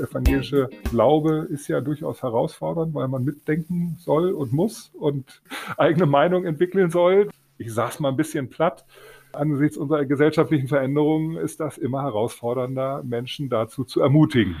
evangelische 0.00 0.68
Glaube 0.90 1.46
ist 1.50 1.68
ja 1.68 1.80
durchaus 1.80 2.22
herausfordernd, 2.22 2.94
weil 2.94 3.08
man 3.08 3.24
mitdenken 3.24 3.96
soll 3.98 4.32
und 4.32 4.52
muss 4.52 4.90
und 4.94 5.42
eigene 5.76 6.06
Meinung 6.06 6.44
entwickeln 6.44 6.90
soll. 6.90 7.28
Ich 7.58 7.68
es 7.76 8.00
mal 8.00 8.08
ein 8.08 8.16
bisschen 8.16 8.48
platt. 8.48 8.84
Angesichts 9.32 9.76
unserer 9.76 10.04
gesellschaftlichen 10.06 10.66
Veränderungen 10.66 11.36
ist 11.36 11.60
das 11.60 11.78
immer 11.78 12.02
herausfordernder, 12.02 13.02
Menschen 13.04 13.48
dazu 13.48 13.84
zu 13.84 14.00
ermutigen. 14.00 14.56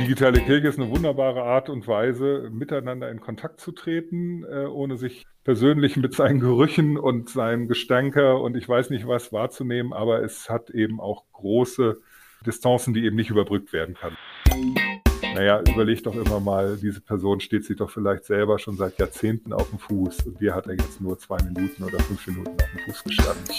Digitale 0.00 0.40
Kirche 0.40 0.68
ist 0.68 0.78
eine 0.78 0.90
wunderbare 0.90 1.42
Art 1.42 1.68
und 1.68 1.88
Weise, 1.88 2.50
miteinander 2.52 3.10
in 3.10 3.20
Kontakt 3.20 3.58
zu 3.58 3.72
treten, 3.72 4.44
äh, 4.44 4.66
ohne 4.66 4.96
sich 4.96 5.26
persönlich 5.42 5.96
mit 5.96 6.14
seinen 6.14 6.38
Gerüchen 6.38 6.96
und 6.98 7.30
seinem 7.30 7.66
Gestanker 7.66 8.40
und 8.40 8.56
ich 8.56 8.68
weiß 8.68 8.90
nicht 8.90 9.08
was 9.08 9.32
wahrzunehmen, 9.32 9.92
aber 9.92 10.22
es 10.22 10.48
hat 10.48 10.70
eben 10.70 11.00
auch 11.00 11.24
große 11.32 12.00
Distanzen, 12.46 12.94
die 12.94 13.04
eben 13.04 13.16
nicht 13.16 13.30
überbrückt 13.30 13.72
werden 13.72 13.94
kann. 13.94 14.16
Naja, 15.34 15.60
überleg 15.60 16.02
doch 16.02 16.14
immer 16.14 16.40
mal, 16.40 16.76
diese 16.76 17.00
Person 17.00 17.40
steht 17.40 17.64
sich 17.64 17.76
doch 17.76 17.90
vielleicht 17.90 18.24
selber 18.24 18.58
schon 18.58 18.76
seit 18.76 18.98
Jahrzehnten 18.98 19.52
auf 19.52 19.70
dem 19.70 19.78
Fuß 19.78 20.26
und 20.26 20.40
dir 20.40 20.54
hat 20.54 20.66
er 20.66 20.72
jetzt 20.72 21.00
nur 21.00 21.18
zwei 21.18 21.36
Minuten 21.42 21.84
oder 21.84 21.98
fünf 22.00 22.26
Minuten 22.26 22.50
auf 22.50 22.70
dem 22.72 22.80
Fuß 22.86 23.04
gestanden. 23.04 23.54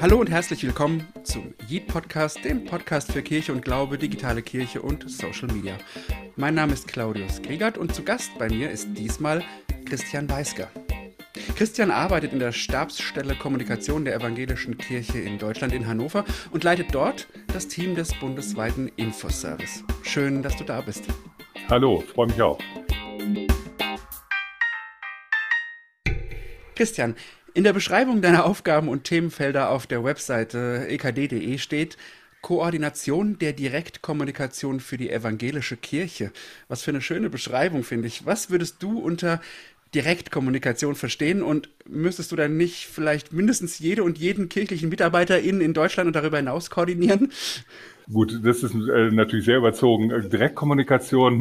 Hallo 0.00 0.18
und 0.18 0.30
herzlich 0.30 0.64
willkommen 0.64 1.06
zum 1.24 1.54
Yeet 1.68 1.86
Podcast, 1.86 2.42
dem 2.44 2.64
Podcast 2.64 3.12
für 3.12 3.22
Kirche 3.22 3.52
und 3.52 3.62
Glaube, 3.62 3.98
digitale 3.98 4.40
Kirche 4.40 4.80
und 4.80 5.08
Social 5.10 5.48
Media. 5.52 5.76
Mein 6.36 6.54
Name 6.54 6.72
ist 6.72 6.88
Claudius 6.88 7.42
Griegert 7.42 7.76
und 7.76 7.94
zu 7.94 8.02
Gast 8.02 8.30
bei 8.38 8.48
mir 8.48 8.70
ist 8.70 8.88
diesmal 8.94 9.44
Christian 9.84 10.28
Weisker. 10.30 10.70
Christian 11.56 11.90
arbeitet 11.90 12.32
in 12.32 12.40
der 12.40 12.52
Stabsstelle 12.52 13.36
Kommunikation 13.36 14.04
der 14.04 14.16
Evangelischen 14.16 14.78
Kirche 14.78 15.18
in 15.18 15.38
Deutschland 15.38 15.72
in 15.72 15.86
Hannover 15.86 16.24
und 16.50 16.64
leitet 16.64 16.92
dort 16.92 17.28
das 17.52 17.68
Team 17.68 17.94
des 17.94 18.12
bundesweiten 18.18 18.90
Infoservice. 18.96 19.84
Schön, 20.02 20.42
dass 20.42 20.56
du 20.56 20.64
da 20.64 20.80
bist. 20.80 21.04
Hallo, 21.68 22.02
freue 22.14 22.26
mich 22.26 22.42
auch. 22.42 22.58
Christian, 26.74 27.14
in 27.54 27.62
der 27.62 27.74
Beschreibung 27.74 28.22
deiner 28.22 28.44
Aufgaben 28.44 28.88
und 28.88 29.04
Themenfelder 29.04 29.70
auf 29.70 29.86
der 29.86 30.02
Webseite 30.02 30.86
ekd.de 30.88 31.58
steht 31.58 31.96
Koordination 32.42 33.38
der 33.38 33.52
Direktkommunikation 33.52 34.80
für 34.80 34.96
die 34.96 35.10
evangelische 35.10 35.76
Kirche. 35.76 36.32
Was 36.68 36.82
für 36.82 36.90
eine 36.90 37.02
schöne 37.02 37.28
Beschreibung, 37.28 37.84
finde 37.84 38.08
ich. 38.08 38.24
Was 38.24 38.50
würdest 38.50 38.82
du 38.82 38.98
unter 38.98 39.42
Direktkommunikation 39.94 40.94
verstehen 40.94 41.42
und 41.42 41.68
müsstest 41.86 42.30
du 42.30 42.36
dann 42.36 42.56
nicht 42.56 42.86
vielleicht 42.86 43.32
mindestens 43.32 43.78
jede 43.78 44.04
und 44.04 44.18
jeden 44.18 44.48
kirchlichen 44.48 44.88
Mitarbeiter 44.88 45.40
in 45.40 45.74
Deutschland 45.74 46.06
und 46.06 46.14
darüber 46.14 46.36
hinaus 46.36 46.70
koordinieren? 46.70 47.32
Gut, 48.12 48.40
das 48.44 48.64
ist 48.64 48.74
äh, 48.74 49.10
natürlich 49.12 49.44
sehr 49.44 49.58
überzogen. 49.58 50.10
Äh, 50.10 50.28
Direktkommunikation 50.28 51.38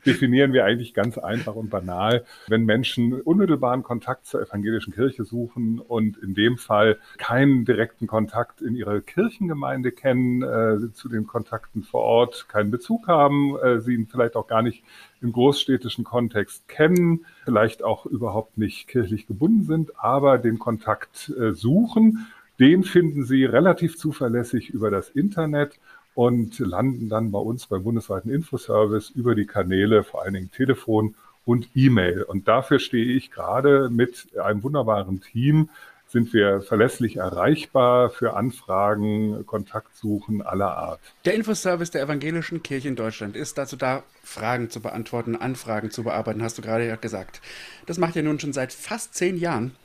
definieren 0.06 0.54
wir 0.54 0.64
eigentlich 0.64 0.94
ganz 0.94 1.18
einfach 1.18 1.54
und 1.54 1.68
banal. 1.68 2.24
Wenn 2.46 2.64
Menschen 2.64 3.20
unmittelbaren 3.20 3.82
Kontakt 3.82 4.24
zur 4.24 4.40
evangelischen 4.40 4.94
Kirche 4.94 5.24
suchen 5.24 5.80
und 5.80 6.16
in 6.16 6.34
dem 6.34 6.56
Fall 6.56 6.98
keinen 7.18 7.66
direkten 7.66 8.06
Kontakt 8.06 8.62
in 8.62 8.74
ihrer 8.74 9.00
Kirchengemeinde 9.00 9.92
kennen, 9.92 10.42
äh, 10.42 10.92
zu 10.94 11.10
den 11.10 11.26
Kontakten 11.26 11.82
vor 11.82 12.02
Ort 12.02 12.48
keinen 12.48 12.70
Bezug 12.70 13.06
haben, 13.06 13.56
sie 13.80 13.94
ihn 13.94 14.06
vielleicht 14.06 14.36
auch 14.36 14.46
gar 14.46 14.62
nicht 14.62 14.82
im 15.20 15.32
großstädtischen 15.32 16.04
Kontext 16.04 16.68
kennen, 16.68 17.26
vielleicht 17.44 17.82
auch 17.82 18.06
überhaupt 18.06 18.56
nicht 18.56 18.88
kirchlich 18.88 19.26
gebunden 19.26 19.64
sind, 19.64 19.98
aber 19.98 20.38
den 20.38 20.58
Kontakt 20.58 21.32
suchen, 21.52 22.28
den 22.58 22.82
finden 22.82 23.24
Sie 23.24 23.44
relativ 23.44 23.96
zuverlässig 23.96 24.70
über 24.70 24.90
das 24.90 25.10
Internet 25.10 25.78
und 26.18 26.58
landen 26.58 27.08
dann 27.08 27.30
bei 27.30 27.38
uns 27.38 27.68
beim 27.68 27.84
bundesweiten 27.84 28.28
Infoservice 28.28 29.10
über 29.10 29.36
die 29.36 29.46
Kanäle, 29.46 30.02
vor 30.02 30.24
allen 30.24 30.34
Dingen 30.34 30.50
Telefon 30.50 31.14
und 31.44 31.68
E-Mail. 31.76 32.24
Und 32.24 32.48
dafür 32.48 32.80
stehe 32.80 33.04
ich 33.04 33.30
gerade 33.30 33.88
mit 33.88 34.26
einem 34.36 34.64
wunderbaren 34.64 35.20
Team, 35.20 35.70
sind 36.08 36.32
wir 36.32 36.60
verlässlich 36.60 37.18
erreichbar 37.18 38.10
für 38.10 38.34
Anfragen, 38.34 39.46
Kontaktsuchen 39.46 40.42
aller 40.42 40.76
Art. 40.76 40.98
Der 41.24 41.34
Infoservice 41.34 41.92
der 41.92 42.02
Evangelischen 42.02 42.64
Kirche 42.64 42.88
in 42.88 42.96
Deutschland 42.96 43.36
ist 43.36 43.56
dazu 43.56 43.76
da, 43.76 44.02
Fragen 44.24 44.70
zu 44.70 44.80
beantworten, 44.80 45.36
Anfragen 45.36 45.92
zu 45.92 46.02
bearbeiten, 46.02 46.42
hast 46.42 46.58
du 46.58 46.62
gerade 46.62 46.84
ja 46.84 46.96
gesagt. 46.96 47.40
Das 47.86 47.96
macht 47.98 48.16
ihr 48.16 48.24
nun 48.24 48.40
schon 48.40 48.52
seit 48.52 48.72
fast 48.72 49.14
zehn 49.14 49.36
Jahren. 49.36 49.76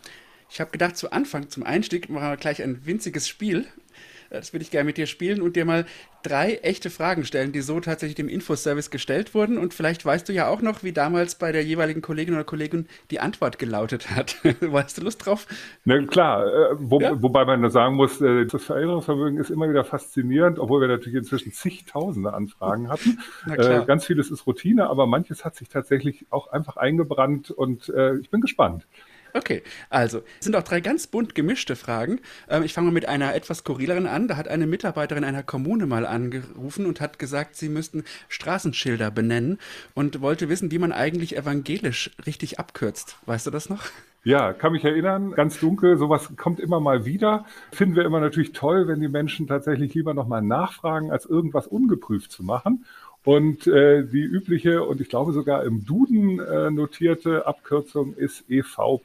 Ich 0.49 0.59
habe 0.59 0.71
gedacht, 0.71 0.97
zu 0.97 1.11
Anfang, 1.11 1.49
zum 1.49 1.61
Einstieg, 1.61 2.09
machen 2.09 2.29
wir 2.29 2.37
gleich 2.37 2.63
ein 2.63 2.85
winziges 2.85 3.27
Spiel. 3.27 3.67
Das 4.33 4.51
würde 4.51 4.63
ich 4.63 4.71
gerne 4.71 4.85
mit 4.85 4.97
dir 4.97 5.05
spielen 5.05 5.43
und 5.43 5.55
dir 5.55 5.63
mal 5.63 5.85
drei 6.23 6.55
echte 6.63 6.89
Fragen 6.89 7.23
stellen, 7.23 7.51
die 7.51 7.61
so 7.61 7.79
tatsächlich 7.79 8.15
dem 8.15 8.27
Infoservice 8.27 8.89
gestellt 8.89 9.35
wurden. 9.35 9.59
Und 9.59 9.75
vielleicht 9.75 10.03
weißt 10.03 10.27
du 10.27 10.33
ja 10.33 10.47
auch 10.47 10.63
noch, 10.63 10.81
wie 10.81 10.91
damals 10.91 11.35
bei 11.35 11.51
der 11.51 11.63
jeweiligen 11.63 12.01
Kollegin 12.01 12.33
oder 12.33 12.43
Kollegin 12.43 12.87
die 13.11 13.19
Antwort 13.19 13.59
gelautet 13.59 14.09
hat. 14.09 14.37
weißt 14.59 14.97
du 14.97 15.03
Lust 15.03 15.23
drauf? 15.23 15.45
Na 15.85 16.03
klar, 16.03 16.47
äh, 16.47 16.75
wo, 16.79 16.99
ja? 16.99 17.21
wobei 17.21 17.45
man 17.45 17.69
sagen 17.69 17.95
muss, 17.95 18.21
äh, 18.21 18.47
das 18.47 18.63
Veränderungsvermögen 18.63 19.39
ist 19.39 19.51
immer 19.51 19.69
wieder 19.69 19.83
faszinierend, 19.83 20.57
obwohl 20.57 20.81
wir 20.81 20.87
natürlich 20.87 21.19
inzwischen 21.19 21.51
zigtausende 21.51 22.33
Anfragen 22.33 22.89
hatten. 22.89 23.19
Äh, 23.53 23.85
ganz 23.85 24.05
vieles 24.05 24.31
ist 24.31 24.47
Routine, 24.47 24.87
aber 24.87 25.05
manches 25.05 25.45
hat 25.45 25.55
sich 25.55 25.69
tatsächlich 25.69 26.25
auch 26.31 26.47
einfach 26.47 26.77
eingebrannt 26.77 27.51
und 27.51 27.89
äh, 27.89 28.17
ich 28.17 28.29
bin 28.29 28.41
gespannt. 28.41 28.87
Okay, 29.35 29.63
also 29.89 30.19
es 30.39 30.45
sind 30.45 30.55
auch 30.55 30.63
drei 30.63 30.79
ganz 30.79 31.07
bunt 31.07 31.33
gemischte 31.33 31.75
Fragen. 31.75 32.19
Ähm, 32.49 32.63
ich 32.63 32.73
fange 32.73 32.85
mal 32.85 32.93
mit 32.93 33.07
einer 33.07 33.33
etwas 33.33 33.59
skurrileren 33.59 34.05
an. 34.05 34.27
Da 34.27 34.37
hat 34.37 34.47
eine 34.47 34.67
Mitarbeiterin 34.67 35.23
einer 35.23 35.41
Kommune 35.41 35.87
mal 35.87 36.05
angerufen 36.05 36.85
und 36.85 37.01
hat 37.01 37.17
gesagt, 37.17 37.55
sie 37.55 37.69
müssten 37.69 38.03
Straßenschilder 38.29 39.09
benennen 39.09 39.57
und 39.95 40.21
wollte 40.21 40.49
wissen, 40.49 40.71
wie 40.71 40.77
man 40.77 40.91
eigentlich 40.91 41.35
evangelisch 41.35 42.11
richtig 42.25 42.59
abkürzt. 42.59 43.17
Weißt 43.25 43.47
du 43.47 43.51
das 43.51 43.69
noch? 43.69 43.83
Ja, 44.25 44.53
kann 44.53 44.71
mich 44.71 44.85
erinnern, 44.85 45.31
ganz 45.31 45.59
dunkel, 45.59 45.97
sowas 45.97 46.31
kommt 46.37 46.61
immer 46.61 46.79
mal 46.79 47.03
wieder. 47.03 47.45
Finden 47.73 47.97
wir 47.97 48.05
immer 48.05 48.21
natürlich 48.21 48.53
toll, 48.53 48.87
wenn 48.87 49.01
die 49.01 49.09
Menschen 49.09 49.47
tatsächlich 49.47 49.93
lieber 49.93 50.13
nochmal 50.13 50.41
nachfragen, 50.41 51.11
als 51.11 51.25
irgendwas 51.25 51.67
ungeprüft 51.67 52.31
zu 52.31 52.41
machen. 52.41 52.85
Und 53.23 53.67
äh, 53.67 54.03
die 54.03 54.21
übliche 54.21 54.83
und 54.83 54.99
ich 54.99 55.07
glaube 55.07 55.31
sogar 55.31 55.63
im 55.63 55.85
Duden 55.85 56.39
äh, 56.39 56.69
notierte 56.71 57.47
Abkürzung 57.47 58.13
ist 58.15 58.49
EV. 58.49 58.99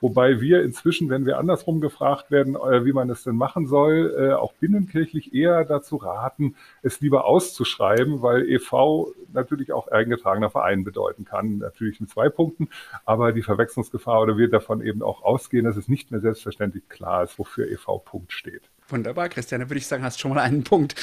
Wobei 0.00 0.40
wir 0.40 0.62
inzwischen, 0.62 1.10
wenn 1.10 1.26
wir 1.26 1.38
andersrum 1.38 1.80
gefragt 1.80 2.30
werden, 2.30 2.56
äh, 2.56 2.84
wie 2.84 2.92
man 2.92 3.10
es 3.10 3.22
denn 3.22 3.36
machen 3.36 3.66
soll, 3.66 4.14
äh, 4.18 4.32
auch 4.32 4.52
binnenkirchlich 4.54 5.34
eher 5.34 5.64
dazu 5.64 5.96
raten, 5.96 6.56
es 6.82 7.00
lieber 7.00 7.26
auszuschreiben, 7.26 8.22
weil 8.22 8.48
EV 8.48 9.12
natürlich 9.32 9.72
auch 9.72 9.88
eingetragener 9.88 10.50
Verein 10.50 10.84
bedeuten 10.84 11.24
kann. 11.24 11.58
Natürlich 11.58 12.00
mit 12.00 12.10
zwei 12.10 12.30
Punkten, 12.30 12.68
aber 13.04 13.32
die 13.32 13.42
Verwechslungsgefahr 13.42 14.22
oder 14.22 14.38
wir 14.38 14.48
davon 14.48 14.80
eben 14.80 15.02
auch 15.02 15.22
ausgehen, 15.22 15.66
dass 15.66 15.76
es 15.76 15.86
nicht 15.86 16.10
mehr 16.10 16.20
selbstverständlich 16.20 16.88
klar 16.88 17.22
ist, 17.24 17.38
wofür 17.38 17.70
EV. 17.70 17.98
Punkt 18.04 18.32
steht. 18.32 18.62
Wunderbar, 18.90 19.28
Christian. 19.28 19.60
Dann 19.60 19.70
würde 19.70 19.78
ich 19.78 19.86
sagen, 19.86 20.02
hast 20.02 20.20
schon 20.20 20.32
mal 20.32 20.40
einen 20.40 20.64
Punkt. 20.64 20.94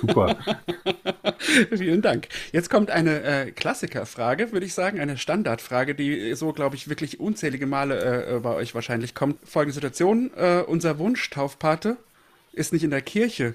Super. 0.00 0.38
Vielen 1.70 2.02
Dank. 2.02 2.28
Jetzt 2.52 2.70
kommt 2.70 2.90
eine 2.90 3.22
äh, 3.22 3.50
Klassikerfrage, 3.50 4.52
würde 4.52 4.66
ich 4.66 4.74
sagen, 4.74 5.00
eine 5.00 5.18
Standardfrage, 5.18 5.94
die 5.94 6.34
so, 6.34 6.52
glaube 6.52 6.76
ich, 6.76 6.88
wirklich 6.88 7.20
unzählige 7.20 7.66
Male 7.66 8.26
äh, 8.26 8.40
bei 8.40 8.54
euch 8.54 8.74
wahrscheinlich 8.74 9.14
kommt. 9.14 9.38
Folgende 9.48 9.74
Situation: 9.74 10.30
äh, 10.36 10.60
Unser 10.60 10.98
Wunsch-Taufpate 10.98 11.96
ist 12.52 12.72
nicht 12.72 12.84
in 12.84 12.90
der 12.90 13.02
Kirche. 13.02 13.54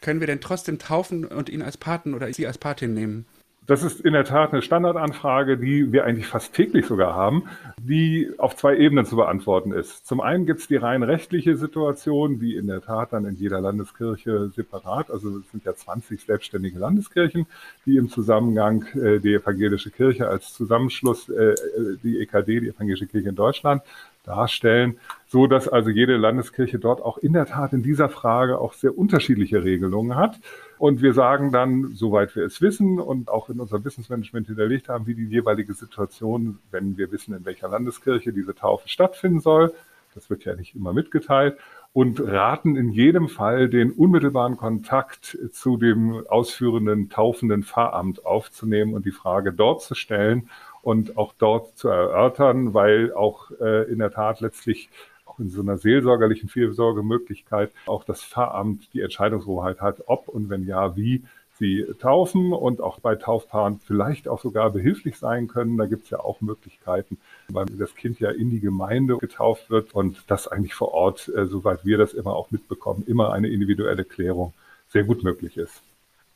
Können 0.00 0.20
wir 0.20 0.26
denn 0.26 0.40
trotzdem 0.40 0.78
taufen 0.78 1.24
und 1.24 1.48
ihn 1.48 1.62
als 1.62 1.76
Paten 1.76 2.14
oder 2.14 2.32
sie 2.32 2.46
als 2.46 2.58
Patin 2.58 2.92
nehmen? 2.92 3.24
Das 3.64 3.84
ist 3.84 4.00
in 4.00 4.12
der 4.12 4.24
Tat 4.24 4.52
eine 4.52 4.60
Standardanfrage, 4.60 5.56
die 5.56 5.92
wir 5.92 6.04
eigentlich 6.04 6.26
fast 6.26 6.52
täglich 6.52 6.84
sogar 6.84 7.14
haben, 7.14 7.44
die 7.78 8.28
auf 8.38 8.56
zwei 8.56 8.76
Ebenen 8.76 9.06
zu 9.06 9.14
beantworten 9.14 9.70
ist. 9.70 10.04
Zum 10.04 10.20
einen 10.20 10.46
gibt 10.46 10.60
es 10.60 10.66
die 10.66 10.76
rein 10.76 11.04
rechtliche 11.04 11.56
Situation, 11.56 12.40
die 12.40 12.56
in 12.56 12.66
der 12.66 12.80
Tat 12.80 13.12
dann 13.12 13.24
in 13.24 13.36
jeder 13.36 13.60
Landeskirche 13.60 14.50
separat, 14.50 15.12
also 15.12 15.38
es 15.38 15.50
sind 15.52 15.64
ja 15.64 15.76
20 15.76 16.22
selbstständige 16.22 16.78
Landeskirchen, 16.80 17.46
die 17.86 17.98
im 17.98 18.08
Zusammenhang 18.08 18.84
äh, 18.94 19.20
die 19.20 19.34
evangelische 19.34 19.92
Kirche 19.92 20.26
als 20.26 20.52
Zusammenschluss, 20.52 21.28
äh, 21.28 21.54
die 22.02 22.18
EKD, 22.18 22.60
die 22.60 22.68
evangelische 22.68 23.06
Kirche 23.06 23.28
in 23.28 23.36
Deutschland, 23.36 23.82
darstellen, 24.24 24.98
so 25.26 25.46
dass 25.46 25.68
also 25.68 25.90
jede 25.90 26.16
Landeskirche 26.16 26.78
dort 26.78 27.00
auch 27.00 27.18
in 27.18 27.32
der 27.32 27.46
Tat 27.46 27.72
in 27.72 27.82
dieser 27.82 28.08
Frage 28.08 28.58
auch 28.58 28.72
sehr 28.72 28.96
unterschiedliche 28.96 29.64
Regelungen 29.64 30.16
hat. 30.16 30.38
Und 30.78 31.02
wir 31.02 31.14
sagen 31.14 31.52
dann, 31.52 31.92
soweit 31.94 32.34
wir 32.36 32.44
es 32.44 32.60
wissen 32.60 33.00
und 33.00 33.28
auch 33.28 33.48
in 33.48 33.60
unserem 33.60 33.84
Wissensmanagement 33.84 34.46
hinterlegt 34.46 34.88
haben, 34.88 35.06
wie 35.06 35.14
die 35.14 35.26
jeweilige 35.26 35.74
Situation, 35.74 36.58
wenn 36.70 36.96
wir 36.96 37.10
wissen, 37.12 37.34
in 37.34 37.44
welcher 37.44 37.68
Landeskirche 37.68 38.32
diese 38.32 38.54
Taufe 38.54 38.88
stattfinden 38.88 39.40
soll. 39.40 39.72
Das 40.14 40.28
wird 40.28 40.44
ja 40.44 40.54
nicht 40.54 40.74
immer 40.74 40.92
mitgeteilt 40.92 41.56
und 41.94 42.20
raten 42.20 42.76
in 42.76 42.90
jedem 42.90 43.28
Fall 43.28 43.68
den 43.68 43.92
unmittelbaren 43.92 44.56
Kontakt 44.56 45.38
zu 45.52 45.76
dem 45.76 46.26
ausführenden 46.28 47.10
taufenden 47.10 47.64
Pfarramt 47.64 48.24
aufzunehmen 48.24 48.94
und 48.94 49.04
die 49.04 49.10
Frage 49.10 49.52
dort 49.52 49.82
zu 49.82 49.94
stellen 49.94 50.48
und 50.82 51.16
auch 51.16 51.32
dort 51.38 51.76
zu 51.78 51.88
erörtern, 51.88 52.74
weil 52.74 53.12
auch 53.12 53.50
äh, 53.60 53.90
in 53.90 53.98
der 53.98 54.10
Tat 54.10 54.40
letztlich 54.40 54.90
in 55.38 55.48
so 55.48 55.62
einer 55.62 55.78
seelsorgerlichen 55.78 56.48
Fürsorgemöglichkeit 56.48 57.72
auch 57.86 58.04
das 58.04 58.22
Pfarramt 58.22 58.92
die 58.92 59.00
Entscheidungshoheit 59.00 59.80
hat, 59.80 60.02
ob 60.06 60.28
und 60.28 60.50
wenn 60.50 60.66
ja, 60.66 60.94
wie 60.96 61.22
sie 61.58 61.86
taufen 62.00 62.52
und 62.52 62.80
auch 62.80 62.98
bei 63.00 63.14
Taufpaaren 63.14 63.78
vielleicht 63.84 64.26
auch 64.26 64.40
sogar 64.40 64.70
behilflich 64.70 65.18
sein 65.18 65.48
können. 65.48 65.76
Da 65.76 65.86
gibt 65.86 66.04
es 66.04 66.10
ja 66.10 66.18
auch 66.20 66.40
Möglichkeiten, 66.40 67.18
weil 67.48 67.66
das 67.66 67.94
Kind 67.94 68.18
ja 68.20 68.30
in 68.30 68.50
die 68.50 68.60
Gemeinde 68.60 69.16
getauft 69.18 69.70
wird 69.70 69.94
und 69.94 70.24
das 70.26 70.48
eigentlich 70.48 70.74
vor 70.74 70.92
Ort, 70.92 71.30
äh, 71.34 71.46
soweit 71.46 71.84
wir 71.84 71.98
das 71.98 72.14
immer 72.14 72.34
auch 72.34 72.50
mitbekommen, 72.50 73.04
immer 73.06 73.32
eine 73.32 73.48
individuelle 73.48 74.04
Klärung 74.04 74.52
sehr 74.88 75.04
gut 75.04 75.22
möglich 75.22 75.56
ist. 75.56 75.82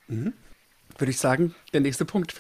Mhm 0.09 0.33
würde 0.99 1.11
ich 1.11 1.19
sagen, 1.19 1.55
der 1.73 1.81
nächste 1.81 2.05
Punkt. 2.05 2.35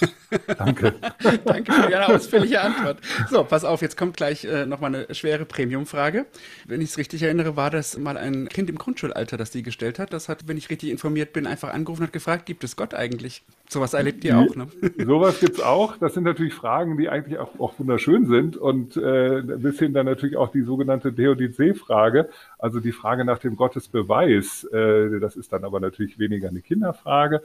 Danke. 0.58 0.94
Danke 1.44 1.72
für 1.72 1.90
Ihre 1.90 2.08
ausführliche 2.08 2.60
Antwort. 2.60 2.98
So, 3.30 3.44
pass 3.44 3.64
auf, 3.64 3.82
jetzt 3.82 3.96
kommt 3.96 4.16
gleich 4.16 4.44
äh, 4.44 4.66
nochmal 4.66 4.94
eine 4.94 5.14
schwere 5.14 5.44
Premium-Frage. 5.44 6.26
Wenn 6.66 6.80
ich 6.80 6.90
es 6.90 6.98
richtig 6.98 7.22
erinnere, 7.22 7.56
war 7.56 7.70
das 7.70 7.98
mal 7.98 8.16
ein 8.16 8.48
Kind 8.48 8.70
im 8.70 8.78
Grundschulalter, 8.78 9.36
das 9.36 9.50
die 9.50 9.62
gestellt 9.62 9.98
hat. 9.98 10.12
Das 10.12 10.28
hat, 10.28 10.48
wenn 10.48 10.56
ich 10.56 10.70
richtig 10.70 10.90
informiert 10.90 11.32
bin, 11.32 11.46
einfach 11.46 11.72
angerufen 11.72 12.02
und 12.02 12.06
hat 12.08 12.12
gefragt, 12.12 12.46
gibt 12.46 12.64
es 12.64 12.76
Gott 12.76 12.94
eigentlich? 12.94 13.42
Sowas 13.68 13.94
erlebt 13.94 14.22
ihr 14.24 14.36
auch, 14.36 14.54
ne? 14.54 14.66
Sowas 14.98 15.40
gibt 15.40 15.56
es 15.56 15.60
auch. 15.62 15.96
Das 15.96 16.12
sind 16.12 16.24
natürlich 16.24 16.52
Fragen, 16.52 16.98
die 16.98 17.08
eigentlich 17.08 17.38
auch, 17.38 17.58
auch 17.58 17.78
wunderschön 17.78 18.26
sind 18.26 18.56
und 18.58 18.98
äh, 18.98 19.40
bis 19.42 19.78
hin 19.78 19.94
dann 19.94 20.04
natürlich 20.04 20.36
auch 20.36 20.52
die 20.52 20.62
sogenannte 20.62 21.14
Theodizee-Frage, 21.14 22.28
also 22.58 22.80
die 22.80 22.92
Frage 22.92 23.24
nach 23.24 23.38
dem 23.38 23.56
Gottesbeweis. 23.56 24.64
Äh, 24.64 25.20
das 25.20 25.36
ist 25.36 25.52
dann 25.54 25.64
aber 25.64 25.80
natürlich 25.80 26.18
weniger 26.18 26.48
eine 26.48 26.60
Kinderfrage. 26.60 27.42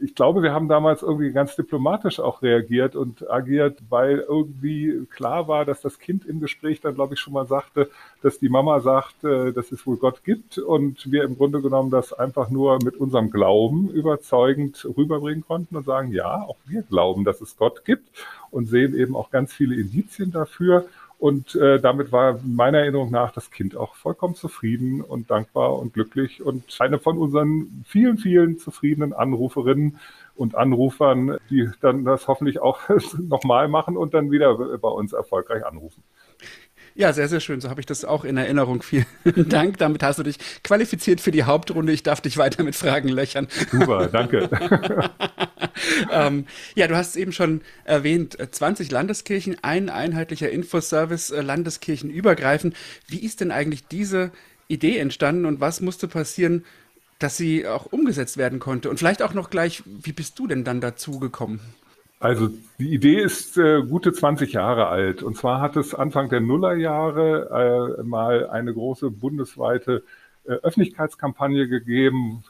Ich 0.00 0.09
glaube, 0.14 0.42
wir 0.42 0.52
haben 0.52 0.68
damals 0.68 1.02
irgendwie 1.02 1.32
ganz 1.32 1.56
diplomatisch 1.56 2.20
auch 2.20 2.42
reagiert 2.42 2.96
und 2.96 3.30
agiert, 3.30 3.78
weil 3.88 4.18
irgendwie 4.18 5.06
klar 5.10 5.48
war, 5.48 5.64
dass 5.64 5.80
das 5.80 5.98
Kind 5.98 6.24
im 6.26 6.40
Gespräch 6.40 6.80
dann, 6.80 6.94
glaube 6.94 7.14
ich, 7.14 7.20
schon 7.20 7.32
mal 7.32 7.46
sagte, 7.46 7.90
dass 8.22 8.38
die 8.38 8.48
Mama 8.48 8.80
sagt, 8.80 9.24
äh, 9.24 9.52
dass 9.52 9.72
es 9.72 9.86
wohl 9.86 9.96
Gott 9.96 10.24
gibt 10.24 10.58
und 10.58 11.10
wir 11.10 11.24
im 11.24 11.36
Grunde 11.36 11.60
genommen 11.60 11.90
das 11.90 12.12
einfach 12.12 12.50
nur 12.50 12.78
mit 12.82 12.96
unserem 12.96 13.30
Glauben 13.30 13.88
überzeugend 13.88 14.86
rüberbringen 14.96 15.44
konnten 15.46 15.76
und 15.76 15.84
sagen, 15.84 16.12
ja, 16.12 16.42
auch 16.42 16.56
wir 16.66 16.82
glauben, 16.82 17.24
dass 17.24 17.40
es 17.40 17.56
Gott 17.56 17.84
gibt 17.84 18.08
und 18.50 18.66
sehen 18.66 18.94
eben 18.96 19.16
auch 19.16 19.30
ganz 19.30 19.52
viele 19.52 19.74
Indizien 19.74 20.32
dafür. 20.32 20.86
Und 21.20 21.54
äh, 21.54 21.78
damit 21.78 22.12
war 22.12 22.40
meiner 22.42 22.78
Erinnerung 22.78 23.10
nach 23.10 23.30
das 23.30 23.50
Kind 23.50 23.76
auch 23.76 23.94
vollkommen 23.94 24.34
zufrieden 24.34 25.02
und 25.02 25.30
dankbar 25.30 25.78
und 25.78 25.92
glücklich 25.92 26.42
und 26.42 26.64
eine 26.78 26.98
von 26.98 27.18
unseren 27.18 27.84
vielen, 27.86 28.16
vielen 28.16 28.58
zufriedenen 28.58 29.12
Anruferinnen 29.12 29.98
und 30.34 30.54
Anrufern, 30.54 31.36
die 31.50 31.68
dann 31.82 32.06
das 32.06 32.26
hoffentlich 32.26 32.62
auch 32.62 32.80
nochmal 33.18 33.68
machen 33.68 33.98
und 33.98 34.14
dann 34.14 34.30
wieder 34.30 34.78
bei 34.78 34.88
uns 34.88 35.12
erfolgreich 35.12 35.66
anrufen. 35.66 36.02
Ja, 37.00 37.14
sehr, 37.14 37.28
sehr 37.28 37.40
schön. 37.40 37.62
So 37.62 37.70
habe 37.70 37.80
ich 37.80 37.86
das 37.86 38.04
auch 38.04 38.26
in 38.26 38.36
Erinnerung. 38.36 38.82
Vielen 38.82 39.06
Dank. 39.48 39.78
Damit 39.78 40.02
hast 40.02 40.18
du 40.18 40.22
dich 40.22 40.36
qualifiziert 40.62 41.22
für 41.22 41.30
die 41.30 41.44
Hauptrunde. 41.44 41.94
Ich 41.94 42.02
darf 42.02 42.20
dich 42.20 42.36
weiter 42.36 42.62
mit 42.62 42.76
Fragen 42.76 43.08
löchern. 43.08 43.48
Super, 43.70 44.08
danke. 44.08 44.50
ähm, 46.12 46.44
ja, 46.74 46.88
du 46.88 46.96
hast 46.98 47.08
es 47.08 47.16
eben 47.16 47.32
schon 47.32 47.62
erwähnt, 47.84 48.36
20 48.50 48.90
Landeskirchen, 48.90 49.56
ein 49.62 49.88
einheitlicher 49.88 50.50
Infoservice, 50.50 51.30
äh, 51.30 51.40
Landeskirchen 51.40 52.10
übergreifend. 52.10 52.76
Wie 53.08 53.24
ist 53.24 53.40
denn 53.40 53.50
eigentlich 53.50 53.86
diese 53.86 54.30
Idee 54.68 54.98
entstanden 54.98 55.46
und 55.46 55.58
was 55.58 55.80
musste 55.80 56.06
passieren, 56.06 56.66
dass 57.18 57.38
sie 57.38 57.66
auch 57.66 57.86
umgesetzt 57.86 58.36
werden 58.36 58.58
konnte? 58.58 58.90
Und 58.90 58.98
vielleicht 58.98 59.22
auch 59.22 59.32
noch 59.32 59.48
gleich, 59.48 59.82
wie 59.86 60.12
bist 60.12 60.38
du 60.38 60.46
denn 60.46 60.64
dann 60.64 60.82
dazu 60.82 61.18
gekommen? 61.18 61.60
Also 62.20 62.50
die 62.78 62.92
Idee 62.92 63.18
ist 63.18 63.56
äh, 63.56 63.82
gute 63.82 64.12
20 64.12 64.52
Jahre 64.52 64.88
alt. 64.88 65.22
Und 65.22 65.38
zwar 65.38 65.62
hat 65.62 65.76
es 65.76 65.94
Anfang 65.94 66.28
der 66.28 66.40
Nullerjahre 66.40 67.96
äh, 67.98 68.02
mal 68.02 68.50
eine 68.50 68.74
große 68.74 69.10
bundesweite 69.10 70.04
äh, 70.44 70.52
Öffentlichkeitskampagne 70.52 71.66
gegeben, 71.66 72.44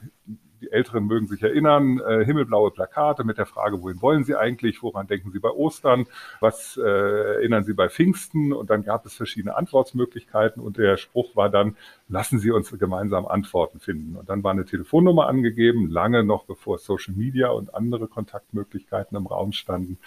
die 0.61 0.71
Älteren 0.73 1.07
mögen 1.07 1.27
sich 1.27 1.43
erinnern, 1.43 2.01
äh, 2.01 2.25
himmelblaue 2.25 2.71
Plakate 2.71 3.25
mit 3.25 3.39
der 3.39 3.47
Frage, 3.47 3.83
wohin 3.83 4.01
wollen 4.03 4.25
Sie 4.25 4.37
eigentlich, 4.37 4.83
woran 4.83 5.07
denken 5.07 5.31
Sie 5.31 5.39
bei 5.39 5.51
Ostern, 5.51 6.07
was 6.41 6.77
äh, 6.77 6.83
erinnern 6.83 7.65
Sie 7.65 7.75
bei 7.75 7.89
Pfingsten 7.89 8.53
und 8.53 8.71
dann 8.71 8.85
gab 8.85 9.07
es 9.07 9.15
verschiedene 9.15 9.57
Antwortmöglichkeiten 9.57 10.63
und 10.63 10.79
der 10.79 10.97
Spruch 10.97 11.37
war 11.37 11.49
dann, 11.49 11.77
lassen 12.09 12.39
Sie 12.39 12.51
uns 12.51 12.71
gemeinsam 12.79 13.27
Antworten 13.27 13.81
finden. 13.81 14.17
Und 14.17 14.29
dann 14.29 14.43
war 14.43 14.53
eine 14.53 14.65
Telefonnummer 14.65 15.27
angegeben, 15.27 15.91
lange 15.91 16.25
noch 16.25 16.45
bevor 16.45 16.79
Social 16.79 17.15
Media 17.15 17.49
und 17.49 17.75
andere 17.75 18.09
Kontaktmöglichkeiten 18.09 19.17
im 19.17 19.27
Raum 19.27 19.53
standen. 19.53 19.99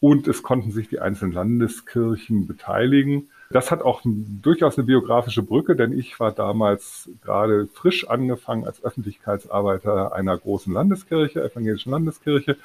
Und 0.00 0.26
es 0.26 0.42
konnten 0.42 0.72
sich 0.72 0.88
die 0.88 0.98
einzelnen 0.98 1.32
Landeskirchen 1.32 2.48
beteiligen. 2.48 3.30
Das 3.52 3.70
hat 3.70 3.82
auch 3.82 4.00
durchaus 4.04 4.78
eine 4.78 4.86
biografische 4.86 5.42
Brücke, 5.42 5.76
denn 5.76 5.96
ich 5.96 6.18
war 6.18 6.32
damals 6.32 7.10
gerade 7.22 7.66
frisch 7.66 8.08
angefangen 8.08 8.64
als 8.64 8.82
Öffentlichkeitsarbeiter 8.82 10.14
einer 10.14 10.36
großen 10.38 10.72
Landeskirche, 10.72 11.44
evangelischen 11.44 11.92
Landeskirche. 11.92 12.56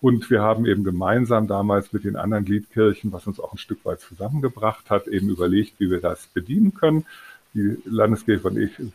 Und 0.00 0.28
wir 0.30 0.42
haben 0.42 0.66
eben 0.66 0.84
gemeinsam 0.84 1.46
damals 1.46 1.94
mit 1.94 2.04
den 2.04 2.16
anderen 2.16 2.44
Gliedkirchen, 2.44 3.10
was 3.10 3.26
uns 3.26 3.40
auch 3.40 3.52
ein 3.52 3.58
Stück 3.58 3.84
weit 3.86 4.00
zusammengebracht 4.00 4.90
hat, 4.90 5.06
eben 5.06 5.30
überlegt, 5.30 5.80
wie 5.80 5.90
wir 5.90 6.00
das 6.00 6.26
bedienen 6.26 6.74
können. 6.74 7.06
Die 7.54 7.78
Landeskirche, 7.86 8.42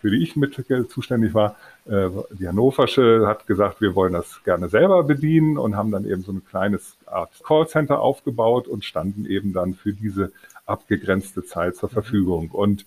für 0.02 0.12
die 0.12 0.22
ich 0.22 0.36
mit 0.36 0.54
zuständig 0.90 1.34
war, 1.34 1.56
äh, 1.86 2.10
die 2.32 2.48
Hannoversche, 2.48 3.26
hat 3.26 3.48
gesagt, 3.48 3.80
wir 3.80 3.96
wollen 3.96 4.14
das 4.14 4.44
gerne 4.44 4.68
selber 4.70 5.04
bedienen 5.04 5.58
und 5.58 5.78
haben 5.78 5.92
dann 5.92 6.06
eben 6.06 6.22
so 6.22 6.34
ein 6.34 6.46
kleines 6.46 6.98
Art 7.06 7.32
Callcenter 7.44 8.02
aufgebaut 8.02 8.68
und 8.68 8.84
standen 8.84 9.26
eben 9.26 9.54
dann 9.54 9.76
für 9.76 9.94
diese 9.94 10.34
abgegrenzte 10.70 11.44
Zeit 11.44 11.76
zur 11.76 11.90
Verfügung. 11.90 12.52
Und 12.52 12.86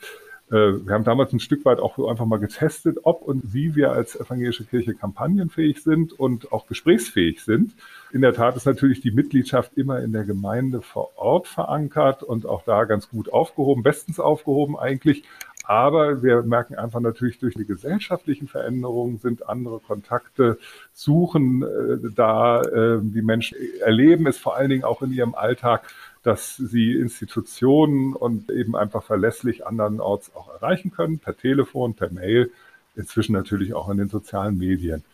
äh, 0.52 0.86
wir 0.86 0.92
haben 0.92 1.04
damals 1.04 1.32
ein 1.32 1.40
Stück 1.40 1.64
weit 1.64 1.80
auch 1.80 1.98
einfach 2.08 2.26
mal 2.26 2.38
getestet, 2.38 2.98
ob 3.04 3.22
und 3.22 3.54
wie 3.54 3.74
wir 3.74 3.92
als 3.92 4.16
evangelische 4.16 4.64
Kirche 4.64 4.94
kampagnenfähig 4.94 5.82
sind 5.82 6.12
und 6.12 6.52
auch 6.52 6.66
gesprächsfähig 6.66 7.42
sind. 7.42 7.72
In 8.12 8.20
der 8.20 8.34
Tat 8.34 8.56
ist 8.56 8.66
natürlich 8.66 9.00
die 9.00 9.12
Mitgliedschaft 9.12 9.72
immer 9.76 10.00
in 10.00 10.12
der 10.12 10.24
Gemeinde 10.24 10.82
vor 10.82 11.12
Ort 11.16 11.48
verankert 11.48 12.22
und 12.22 12.44
auch 12.44 12.64
da 12.64 12.84
ganz 12.84 13.08
gut 13.08 13.32
aufgehoben, 13.32 13.82
bestens 13.82 14.20
aufgehoben 14.20 14.78
eigentlich. 14.78 15.24
Aber 15.64 16.22
wir 16.22 16.42
merken 16.42 16.74
einfach 16.74 17.00
natürlich 17.00 17.38
durch 17.38 17.54
die 17.54 17.64
gesellschaftlichen 17.64 18.48
Veränderungen 18.48 19.18
sind 19.18 19.48
andere 19.48 19.78
Kontakte, 19.78 20.58
suchen 20.92 21.62
äh, 21.62 22.10
da, 22.14 22.62
äh, 22.62 22.98
die 23.00 23.22
Menschen 23.22 23.56
erleben 23.80 24.26
es 24.26 24.38
vor 24.38 24.56
allen 24.56 24.70
Dingen 24.70 24.84
auch 24.84 25.02
in 25.02 25.12
ihrem 25.12 25.34
Alltag 25.34 25.88
dass 26.22 26.56
sie 26.56 26.92
Institutionen 26.92 28.14
und 28.14 28.50
eben 28.50 28.76
einfach 28.76 29.02
verlässlich 29.02 29.66
andernorts 29.66 30.34
auch 30.36 30.48
erreichen 30.48 30.92
können, 30.92 31.18
per 31.18 31.36
Telefon, 31.36 31.94
per 31.94 32.12
Mail, 32.12 32.50
inzwischen 32.94 33.32
natürlich 33.32 33.74
auch 33.74 33.88
in 33.88 33.98
den 33.98 34.08
sozialen 34.08 34.56
Medien. 34.56 35.04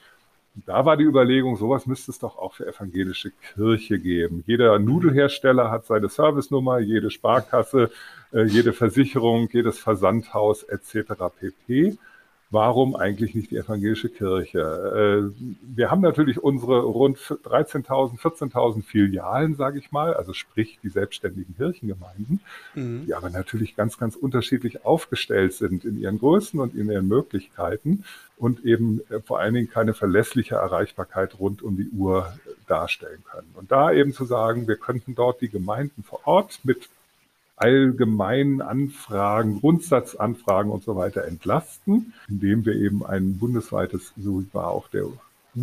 Da 0.67 0.85
war 0.85 0.97
die 0.97 1.05
Überlegung, 1.05 1.57
sowas 1.57 1.87
müsste 1.87 2.11
es 2.11 2.19
doch 2.19 2.37
auch 2.37 2.55
für 2.55 2.67
evangelische 2.67 3.31
Kirche 3.31 3.99
geben. 3.99 4.43
Jeder 4.47 4.79
Nudelhersteller 4.79 5.71
hat 5.71 5.87
seine 5.87 6.09
Servicenummer, 6.09 6.81
jede 6.81 7.11
Sparkasse, 7.11 7.91
äh, 8.33 8.43
jede 8.43 8.73
Versicherung, 8.73 9.49
jedes 9.53 9.79
Versandhaus 9.79 10.65
etc. 10.65 11.13
pp 11.39 11.99
warum 12.51 12.97
eigentlich 12.97 13.35
nicht 13.35 13.51
die 13.51 13.57
evangelische 13.57 14.09
Kirche? 14.09 15.33
Äh, 15.39 15.43
wir 15.63 15.91
haben 15.91 16.01
natürlich 16.01 16.43
unsere 16.43 16.81
rund 16.81 17.19
13.000, 17.19 18.19
14.000 18.19 18.83
Filialen, 18.83 19.55
sage 19.57 19.79
ich 19.79 19.93
mal, 19.93 20.15
also 20.15 20.33
sprich 20.33 20.79
die 20.83 20.89
selbstständigen 20.89 21.55
Kirchengemeinden, 21.57 22.41
mhm. 22.75 23.05
die 23.07 23.15
aber 23.15 23.31
natürlich 23.31 23.77
ganz, 23.77 23.99
ganz 23.99 24.17
unterschiedlich 24.17 24.85
aufgestellt 24.85 25.53
sind 25.53 25.85
in 25.85 25.99
ihren 25.99 26.19
Größen 26.19 26.59
und 26.59 26.75
in 26.75 26.91
ihren 26.91 27.09
Möglichkeiten 27.09 28.05
und 28.39 28.65
eben 28.65 29.01
äh, 29.11 29.21
vor 29.21 29.41
allen 29.41 29.55
Dingen 29.55 29.71
keine 29.71 29.93
verlässliche 29.93 30.55
Erreichbarkeit 30.55 31.39
rund 31.39 31.63
um 31.63 31.77
die 31.77 31.91
Uhr 31.91 32.33
darstellen 32.67 33.23
können. 33.31 33.49
Und 33.55 33.71
da 33.73 33.93
eben 33.93 34.13
zu 34.13 34.25
sagen, 34.25 34.69
wir 34.69 34.77
könnten 34.77 35.15
dort 35.15 35.41
die 35.41 35.49
Gemeinden 35.49 36.03
vor 36.03 36.21
Ort 36.25 36.61
mit 36.63 36.89
allgemeinen 37.61 38.61
Anfragen, 38.61 39.61
Grundsatzanfragen 39.61 40.71
und 40.71 40.83
so 40.83 40.97
weiter 40.97 41.25
entlasten, 41.25 42.13
indem 42.29 42.65
wir 42.65 42.75
eben 42.75 43.05
ein 43.05 43.39
bundesweites, 43.39 44.13
so 44.17 44.45
war 44.53 44.69
auch 44.69 44.89
der 44.89 45.07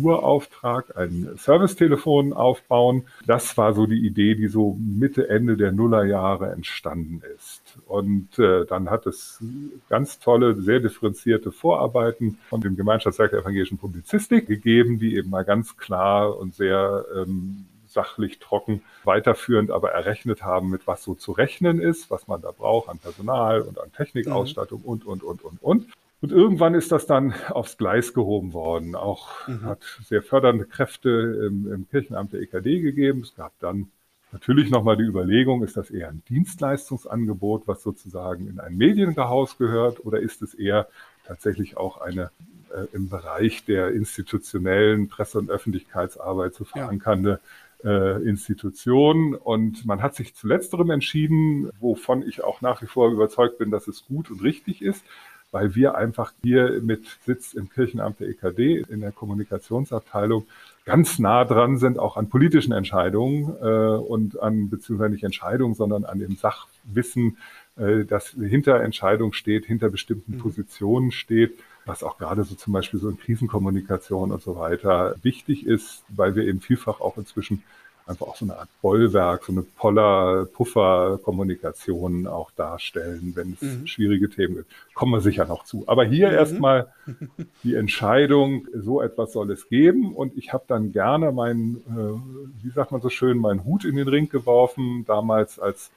Urauftrag, 0.02 0.96
ein 0.96 1.28
Servicetelefon 1.36 2.32
aufbauen. 2.32 3.04
Das 3.26 3.56
war 3.56 3.74
so 3.74 3.86
die 3.86 4.04
Idee, 4.06 4.34
die 4.34 4.48
so 4.48 4.76
Mitte, 4.78 5.28
Ende 5.28 5.56
der 5.56 5.72
Nullerjahre 5.72 6.52
entstanden 6.52 7.22
ist. 7.36 7.62
Und 7.86 8.38
äh, 8.38 8.66
dann 8.66 8.90
hat 8.90 9.06
es 9.06 9.42
ganz 9.88 10.18
tolle, 10.18 10.54
sehr 10.60 10.80
differenzierte 10.80 11.52
Vorarbeiten 11.52 12.38
von 12.48 12.60
dem 12.60 12.76
Gemeinschaftswerk 12.76 13.30
der 13.30 13.40
evangelischen 13.40 13.78
Publizistik 13.78 14.46
gegeben, 14.46 14.98
die 14.98 15.16
eben 15.16 15.30
mal 15.30 15.44
ganz 15.44 15.76
klar 15.76 16.36
und 16.38 16.54
sehr 16.54 17.04
ähm, 17.14 17.66
sachlich 17.96 18.38
trocken 18.38 18.82
weiterführend 19.04 19.70
aber 19.70 19.90
errechnet 19.92 20.42
haben, 20.42 20.68
mit 20.68 20.86
was 20.86 21.02
so 21.02 21.14
zu 21.14 21.32
rechnen 21.32 21.80
ist, 21.80 22.10
was 22.10 22.28
man 22.28 22.42
da 22.42 22.50
braucht 22.50 22.90
an 22.90 22.98
Personal 22.98 23.62
und 23.62 23.80
an 23.80 23.90
Technikausstattung 23.90 24.82
mhm. 24.82 24.86
und, 24.86 25.06
und, 25.06 25.22
und, 25.22 25.42
und, 25.42 25.62
und. 25.62 25.86
Und 26.20 26.32
irgendwann 26.32 26.74
ist 26.74 26.92
das 26.92 27.06
dann 27.06 27.34
aufs 27.48 27.78
Gleis 27.78 28.12
gehoben 28.12 28.52
worden. 28.52 28.94
Auch 28.94 29.48
mhm. 29.48 29.62
hat 29.62 29.82
sehr 30.04 30.22
fördernde 30.22 30.66
Kräfte 30.66 31.08
im, 31.46 31.72
im, 31.72 31.88
Kirchenamt 31.88 32.32
der 32.34 32.40
EKD 32.40 32.80
gegeben. 32.80 33.22
Es 33.22 33.34
gab 33.34 33.52
dann 33.60 33.90
Natürlich 34.32 34.70
nochmal 34.70 34.96
die 34.96 35.04
Überlegung, 35.04 35.62
ist 35.62 35.76
das 35.76 35.90
eher 35.90 36.08
ein 36.08 36.22
Dienstleistungsangebot, 36.28 37.68
was 37.68 37.82
sozusagen 37.82 38.48
in 38.48 38.58
ein 38.58 38.76
Medienhaus 38.76 39.56
gehört, 39.56 40.04
oder 40.04 40.18
ist 40.20 40.42
es 40.42 40.52
eher 40.52 40.88
tatsächlich 41.24 41.76
auch 41.76 42.00
eine 42.00 42.30
äh, 42.74 42.86
im 42.92 43.08
Bereich 43.08 43.64
der 43.64 43.92
institutionellen 43.92 45.08
Presse- 45.08 45.38
und 45.38 45.50
Öffentlichkeitsarbeit 45.50 46.54
zu 46.54 46.64
verankernde 46.64 47.40
äh, 47.84 48.22
Institution. 48.22 49.34
Und 49.34 49.84
man 49.86 50.02
hat 50.02 50.14
sich 50.14 50.34
zu 50.34 50.46
letzterem 50.46 50.90
entschieden, 50.90 51.70
wovon 51.80 52.22
ich 52.26 52.42
auch 52.42 52.60
nach 52.60 52.82
wie 52.82 52.86
vor 52.86 53.10
überzeugt 53.10 53.58
bin, 53.58 53.70
dass 53.70 53.88
es 53.88 54.06
gut 54.06 54.30
und 54.30 54.42
richtig 54.42 54.82
ist, 54.82 55.04
weil 55.52 55.74
wir 55.74 55.94
einfach 55.94 56.32
hier 56.42 56.80
mit 56.82 57.06
Sitz 57.24 57.54
im 57.54 57.70
Kirchenamt 57.70 58.20
der 58.20 58.28
EKD 58.28 58.84
in 58.88 59.00
der 59.00 59.12
Kommunikationsabteilung 59.12 60.46
ganz 60.84 61.18
nah 61.18 61.44
dran 61.44 61.78
sind, 61.78 61.98
auch 61.98 62.16
an 62.16 62.28
politischen 62.28 62.72
Entscheidungen 62.72 63.54
äh, 63.60 63.96
und 63.96 64.40
an, 64.40 64.68
beziehungsweise 64.68 65.10
nicht 65.10 65.24
Entscheidungen, 65.24 65.74
sondern 65.74 66.04
an 66.04 66.18
dem 66.18 66.36
Sachwissen, 66.36 67.38
äh, 67.76 68.04
das 68.04 68.28
hinter 68.30 68.80
Entscheidungen 68.80 69.32
steht, 69.32 69.66
hinter 69.66 69.88
bestimmten 69.88 70.36
mhm. 70.36 70.38
Positionen 70.38 71.10
steht 71.10 71.54
was 71.86 72.02
auch 72.02 72.18
gerade 72.18 72.44
so 72.44 72.54
zum 72.54 72.72
Beispiel 72.72 73.00
so 73.00 73.08
in 73.08 73.18
Krisenkommunikation 73.18 74.32
und 74.32 74.42
so 74.42 74.56
weiter 74.56 75.14
wichtig 75.22 75.66
ist, 75.66 76.04
weil 76.08 76.34
wir 76.34 76.44
eben 76.44 76.60
vielfach 76.60 77.00
auch 77.00 77.16
inzwischen 77.16 77.62
einfach 78.06 78.28
auch 78.28 78.36
so 78.36 78.44
eine 78.44 78.58
Art 78.58 78.68
Bollwerk, 78.82 79.44
so 79.44 79.52
eine 79.52 79.62
Poller-Puffer-Kommunikation 79.62 82.26
auch 82.28 82.50
darstellen, 82.52 83.32
wenn 83.34 83.54
es 83.54 83.62
mhm. 83.62 83.86
schwierige 83.86 84.28
Themen 84.30 84.56
gibt. 84.56 84.70
Kommen 84.94 85.12
wir 85.12 85.20
sicher 85.20 85.44
noch 85.44 85.64
zu. 85.64 85.84
Aber 85.88 86.04
hier 86.04 86.28
mhm. 86.28 86.34
erstmal 86.34 86.92
die 87.64 87.74
Entscheidung, 87.74 88.68
so 88.74 89.02
etwas 89.02 89.32
soll 89.32 89.50
es 89.50 89.68
geben. 89.68 90.14
Und 90.14 90.38
ich 90.38 90.52
habe 90.52 90.62
dann 90.68 90.92
gerne 90.92 91.32
meinen, 91.32 91.78
äh, 91.78 92.14
wie 92.62 92.70
sagt 92.70 92.92
man 92.92 93.00
so 93.00 93.08
schön, 93.08 93.38
meinen 93.38 93.64
Hut 93.64 93.84
in 93.84 93.96
den 93.96 94.06
Ring 94.08 94.28
geworfen, 94.28 95.04
damals 95.06 95.58
als 95.58 95.90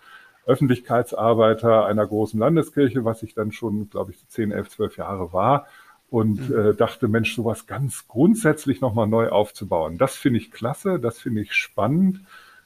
Öffentlichkeitsarbeiter 0.45 1.85
einer 1.85 2.07
großen 2.07 2.39
Landeskirche, 2.39 3.05
was 3.05 3.23
ich 3.23 3.33
dann 3.33 3.51
schon, 3.51 3.89
glaube 3.89 4.11
ich, 4.11 4.27
10, 4.27 4.51
11, 4.51 4.69
12 4.69 4.97
Jahre 4.97 5.33
war 5.33 5.67
und 6.09 6.49
mhm. 6.49 6.69
äh, 6.69 6.73
dachte, 6.73 7.07
Mensch, 7.07 7.35
sowas 7.35 7.67
ganz 7.67 8.07
grundsätzlich 8.07 8.81
nochmal 8.81 9.07
neu 9.07 9.29
aufzubauen. 9.29 9.97
Das 9.97 10.15
finde 10.15 10.39
ich 10.39 10.51
klasse, 10.51 10.99
das 10.99 11.19
finde 11.19 11.41
ich 11.41 11.53
spannend, 11.53 12.21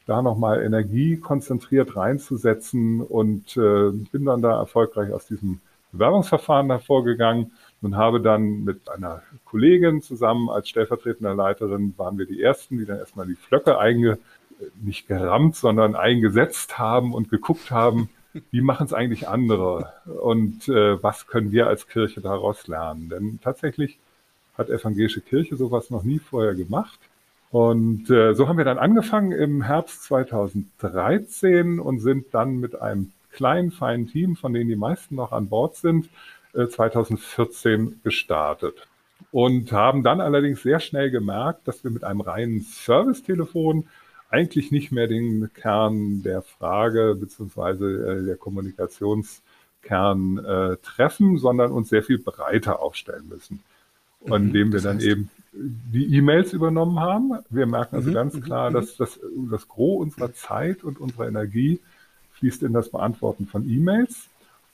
da 0.06 0.22
nochmal 0.22 0.63
Energie 0.63 1.18
konzentriert 1.18 1.96
reinzusetzen 1.96 3.01
und 3.01 3.56
äh, 3.58 3.92
bin 4.12 4.25
dann 4.25 4.42
da 4.42 4.58
erfolgreich 4.58 5.12
aus 5.12 5.27
diesem 5.27 5.60
Bewerbungsverfahren 5.94 6.70
hervorgegangen 6.70 7.51
und 7.82 7.96
habe 7.96 8.20
dann 8.20 8.63
mit 8.63 8.89
einer 8.89 9.22
Kollegin 9.46 10.01
zusammen 10.01 10.50
als 10.50 10.68
stellvertretende 10.68 11.34
Leiterin 11.34 11.94
waren 11.98 12.18
wir 12.18 12.25
die 12.25 12.42
ersten, 12.42 12.80
die 12.80 12.86
dann 12.86 12.98
erstmal 12.98 13.27
die 13.27 13.36
Flöcke 13.36 13.77
einge 13.77 14.18
nicht 14.82 15.08
gerammt, 15.08 15.55
sondern 15.55 15.96
eingesetzt 15.96 16.77
haben 16.77 17.13
und 17.13 17.29
geguckt 17.29 17.72
haben, 17.72 18.10
wie 18.51 18.62
machen 18.62 18.86
es 18.86 18.93
eigentlich 18.93 19.27
andere 19.27 19.93
und 20.22 20.67
äh, 20.67 21.01
was 21.01 21.27
können 21.27 21.51
wir 21.51 21.67
als 21.67 21.88
Kirche 21.88 22.22
daraus 22.22 22.67
lernen. 22.67 23.10
Denn 23.10 23.39
tatsächlich 23.41 24.00
hat 24.58 24.70
evangelische 24.70 25.22
Kirche 25.22 25.55
sowas 25.55 25.89
noch 25.89 26.03
nie 26.03 26.20
vorher 26.20 26.55
gemacht. 26.55 27.00
Und 27.51 28.10
äh, 28.10 28.34
so 28.34 28.48
haben 28.48 28.58
wir 28.58 28.65
dann 28.65 28.79
angefangen 28.79 29.32
im 29.32 29.62
Herbst 29.62 30.03
2013 30.03 31.79
und 31.79 32.00
sind 32.00 32.34
dann 32.34 32.60
mit 32.60 32.82
einem 32.82 33.12
kleinen, 33.32 33.72
feinen 33.72 34.08
Team, 34.08 34.36
von 34.36 34.53
denen 34.53 34.70
die 34.70 34.75
meisten 34.75 35.15
noch 35.15 35.32
an 35.32 35.50
Bord 35.50 35.75
sind, 35.75 36.10
äh, 36.53 36.67
2014 36.67 38.01
gestartet. 38.03 38.88
Und 39.32 39.72
haben 39.72 40.03
dann 40.03 40.22
allerdings 40.22 40.63
sehr 40.63 40.79
schnell 40.79 41.12
gemerkt, 41.12 41.67
dass 41.67 41.84
wir 41.84 41.91
mit 41.91 42.03
einem 42.03 42.22
reinen 42.22 42.62
Servicetelefon 42.62 43.88
eigentlich 44.34 44.72
nicht 44.72 44.92
mehr 44.92 45.08
den 45.08 45.52
Kern 45.54 46.24
der 46.24 46.42
Frage 46.42 47.16
beziehungsweise 47.16 47.86
äh, 47.86 48.25
der 48.25 48.36
Kommunikationskern 48.36 50.40
äh, 50.40 50.78
treffen, 50.78 51.38
sondern 51.38 51.72
uns 51.72 51.90
sehr 51.90 52.02
viel 52.02 52.18
breiter 52.18 52.82
aufstellen 52.82 53.30
müssen. 53.30 53.63
Mhm, 54.25 54.34
indem 54.34 54.74
wir 54.74 54.82
dann 54.82 55.00
eben 55.00 55.30
die 55.54 56.16
E-Mails 56.16 56.52
übernommen 56.52 57.00
haben. 57.00 57.34
Wir 57.52 57.68
merken 57.68 57.98
also 57.98 58.10
mhm, 58.10 58.13
ganz 58.13 58.34
mhm, 58.34 58.42
klar, 58.42 58.72
mhm. 58.72 58.74
dass 58.74 58.98
das, 58.98 59.20
das 59.52 59.68
Gros 59.68 60.02
unserer 60.02 60.34
Zeit 60.34 60.84
und 60.84 61.00
unserer 61.00 61.28
Energie 61.28 61.80
fließt 62.34 62.63
in 62.63 62.74
das 62.74 62.90
Beantworten 62.90 63.46
von 63.46 63.70
E-Mails 63.70 64.30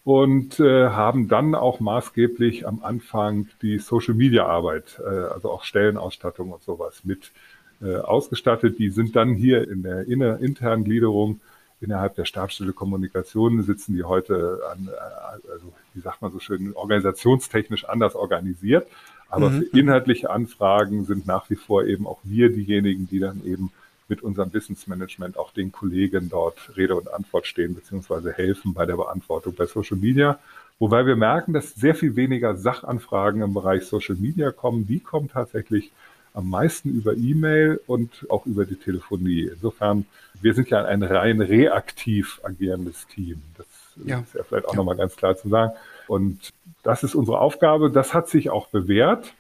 und 0.06 0.58
äh, 0.62 0.88
haben 0.88 1.28
dann 1.28 1.54
auch 1.54 1.82
maßgeblich 1.82 2.66
am 2.66 2.82
Anfang 2.82 3.50
die 3.62 3.80
Social 3.80 4.14
Media 4.14 4.46
Arbeit, 4.46 5.02
äh, 5.04 5.10
also 5.10 5.52
auch 5.52 5.64
Stellenausstattung 5.64 6.52
und 6.52 6.64
sowas 6.64 7.04
mit 7.04 7.32
äh, 7.82 7.98
ausgestattet. 7.98 8.80
Die 8.80 8.90
sind 8.90 9.16
dann 9.16 9.34
hier 9.34 9.70
in 9.70 9.84
der 9.84 10.08
inner, 10.08 10.40
internen 10.40 10.84
Gliederung 10.84 11.40
innerhalb 11.82 12.16
der 12.16 12.26
Stabsstelle 12.26 12.74
Kommunikation 12.74 13.64
sitzen 13.64 13.96
die 13.96 14.04
heute 14.04 14.60
an, 14.72 14.90
äh, 14.90 15.52
also 15.52 15.72
wie 15.94 16.02
sagt 16.02 16.22
man 16.22 16.32
so 16.32 16.40
schön, 16.40 16.74
organisationstechnisch 16.74 17.86
anders 17.86 18.16
organisiert. 18.16 18.88
Aber 19.30 19.50
mhm. 19.50 19.60
für 19.60 19.80
inhaltliche 19.80 20.30
Anfragen 20.30 21.06
sind 21.06 21.28
nach 21.28 21.50
wie 21.50 21.56
vor 21.56 21.86
eben 21.86 22.08
auch 22.08 22.20
wir 22.24 22.52
diejenigen, 22.52 23.08
die 23.08 23.20
dann 23.20 23.46
eben 23.46 23.72
mit 24.08 24.24
unserem 24.24 24.52
Wissensmanagement 24.52 25.38
auch 25.38 25.54
den 25.54 25.72
Kollegen 25.72 26.30
dort 26.30 26.76
Rede 26.76 26.96
und 26.96 27.14
Antwort 27.14 27.46
stehen, 27.46 27.76
beziehungsweise 27.76 28.34
helfen 28.34 28.74
bei 28.74 28.88
der 28.88 28.98
Beantwortung 28.98 29.54
bei 29.54 29.68
Social 29.68 29.98
Media. 29.98 30.40
Wobei 30.80 31.06
wir 31.06 31.16
merken, 31.16 31.54
dass 31.54 31.76
sehr 31.76 31.94
viel 31.94 32.16
weniger 32.16 32.56
Sachanfragen 32.56 33.42
im 33.42 33.54
Bereich 33.54 33.86
Social 33.86 34.16
Media 34.16 34.52
kommen. 34.52 34.88
Die 34.88 35.00
kommen 35.00 35.30
tatsächlich 35.30 35.92
am 36.34 36.50
meisten 36.50 36.90
über 36.90 37.16
E-Mail 37.16 37.80
und 37.88 38.26
auch 38.30 38.46
über 38.46 38.66
die 38.66 38.76
Telefonie. 38.76 39.50
Insofern, 39.54 40.06
wir 40.42 40.54
sind 40.54 40.70
ja 40.70 40.86
ein 40.86 41.04
rein 41.04 41.42
reaktiv 41.42 42.40
agierendes 42.44 43.08
Team. 43.08 43.42
Das 43.58 43.68
ja. 44.06 44.20
ist 44.20 44.34
ja 44.36 44.44
vielleicht 44.44 44.66
auch 44.66 44.74
ja. 44.74 44.78
nochmal 44.78 44.96
ganz 44.96 45.16
klar 45.16 45.36
zu 45.36 45.50
sagen. 45.50 45.74
Und 46.08 46.52
das 46.84 47.04
ist 47.04 47.16
unsere 47.16 47.40
Aufgabe. 47.40 47.92
Das 47.92 48.14
hat 48.14 48.30
sich 48.30 48.50
auch 48.50 48.68
bewährt. 48.68 49.34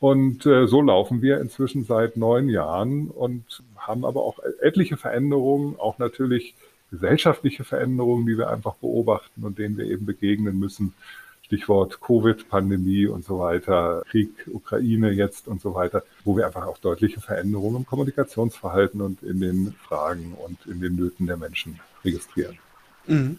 Und 0.00 0.46
äh, 0.46 0.66
so 0.66 0.80
laufen 0.80 1.22
wir 1.22 1.40
inzwischen 1.40 1.84
seit 1.84 2.16
neun 2.16 2.48
Jahren 2.48 3.08
und 3.08 3.62
haben 3.76 4.04
aber 4.04 4.22
auch 4.22 4.38
etliche 4.60 4.96
Veränderungen, 4.96 5.74
auch 5.78 5.98
natürlich 5.98 6.54
gesellschaftliche 6.90 7.64
Veränderungen, 7.64 8.26
die 8.26 8.38
wir 8.38 8.48
einfach 8.48 8.76
beobachten 8.76 9.44
und 9.44 9.58
denen 9.58 9.76
wir 9.76 9.86
eben 9.86 10.06
begegnen 10.06 10.58
müssen. 10.58 10.94
Stichwort 11.48 12.00
Covid, 12.02 12.46
Pandemie 12.50 13.06
und 13.06 13.24
so 13.24 13.38
weiter, 13.38 14.02
Krieg, 14.10 14.30
Ukraine 14.52 15.10
jetzt 15.10 15.48
und 15.48 15.62
so 15.62 15.74
weiter, 15.74 16.02
wo 16.22 16.36
wir 16.36 16.46
einfach 16.46 16.66
auch 16.66 16.76
deutliche 16.76 17.22
Veränderungen 17.22 17.76
im 17.76 17.86
Kommunikationsverhalten 17.86 19.00
und 19.00 19.22
in 19.22 19.40
den 19.40 19.74
Fragen 19.82 20.34
und 20.34 20.58
in 20.66 20.82
den 20.82 20.94
Nöten 20.94 21.26
der 21.26 21.38
Menschen 21.38 21.80
registrieren. 22.04 22.58
Mhm. 23.06 23.38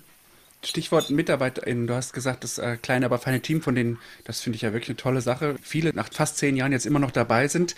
Stichwort 0.63 1.11
MitarbeiterInnen. 1.11 1.85
Du 1.85 1.93
hast 1.93 2.11
gesagt, 2.11 2.43
das 2.43 2.57
äh, 2.57 2.77
kleine, 2.81 3.05
aber 3.05 3.19
feine 3.19 3.41
Team, 3.41 3.61
von 3.61 3.75
denen, 3.75 3.99
das 4.25 4.41
finde 4.41 4.55
ich 4.55 4.63
ja 4.63 4.73
wirklich 4.73 4.89
eine 4.89 4.97
tolle 4.97 5.21
Sache, 5.21 5.55
viele 5.61 5.93
nach 5.93 6.11
fast 6.11 6.37
zehn 6.37 6.57
Jahren 6.57 6.71
jetzt 6.71 6.87
immer 6.87 6.99
noch 6.99 7.11
dabei 7.11 7.47
sind. 7.47 7.75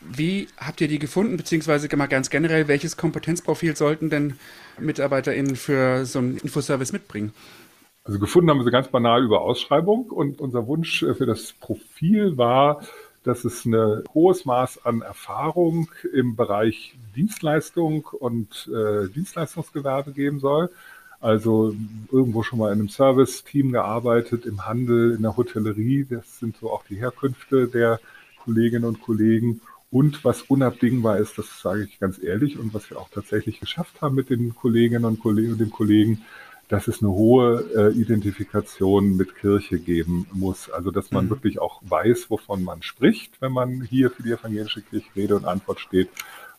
Wie 0.00 0.48
habt 0.56 0.80
ihr 0.80 0.88
die 0.88 0.98
gefunden, 0.98 1.36
beziehungsweise 1.36 1.94
mal 1.96 2.06
ganz 2.06 2.28
generell, 2.28 2.66
welches 2.66 2.96
Kompetenzprofil 2.96 3.76
sollten 3.76 4.10
denn 4.10 4.38
MitarbeiterInnen 4.78 5.54
für 5.54 6.04
so 6.06 6.18
einen 6.18 6.38
Infoservice 6.38 6.92
mitbringen? 6.92 7.32
Also 8.04 8.18
gefunden 8.18 8.50
haben 8.50 8.58
wir 8.58 8.64
sie 8.64 8.70
ganz 8.70 8.88
banal 8.88 9.22
über 9.22 9.42
Ausschreibung 9.42 10.06
und 10.06 10.40
unser 10.40 10.66
Wunsch 10.66 11.02
äh, 11.02 11.14
für 11.14 11.26
das 11.26 11.52
Profil 11.52 12.36
war, 12.38 12.82
dass 13.22 13.44
es 13.44 13.66
ein 13.66 14.04
hohes 14.14 14.46
Maß 14.46 14.84
an 14.86 15.02
Erfahrung 15.02 15.90
im 16.14 16.36
Bereich 16.36 16.96
Dienstleistung 17.14 18.04
und 18.04 18.70
äh, 18.74 19.08
Dienstleistungsgewerbe 19.08 20.12
geben 20.12 20.40
soll. 20.40 20.70
Also 21.20 21.74
irgendwo 22.10 22.42
schon 22.42 22.58
mal 22.58 22.72
in 22.72 22.78
einem 22.78 22.88
Service-Team 22.88 23.72
gearbeitet, 23.72 24.46
im 24.46 24.64
Handel, 24.64 25.14
in 25.14 25.22
der 25.22 25.36
Hotellerie. 25.36 26.06
Das 26.08 26.38
sind 26.38 26.56
so 26.56 26.70
auch 26.70 26.82
die 26.88 26.96
Herkünfte 26.96 27.68
der 27.68 28.00
Kolleginnen 28.42 28.86
und 28.86 29.02
Kollegen. 29.02 29.60
Und 29.90 30.24
was 30.24 30.42
unabdingbar 30.42 31.18
ist, 31.18 31.36
das 31.36 31.60
sage 31.60 31.84
ich 31.84 32.00
ganz 32.00 32.22
ehrlich 32.22 32.58
und 32.58 32.72
was 32.72 32.88
wir 32.88 32.98
auch 32.98 33.10
tatsächlich 33.10 33.60
geschafft 33.60 34.00
haben 34.00 34.14
mit 34.14 34.30
den 34.30 34.54
Kolleginnen 34.54 35.04
und 35.04 35.20
Kollegen 35.20 35.52
und 35.52 35.60
den 35.60 35.70
Kollegen, 35.70 36.24
dass 36.70 36.86
es 36.86 37.02
eine 37.02 37.10
hohe 37.10 37.64
äh, 37.74 37.92
Identifikation 37.92 39.16
mit 39.16 39.34
Kirche 39.34 39.80
geben 39.80 40.26
muss. 40.32 40.70
Also 40.70 40.92
dass 40.92 41.10
man 41.10 41.24
mhm. 41.26 41.30
wirklich 41.30 41.58
auch 41.58 41.80
weiß, 41.82 42.30
wovon 42.30 42.62
man 42.62 42.82
spricht, 42.82 43.32
wenn 43.40 43.52
man 43.52 43.82
hier 43.82 44.10
für 44.10 44.22
die 44.22 44.30
evangelische 44.30 44.80
Kirche 44.80 45.08
Rede 45.16 45.36
und 45.36 45.46
Antwort 45.46 45.80
steht. 45.80 46.08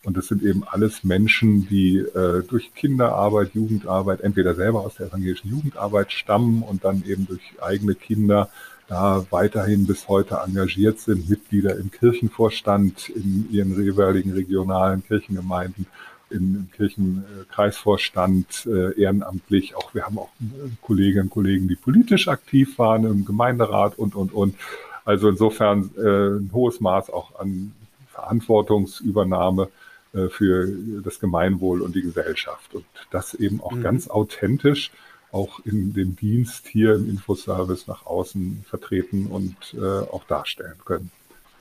Und 0.03 0.18
das 0.18 0.27
sind 0.27 0.44
eben 0.44 0.63
alles 0.65 1.06
Menschen, 1.06 1.68
die 1.70 2.00
äh, 2.00 2.44
durch 2.44 2.74
Kinderarbeit, 2.75 3.53
Jugendarbeit, 3.53 4.20
entweder 4.20 4.53
selber 4.53 4.82
aus 4.82 4.96
der 4.96 5.08
evangelischen 5.08 5.50
Jugendarbeit 5.50 6.12
stammen 6.12 6.62
und 6.62 6.84
dann 6.84 7.03
eben 7.08 7.25
durch 7.27 7.41
eigene 7.62 7.96
Kinder 7.96 8.50
da 8.88 9.25
weiterhin 9.30 9.88
bis 9.88 10.10
heute 10.10 10.39
engagiert 10.46 11.00
sind, 11.00 11.30
Mitglieder 11.30 11.77
im 11.77 11.89
Kirchenvorstand 11.89 13.08
in 13.08 13.48
ihren 13.50 13.82
jeweiligen 13.82 14.34
regionalen 14.34 15.06
Kirchengemeinden 15.06 15.86
im 16.32 16.70
Kirchenkreisvorstand 16.76 18.66
äh, 18.66 19.00
ehrenamtlich. 19.00 19.76
Auch 19.76 19.94
wir 19.94 20.06
haben 20.06 20.18
auch 20.18 20.30
äh, 20.42 20.70
Kolleginnen 20.82 21.26
und 21.26 21.30
Kollegen, 21.30 21.68
die 21.68 21.76
politisch 21.76 22.28
aktiv 22.28 22.78
waren 22.80 23.06
im 23.06 23.26
Gemeinderat 23.26 23.98
und, 23.98 24.16
und, 24.16 24.34
und. 24.34 24.56
Also 25.04 25.30
insofern 25.30 25.92
äh, 25.98 26.38
ein 26.40 26.52
hohes 26.54 26.80
Maß 26.80 27.10
auch 27.10 27.40
an 27.40 27.74
Verantwortungsübernahme 28.12 29.70
äh, 30.14 30.28
für 30.28 30.68
das 31.04 31.20
Gemeinwohl 31.20 31.82
und 31.82 31.96
die 31.96 32.02
Gesellschaft. 32.02 32.74
Und 32.76 32.86
das 33.12 33.34
eben 33.34 33.62
auch 33.62 33.74
mhm. 33.74 33.84
ganz 33.84 34.10
authentisch 34.10 34.92
auch 35.32 35.60
in 35.66 35.94
dem 35.94 36.16
Dienst 36.16 36.68
hier 36.68 36.96
im 36.96 37.10
Infoservice 37.10 37.88
nach 37.88 38.06
außen 38.06 38.66
vertreten 38.68 39.28
und 39.28 39.56
äh, 39.74 39.80
auch 39.82 40.26
darstellen 40.26 40.78
können. 40.84 41.12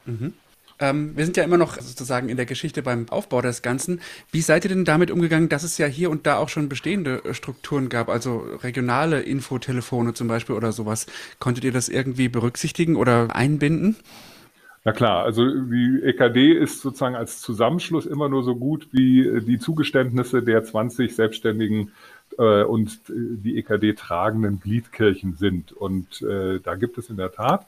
Mhm. 0.07 0.33
Ähm, 0.81 1.17
wir 1.17 1.25
sind 1.25 1.37
ja 1.37 1.45
immer 1.45 1.59
noch 1.59 1.79
sozusagen 1.79 2.29
in 2.29 2.37
der 2.37 2.47
Geschichte 2.47 2.83
beim 2.83 3.09
Aufbau 3.11 3.43
des 3.43 3.63
Ganzen. 3.63 4.01
Wie 4.33 4.41
seid 4.41 4.65
ihr 4.65 4.71
denn 4.71 4.87
damit 4.87 5.11
umgegangen, 5.11 5.51
dass 5.51 5.63
es 5.63 5.77
ja 5.77 5.87
hier 5.87 6.11
und 6.11 6.27
da 6.27 6.39
auch 6.39 6.49
schon 6.49 6.69
bestehende 6.69 7.23
äh, 7.25 7.35
Strukturen 7.35 7.91
gab, 7.91 8.09
also 8.09 8.39
regionale 8.63 9.21
Infotelefone 9.21 10.15
zum 10.15 10.27
Beispiel 10.27 10.57
oder 10.57 10.73
sowas? 10.73 11.07
Konntet 11.39 11.65
ihr 11.65 11.73
das 11.73 11.89
irgendwie 11.89 12.29
berücksichtigen 12.29 12.97
oder 12.97 13.35
einbinden? 13.37 13.97
Na 14.83 14.93
klar, 14.93 15.25
also 15.25 15.45
die 15.47 16.01
EKD 16.03 16.55
ist 16.55 16.81
sozusagen 16.81 17.15
als 17.15 17.43
Zusammenschluss 17.43 18.07
immer 18.07 18.31
nur 18.31 18.43
so 18.43 18.57
gut 18.57 18.89
wie 18.93 19.27
äh, 19.27 19.43
die 19.43 19.59
Zugeständnisse 19.59 20.43
der 20.43 20.65
20 20.65 21.15
selbstständigen 21.15 21.93
äh, 22.39 22.63
und 22.63 22.93
äh, 23.11 23.13
die 23.13 23.59
EKD 23.59 23.93
tragenden 23.93 24.61
Gliedkirchen 24.61 25.35
sind. 25.35 25.73
Und 25.73 26.23
äh, 26.23 26.61
da 26.61 26.77
gibt 26.77 26.97
es 26.97 27.11
in 27.11 27.19
der 27.19 27.33
Tat 27.33 27.67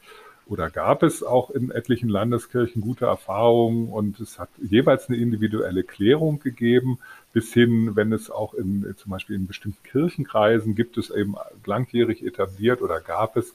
oder 0.53 0.69
gab 0.69 1.03
es 1.03 1.23
auch 1.23 1.49
in 1.49 1.71
etlichen 1.71 2.11
Landeskirchen 2.11 2.83
gute 2.83 3.07
Erfahrungen? 3.07 3.89
Und 3.89 4.21
es 4.21 4.39
hat 4.39 4.51
jeweils 4.61 5.09
eine 5.09 5.17
individuelle 5.17 5.83
Klärung 5.83 6.41
gegeben, 6.41 6.99
bis 7.33 7.55
hin, 7.55 7.97
wenn 7.97 8.13
es 8.13 8.31
auch 8.31 8.53
in, 8.53 8.95
zum 8.99 9.11
Beispiel 9.11 9.37
in 9.37 9.47
bestimmten 9.47 9.83
Kirchenkreisen 9.83 10.75
gibt 10.75 10.99
es 10.99 11.09
eben 11.09 11.37
langjährig 11.65 12.23
etabliert 12.23 12.83
oder 12.83 13.01
gab 13.01 13.39
es, 13.39 13.55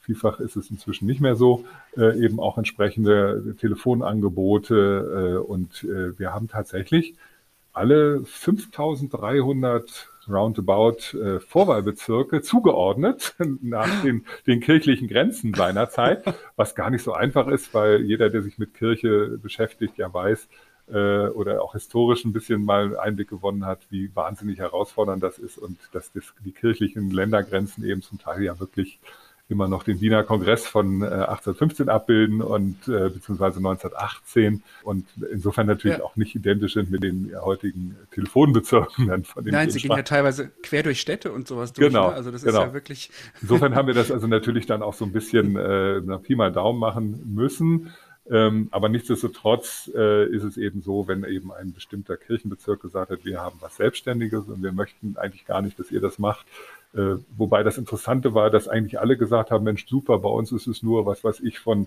vielfach 0.00 0.40
ist 0.40 0.56
es 0.56 0.70
inzwischen 0.70 1.06
nicht 1.06 1.20
mehr 1.20 1.36
so, 1.36 1.66
äh, 1.98 2.18
eben 2.18 2.40
auch 2.40 2.56
entsprechende 2.56 3.54
Telefonangebote 3.60 5.36
äh, 5.36 5.46
und 5.46 5.84
äh, 5.84 6.18
wir 6.18 6.32
haben 6.32 6.48
tatsächlich 6.48 7.14
alle 7.74 8.24
5300 8.24 10.08
roundabout 10.28 11.16
äh, 11.16 11.40
Vorwahlbezirke 11.40 12.42
zugeordnet 12.42 13.34
nach 13.60 14.02
den, 14.02 14.24
den 14.46 14.60
kirchlichen 14.60 15.08
Grenzen 15.08 15.54
seinerzeit, 15.54 16.22
was 16.56 16.74
gar 16.74 16.90
nicht 16.90 17.02
so 17.02 17.12
einfach 17.12 17.48
ist, 17.48 17.74
weil 17.74 18.02
jeder, 18.02 18.30
der 18.30 18.42
sich 18.42 18.58
mit 18.58 18.74
Kirche 18.74 19.38
beschäftigt, 19.38 19.98
ja 19.98 20.12
weiß, 20.12 20.48
äh, 20.90 21.28
oder 21.28 21.62
auch 21.62 21.72
historisch 21.72 22.24
ein 22.24 22.32
bisschen 22.32 22.64
mal 22.64 22.96
Einblick 22.98 23.28
gewonnen 23.28 23.66
hat, 23.66 23.80
wie 23.90 24.14
wahnsinnig 24.14 24.58
herausfordernd 24.58 25.22
das 25.22 25.38
ist 25.38 25.58
und 25.58 25.78
dass 25.92 26.12
das, 26.12 26.32
die 26.44 26.52
kirchlichen 26.52 27.10
Ländergrenzen 27.10 27.84
eben 27.84 28.02
zum 28.02 28.18
Teil 28.18 28.42
ja 28.42 28.58
wirklich 28.58 28.98
immer 29.50 29.66
noch 29.66 29.82
den 29.82 30.00
Wiener 30.00 30.24
Kongress 30.24 30.66
von 30.66 31.02
äh, 31.02 31.06
1815 31.06 31.88
abbilden 31.88 32.42
und 32.42 32.86
äh, 32.86 33.08
beziehungsweise 33.08 33.58
1918 33.58 34.62
und 34.82 35.06
insofern 35.32 35.66
natürlich 35.66 35.98
ja. 35.98 36.04
auch 36.04 36.16
nicht 36.16 36.34
identisch 36.34 36.74
sind 36.74 36.90
mit 36.90 37.02
den 37.02 37.32
heutigen 37.40 37.96
Telefonbezirken 38.12 39.08
dann 39.08 39.24
von 39.24 39.44
den 39.44 39.54
Nein, 39.54 39.70
sie 39.70 39.80
gehen 39.80 39.96
ja 39.96 40.02
teilweise 40.02 40.50
quer 40.62 40.82
durch 40.82 41.00
Städte 41.00 41.32
und 41.32 41.48
sowas 41.48 41.72
durch. 41.72 41.88
Genau. 41.88 42.10
Ne? 42.10 42.16
Also 42.16 42.30
das 42.30 42.42
genau. 42.42 42.60
ist 42.60 42.66
ja 42.66 42.74
wirklich. 42.74 43.10
Insofern 43.40 43.74
haben 43.74 43.86
wir 43.86 43.94
das 43.94 44.10
also 44.10 44.26
natürlich 44.26 44.66
dann 44.66 44.82
auch 44.82 44.94
so 44.94 45.06
ein 45.06 45.12
bisschen 45.12 45.56
äh, 45.56 46.00
Pi 46.18 46.36
mal 46.36 46.52
Daumen 46.52 46.78
machen 46.78 47.22
müssen. 47.34 47.90
Ähm, 48.30 48.68
aber 48.70 48.88
nichtsdestotrotz 48.88 49.90
äh, 49.94 50.26
ist 50.26 50.44
es 50.44 50.56
eben 50.56 50.82
so, 50.82 51.08
wenn 51.08 51.24
eben 51.24 51.50
ein 51.50 51.72
bestimmter 51.72 52.16
Kirchenbezirk 52.16 52.82
gesagt 52.82 53.10
hat, 53.10 53.24
wir 53.24 53.40
haben 53.40 53.58
was 53.60 53.76
Selbstständiges 53.76 54.48
und 54.48 54.62
wir 54.62 54.72
möchten 54.72 55.16
eigentlich 55.16 55.46
gar 55.46 55.62
nicht, 55.62 55.78
dass 55.78 55.90
ihr 55.90 56.00
das 56.00 56.18
macht, 56.18 56.46
äh, 56.94 57.16
wobei 57.36 57.62
das 57.62 57.78
Interessante 57.78 58.34
war, 58.34 58.50
dass 58.50 58.68
eigentlich 58.68 59.00
alle 59.00 59.16
gesagt 59.16 59.50
haben, 59.50 59.64
Mensch, 59.64 59.86
super, 59.86 60.18
bei 60.18 60.28
uns 60.28 60.52
ist 60.52 60.66
es 60.66 60.82
nur, 60.82 61.06
was 61.06 61.24
weiß 61.24 61.40
ich, 61.40 61.58
von 61.58 61.86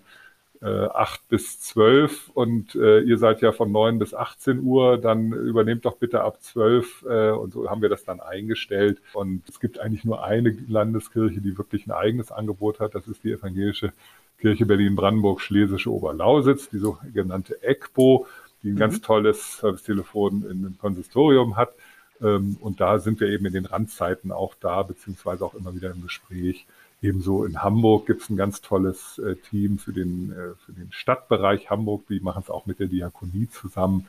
äh, 0.62 0.65
8 0.65 1.27
bis 1.27 1.60
12 1.60 2.29
und 2.33 2.75
äh, 2.75 3.01
ihr 3.01 3.17
seid 3.17 3.41
ja 3.41 3.51
von 3.51 3.71
9 3.71 3.98
bis 4.00 4.13
18 4.13 4.60
Uhr, 4.60 4.98
dann 4.98 5.31
übernehmt 5.33 5.86
doch 5.86 5.98
bitte 5.98 6.21
ab 6.21 6.41
12 6.41 7.05
äh, 7.07 7.31
und 7.31 7.53
so 7.53 7.69
haben 7.69 7.81
wir 7.81 7.89
das 7.89 8.03
dann 8.03 8.19
eingestellt. 8.19 9.01
Und 9.13 9.48
es 9.50 9.60
gibt 9.60 9.79
eigentlich 9.79 10.05
nur 10.05 10.24
eine 10.24 10.55
Landeskirche, 10.67 11.41
die 11.41 11.57
wirklich 11.57 11.88
ein 11.88 11.91
eigenes 11.91 12.31
Angebot 12.31 12.79
hat, 12.79 12.93
das 12.95 13.07
ist 13.07 13.24
die 13.24 13.31
evangelische 13.31 13.91
Kirche 14.41 14.65
Berlin-Brandenburg-Schlesische 14.65 15.91
Oberlausitz, 15.91 16.69
die 16.69 16.79
sogenannte 16.79 17.62
ECBO, 17.63 18.27
die 18.63 18.69
ein 18.69 18.73
mhm. 18.73 18.80
ganz 18.80 19.01
tolles 19.01 19.58
Servicetelefon 19.60 20.43
in 20.43 20.65
einem 20.65 20.77
Konsistorium 20.77 21.56
hat. 21.56 21.73
Ähm, 22.21 22.58
und 22.60 22.82
da 22.82 22.99
sind 22.99 23.19
wir 23.19 23.30
eben 23.30 23.45
in 23.45 23.54
den 23.54 23.65
Randzeiten 23.65 24.32
auch 24.32 24.56
da, 24.60 24.84
beziehungsweise 24.84 25.45
auch 25.45 25.54
immer 25.54 25.75
wieder 25.75 25.91
im 25.91 26.01
Gespräch. 26.01 26.65
Ebenso 27.01 27.45
in 27.45 27.63
Hamburg 27.63 28.06
gibt 28.06 28.21
es 28.21 28.30
ein 28.30 28.38
ganz 28.38 28.62
tolles 28.62 29.19
äh, 29.19 29.36
Team 29.36 29.80
für 29.80 29.93
den, 29.93 30.32
äh, 30.32 30.56
für 30.65 30.73
den 30.73 30.91
Stadtbereich 30.91 31.69
Hamburg. 31.69 32.08
Die 32.08 32.19
machen 32.19 32.43
es 32.43 32.49
auch 32.49 32.65
mit 32.65 32.80
der 32.80 32.88
Diakonie 32.88 33.47
zusammen. 33.49 34.08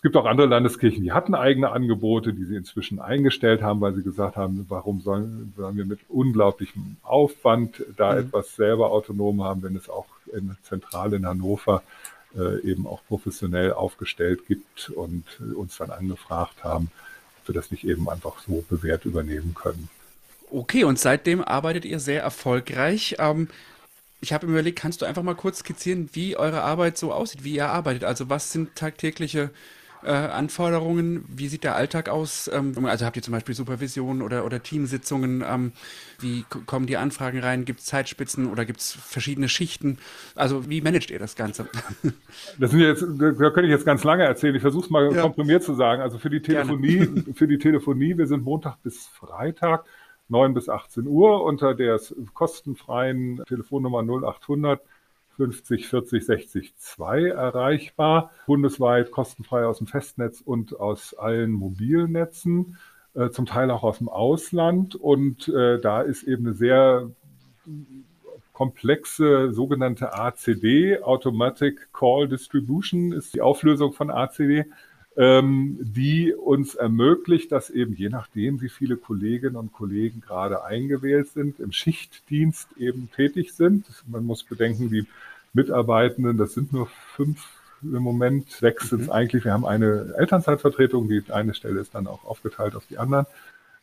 Es 0.00 0.02
gibt 0.02 0.16
auch 0.16 0.24
andere 0.24 0.46
Landeskirchen, 0.46 1.02
die 1.04 1.12
hatten 1.12 1.34
eigene 1.34 1.72
Angebote, 1.72 2.32
die 2.32 2.46
sie 2.46 2.56
inzwischen 2.56 3.00
eingestellt 3.00 3.60
haben, 3.60 3.82
weil 3.82 3.92
sie 3.92 4.02
gesagt 4.02 4.34
haben, 4.34 4.64
warum 4.70 5.02
sollen, 5.02 5.52
sollen 5.58 5.76
wir 5.76 5.84
mit 5.84 6.00
unglaublichem 6.08 6.96
Aufwand 7.02 7.84
da 7.98 8.14
mhm. 8.14 8.20
etwas 8.20 8.56
selber 8.56 8.92
autonom 8.92 9.44
haben, 9.44 9.62
wenn 9.62 9.76
es 9.76 9.90
auch 9.90 10.06
in 10.32 10.46
der 10.46 10.56
Zentrale 10.62 11.16
in 11.16 11.26
Hannover 11.26 11.82
äh, 12.34 12.66
eben 12.66 12.86
auch 12.86 13.02
professionell 13.08 13.74
aufgestellt 13.74 14.46
gibt 14.48 14.88
und 14.88 15.26
uns 15.54 15.76
dann 15.76 15.90
angefragt 15.90 16.64
haben, 16.64 16.90
wir 17.44 17.54
das 17.54 17.70
nicht 17.70 17.84
eben 17.84 18.08
einfach 18.08 18.38
so 18.38 18.64
bewährt 18.70 19.04
übernehmen 19.04 19.54
können. 19.54 19.90
Okay, 20.50 20.84
und 20.84 20.98
seitdem 20.98 21.44
arbeitet 21.44 21.84
ihr 21.84 22.00
sehr 22.00 22.22
erfolgreich. 22.22 23.16
Ähm, 23.18 23.48
ich 24.22 24.32
habe 24.32 24.46
mir 24.46 24.54
überlegt, 24.54 24.78
kannst 24.78 25.02
du 25.02 25.04
einfach 25.04 25.22
mal 25.22 25.34
kurz 25.34 25.58
skizzieren, 25.58 26.08
wie 26.14 26.38
eure 26.38 26.62
Arbeit 26.62 26.96
so 26.96 27.12
aussieht, 27.12 27.44
wie 27.44 27.56
ihr 27.56 27.68
arbeitet? 27.68 28.04
Also 28.04 28.30
was 28.30 28.50
sind 28.50 28.76
tagtägliche 28.76 29.42
äh, 29.42 29.48
Anforderungen? 30.08 31.24
Wie 31.28 31.48
sieht 31.48 31.64
der 31.64 31.76
Alltag 31.76 32.08
aus? 32.08 32.50
Ähm, 32.52 32.74
also 32.84 33.04
habt 33.04 33.16
ihr 33.16 33.22
zum 33.22 33.32
Beispiel 33.32 33.54
Supervision 33.54 34.22
oder, 34.22 34.44
oder 34.44 34.62
Teamsitzungen? 34.62 35.44
Ähm, 35.46 35.72
wie 36.18 36.44
kommen 36.66 36.86
die 36.86 36.96
Anfragen 36.96 37.40
rein? 37.40 37.64
Gibt 37.64 37.80
es 37.80 37.86
Zeitspitzen 37.86 38.50
oder 38.50 38.64
gibt 38.64 38.80
es 38.80 38.92
verschiedene 38.92 39.48
Schichten? 39.48 39.98
Also 40.34 40.68
wie 40.68 40.80
managt 40.80 41.10
ihr 41.10 41.18
das 41.18 41.36
Ganze? 41.36 41.68
Das 42.58 42.70
sind 42.70 42.80
jetzt, 42.80 43.02
da 43.02 43.32
könnte 43.32 43.62
ich 43.62 43.70
jetzt 43.70 43.84
ganz 43.84 44.04
lange 44.04 44.24
erzählen. 44.24 44.54
Ich 44.54 44.62
versuche 44.62 44.84
es 44.84 44.90
mal 44.90 45.12
ja. 45.12 45.22
komprimiert 45.22 45.62
zu 45.62 45.74
sagen. 45.74 46.00
Also 46.00 46.18
für 46.18 46.30
die 46.30 46.40
Telefonie, 46.40 47.24
für 47.34 47.46
die 47.46 47.58
Telefonie, 47.58 48.16
wir 48.16 48.26
sind 48.26 48.44
Montag 48.44 48.82
bis 48.82 49.06
Freitag. 49.08 49.84
9 50.28 50.54
bis 50.54 50.68
18 50.68 51.06
Uhr 51.06 51.42
unter 51.42 51.74
der 51.74 52.00
kostenfreien 52.34 53.42
Telefonnummer 53.46 54.02
0800 54.02 54.80
50 55.40 55.88
40 55.88 56.26
60 56.26 56.76
2 56.76 57.28
erreichbar, 57.28 58.30
bundesweit 58.46 59.10
kostenfrei 59.10 59.64
aus 59.64 59.78
dem 59.78 59.86
Festnetz 59.86 60.42
und 60.42 60.78
aus 60.78 61.14
allen 61.14 61.52
Mobilnetzen, 61.52 62.76
äh, 63.14 63.30
zum 63.30 63.46
Teil 63.46 63.70
auch 63.70 63.82
aus 63.82 63.98
dem 63.98 64.10
Ausland. 64.10 64.94
Und 64.96 65.48
äh, 65.48 65.80
da 65.80 66.02
ist 66.02 66.24
eben 66.24 66.46
eine 66.46 66.54
sehr 66.54 67.10
komplexe 68.52 69.52
sogenannte 69.52 70.12
ACD, 70.12 71.00
Automatic 71.02 71.90
Call 71.94 72.28
Distribution, 72.28 73.12
ist 73.12 73.32
die 73.32 73.40
Auflösung 73.40 73.94
von 73.94 74.10
ACD 74.10 74.66
ähm, 75.20 75.76
die 75.82 76.32
uns 76.32 76.74
ermöglicht, 76.76 77.52
dass 77.52 77.68
eben 77.68 77.94
je 77.94 78.08
nachdem, 78.08 78.62
wie 78.62 78.70
viele 78.70 78.96
Kolleginnen 78.96 79.56
und 79.56 79.70
Kollegen 79.70 80.22
gerade 80.22 80.64
eingewählt 80.64 81.28
sind, 81.28 81.60
im 81.60 81.72
Schichtdienst 81.72 82.68
eben 82.78 83.10
tätig 83.14 83.52
sind. 83.52 83.84
Man 84.06 84.24
muss 84.24 84.44
bedenken, 84.44 84.88
die 84.88 85.06
Mitarbeitenden, 85.52 86.38
das 86.38 86.54
sind 86.54 86.72
nur 86.72 86.88
fünf 87.14 87.46
im 87.82 88.02
Moment, 88.02 88.48
sechs 88.48 88.88
sind 88.88 89.02
es 89.02 89.06
mhm. 89.08 89.12
eigentlich. 89.12 89.44
Wir 89.44 89.52
haben 89.52 89.66
eine 89.66 90.14
Elternzeitvertretung, 90.16 91.06
die 91.06 91.22
eine 91.30 91.52
Stelle 91.52 91.80
ist 91.80 91.94
dann 91.94 92.06
auch 92.06 92.24
aufgeteilt 92.24 92.74
auf 92.74 92.86
die 92.86 92.96
anderen. 92.96 93.26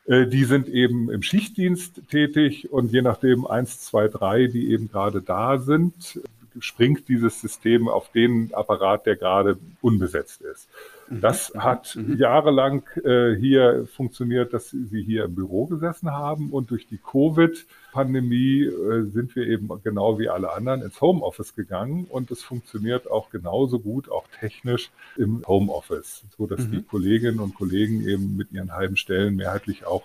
Äh, 0.08 0.26
die 0.26 0.44
sind 0.44 0.68
eben 0.68 1.12
im 1.12 1.22
Schichtdienst 1.22 2.02
tätig 2.10 2.72
und 2.72 2.92
je 2.92 3.04
nachdem 3.04 3.46
eins, 3.46 3.82
zwei, 3.82 4.08
drei, 4.08 4.48
die 4.48 4.72
eben 4.72 4.90
gerade 4.90 5.22
da 5.22 5.60
sind, 5.60 6.20
springt 6.60 7.08
dieses 7.10 7.42
System 7.42 7.88
auf 7.88 8.12
den 8.12 8.54
Apparat, 8.54 9.06
der 9.06 9.16
gerade 9.16 9.58
unbesetzt 9.82 10.42
ist. 10.42 10.68
Mhm. 11.10 11.22
Das 11.22 11.54
hat 11.56 11.96
mhm. 11.96 12.18
jahrelang 12.18 12.84
äh, 13.04 13.36
hier 13.36 13.88
funktioniert, 13.96 14.54
dass 14.54 14.70
sie 14.70 15.02
hier 15.04 15.26
im 15.26 15.36
Büro 15.36 15.66
gesessen 15.66 16.12
haben 16.12 16.52
und 16.52 16.72
durch 16.72 16.88
die 16.88 16.98
Covid-Pandemie 16.98 18.64
äh, 18.64 19.04
sind 19.06 19.36
wir 19.36 19.48
eben 19.48 19.70
genau 19.84 20.20
wie 20.20 20.30
alle 20.30 20.54
anderen 20.54 20.82
ins 20.82 21.00
Homeoffice 21.02 21.56
gegangen 21.56 22.06
und 22.10 22.32
es 22.32 22.44
funktioniert 22.44 23.10
auch 23.10 23.30
genauso 23.30 23.80
gut, 23.80 24.10
auch 24.10 24.26
technisch 24.40 24.92
im 25.16 25.44
Homeoffice, 25.48 26.24
so 26.38 26.48
dass 26.48 26.68
mhm. 26.68 26.72
die 26.72 26.82
Kolleginnen 26.84 27.40
und 27.40 27.56
Kollegen 27.56 28.08
eben 28.08 28.36
mit 28.36 28.52
ihren 28.52 28.74
halben 28.74 28.98
Stellen 28.98 29.36
mehrheitlich 29.36 29.86
auch 29.86 30.04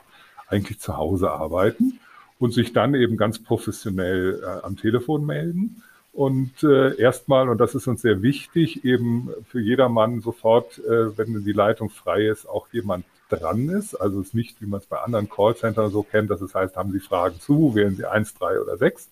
eigentlich 0.49 0.81
zu 0.81 0.97
Hause 0.97 1.31
arbeiten 1.31 1.99
und 2.39 2.53
sich 2.53 2.73
dann 2.73 2.95
eben 2.95 3.17
ganz 3.17 3.39
professionell 3.39 4.43
äh, 4.43 4.67
am 4.67 4.77
Telefon 4.77 5.25
melden 5.25 5.83
und 6.13 6.63
äh, 6.63 6.97
erstmal, 7.01 7.49
und 7.49 7.59
das 7.59 7.75
ist 7.75 7.87
uns 7.87 8.03
sehr 8.03 8.23
wichtig, 8.23 8.85
eben 8.85 9.31
für 9.49 9.61
jedermann 9.61 10.21
sofort, 10.21 10.79
äh, 10.79 11.17
wenn 11.17 11.43
die 11.43 11.53
Leitung 11.53 11.89
frei 11.89 12.27
ist, 12.27 12.47
auch 12.47 12.69
jemand 12.73 13.07
dran 13.31 13.71
ist. 13.71 13.95
Also 13.95 14.21
es 14.21 14.29
ist 14.29 14.35
nicht, 14.35 14.61
wie 14.61 14.67
man 14.67 14.81
es 14.81 14.87
bei 14.87 14.99
anderen 14.99 15.31
Callcentern 15.31 15.91
so 15.91 16.03
kennt, 16.03 16.31
dass 16.31 16.43
es 16.43 16.55
heißt, 16.55 16.77
haben 16.77 16.93
Sie 16.93 17.01
Fragen 17.01 17.41
zu, 17.41 17.75
wählen 17.75 17.97
Sie 17.97 18.05
eins, 18.05 18.35
drei 18.35 18.61
oder 18.61 18.77
sechs, 18.77 19.09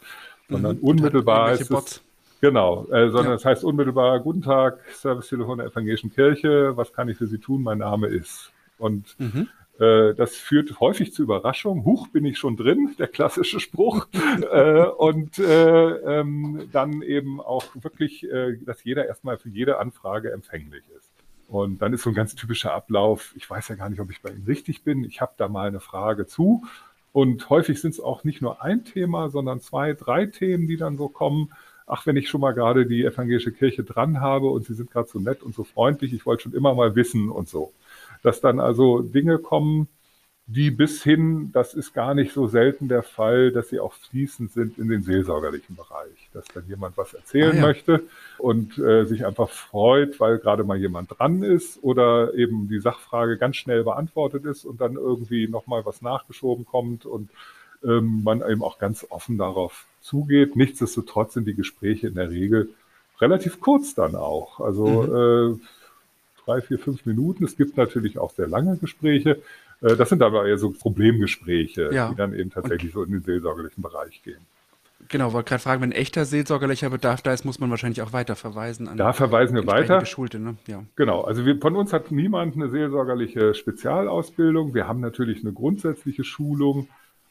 sondern 0.50 0.76
mhm, 0.76 0.82
unmittelbar 0.82 1.54
ist 1.54 1.70
es. 1.70 2.02
Genau, 2.42 2.86
äh, 2.90 3.10
sondern 3.10 3.34
es 3.34 3.44
heißt 3.44 3.64
unmittelbar, 3.64 4.20
guten 4.20 4.42
Tag, 4.42 4.80
Servicetelefon 4.94 5.58
der 5.58 5.66
Evangelischen 5.68 6.12
Kirche, 6.12 6.74
was 6.74 6.92
kann 6.92 7.08
ich 7.08 7.18
für 7.18 7.26
Sie 7.26 7.38
tun? 7.38 7.62
Mein 7.62 7.78
Name 7.78 8.08
ist. 8.08 8.50
Und 8.78 9.14
Mhm. 9.18 9.48
Äh, 9.80 10.14
das 10.14 10.36
führt 10.36 10.78
häufig 10.78 11.14
zu 11.14 11.22
Überraschungen. 11.22 11.84
Huch, 11.84 12.08
bin 12.08 12.26
ich 12.26 12.38
schon 12.38 12.56
drin, 12.56 12.94
der 12.98 13.08
klassische 13.08 13.60
Spruch. 13.60 14.06
äh, 14.52 14.84
und 14.84 15.38
äh, 15.38 16.20
ähm, 16.20 16.68
dann 16.70 17.00
eben 17.02 17.40
auch 17.40 17.64
wirklich, 17.80 18.26
dass 18.66 18.84
jeder 18.84 19.06
erstmal 19.06 19.38
für 19.38 19.48
jede 19.48 19.78
Anfrage 19.78 20.32
empfänglich 20.32 20.84
ist. 20.96 21.10
Und 21.48 21.82
dann 21.82 21.92
ist 21.92 22.02
so 22.02 22.10
ein 22.10 22.14
ganz 22.14 22.34
typischer 22.34 22.72
Ablauf. 22.74 23.32
Ich 23.36 23.48
weiß 23.48 23.68
ja 23.68 23.74
gar 23.74 23.88
nicht, 23.88 24.00
ob 24.00 24.10
ich 24.10 24.22
bei 24.22 24.30
Ihnen 24.30 24.44
richtig 24.44 24.84
bin. 24.84 25.02
Ich 25.02 25.20
habe 25.20 25.32
da 25.36 25.48
mal 25.48 25.66
eine 25.66 25.80
Frage 25.80 26.26
zu. 26.26 26.64
Und 27.12 27.50
häufig 27.50 27.80
sind 27.80 27.92
es 27.92 28.00
auch 28.00 28.22
nicht 28.22 28.40
nur 28.40 28.62
ein 28.62 28.84
Thema, 28.84 29.30
sondern 29.30 29.60
zwei, 29.60 29.94
drei 29.94 30.26
Themen, 30.26 30.68
die 30.68 30.76
dann 30.76 30.96
so 30.96 31.08
kommen. 31.08 31.52
Ach, 31.86 32.06
wenn 32.06 32.16
ich 32.16 32.28
schon 32.28 32.40
mal 32.40 32.52
gerade 32.52 32.86
die 32.86 33.04
evangelische 33.04 33.50
Kirche 33.50 33.82
dran 33.82 34.20
habe 34.20 34.48
und 34.48 34.64
Sie 34.64 34.74
sind 34.74 34.92
gerade 34.92 35.08
so 35.08 35.18
nett 35.18 35.42
und 35.42 35.56
so 35.56 35.64
freundlich, 35.64 36.12
ich 36.12 36.24
wollte 36.24 36.44
schon 36.44 36.54
immer 36.54 36.72
mal 36.72 36.94
wissen 36.94 37.30
und 37.30 37.48
so. 37.48 37.72
Dass 38.22 38.40
dann 38.40 38.60
also 38.60 39.00
Dinge 39.00 39.38
kommen, 39.38 39.88
die 40.46 40.72
bis 40.72 41.02
hin, 41.04 41.50
das 41.52 41.74
ist 41.74 41.94
gar 41.94 42.12
nicht 42.14 42.32
so 42.32 42.48
selten 42.48 42.88
der 42.88 43.04
Fall, 43.04 43.52
dass 43.52 43.68
sie 43.68 43.78
auch 43.78 43.92
fließend 43.92 44.50
sind 44.50 44.78
in 44.78 44.88
den 44.88 45.04
seelsorgerlichen 45.04 45.76
Bereich. 45.76 46.28
Dass 46.32 46.44
dann 46.52 46.64
jemand 46.66 46.96
was 46.96 47.14
erzählen 47.14 47.52
Ah, 47.52 47.54
ja. 47.54 47.60
möchte 47.62 48.02
und 48.38 48.76
äh, 48.78 49.04
sich 49.04 49.24
einfach 49.24 49.48
freut, 49.48 50.18
weil 50.18 50.38
gerade 50.38 50.64
mal 50.64 50.76
jemand 50.76 51.16
dran 51.16 51.44
ist 51.44 51.78
oder 51.82 52.34
eben 52.34 52.68
die 52.68 52.80
Sachfrage 52.80 53.38
ganz 53.38 53.56
schnell 53.56 53.84
beantwortet 53.84 54.44
ist 54.44 54.64
und 54.64 54.80
dann 54.80 54.94
irgendwie 54.94 55.46
nochmal 55.46 55.86
was 55.86 56.02
nachgeschoben 56.02 56.64
kommt 56.66 57.06
und 57.06 57.30
ähm, 57.84 58.22
man 58.24 58.42
eben 58.42 58.62
auch 58.64 58.78
ganz 58.80 59.06
offen 59.08 59.38
darauf 59.38 59.86
zugeht. 60.00 60.56
Nichtsdestotrotz 60.56 61.34
sind 61.34 61.46
die 61.46 61.54
Gespräche 61.54 62.08
in 62.08 62.14
der 62.14 62.30
Regel 62.30 62.70
relativ 63.20 63.60
kurz 63.60 63.94
dann 63.94 64.16
auch. 64.16 64.58
Also 64.58 65.04
äh, 65.54 65.58
drei, 66.50 66.60
vier, 66.62 66.78
fünf 66.78 67.06
Minuten. 67.06 67.44
Es 67.44 67.56
gibt 67.56 67.76
natürlich 67.76 68.18
auch 68.18 68.30
sehr 68.32 68.48
lange 68.48 68.76
Gespräche. 68.76 69.40
Äh, 69.80 69.96
Das 69.96 70.08
sind 70.08 70.22
aber 70.22 70.46
eher 70.46 70.58
so 70.58 70.70
Problemgespräche, 70.70 71.90
Ja. 71.92 72.10
die 72.10 72.16
dann 72.16 72.34
eben 72.34 72.50
tatsächlich 72.50 72.92
so 72.92 73.02
in 73.02 73.12
den 73.12 73.22
seelsorgerlichen 73.22 73.82
Bereich 73.82 74.22
gehen. 74.22 74.40
Genau, 75.08 75.32
wollte 75.32 75.48
gerade 75.48 75.62
fragen, 75.62 75.80
wenn 75.82 75.92
echter 75.92 76.24
seelsorgerlicher 76.26 76.90
Bedarf 76.90 77.22
da 77.22 77.32
ist, 77.32 77.44
muss 77.46 77.58
man 77.58 77.70
wahrscheinlich 77.70 78.02
auch 78.02 78.12
weiter 78.12 78.36
verweisen 78.36 78.86
an 78.86 78.98
Da 78.98 79.12
verweisen 79.14 79.56
wir 79.56 79.66
weiter. 79.66 79.98
Geschulte, 80.00 80.38
ne? 80.38 80.56
Ja. 80.66 80.84
Genau, 80.96 81.22
also 81.22 81.46
wir, 81.46 81.58
von 81.58 81.74
uns 81.74 81.92
hat 81.94 82.10
niemand 82.12 82.54
eine 82.54 82.68
seelsorgerliche 82.68 83.54
Spezialausbildung. 83.54 84.74
Wir 84.74 84.86
haben 84.86 85.00
natürlich 85.00 85.42
eine 85.42 85.52
grundsätzliche 85.54 86.22
Schulung, 86.22 86.88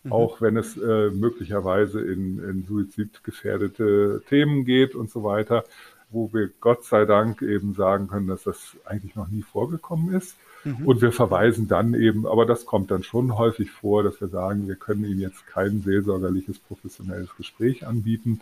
auch 0.10 0.41
wenn 0.41 0.58
es 0.58 0.77
äh, 0.77 1.10
möglicherweise 1.12 2.01
in, 2.01 2.39
in 2.39 2.63
suizidgefährdete 2.67 4.23
Themen 4.27 4.65
geht 4.65 4.95
und 4.95 5.10
so 5.12 5.23
weiter, 5.23 5.63
wo 6.12 6.32
wir 6.34 6.50
Gott 6.60 6.84
sei 6.86 7.06
Dank 7.06 7.41
eben 7.41 7.74
sagen 7.76 8.08
können, 8.08 8.28
dass 8.28 8.43
das 8.43 8.76
eigentlich 8.86 9.15
noch 9.15 9.28
nie 9.28 9.43
vorgekommen 9.43 10.13
ist. 10.13 10.36
Und 10.84 11.02
wir 11.02 11.13
verweisen 11.13 11.69
dann 11.69 11.93
eben, 11.93 12.28
aber 12.28 12.45
das 12.45 12.65
kommt 12.65 12.91
dann 12.91 13.04
schon 13.04 13.38
häufig 13.38 13.72
vor, 13.72 14.04
dass 14.04 14.19
wir 14.19 14.28
sagen, 14.28 14.67
wir 14.67 14.76
können 14.76 15.06
Ihnen 15.06 15.22
jetzt 15.22 15.48
kein 15.48 15.82
seelsorgerliches 15.82 16.60
professionelles 16.60 17.34
Gespräch 17.38 17.88
anbieten 17.88 18.41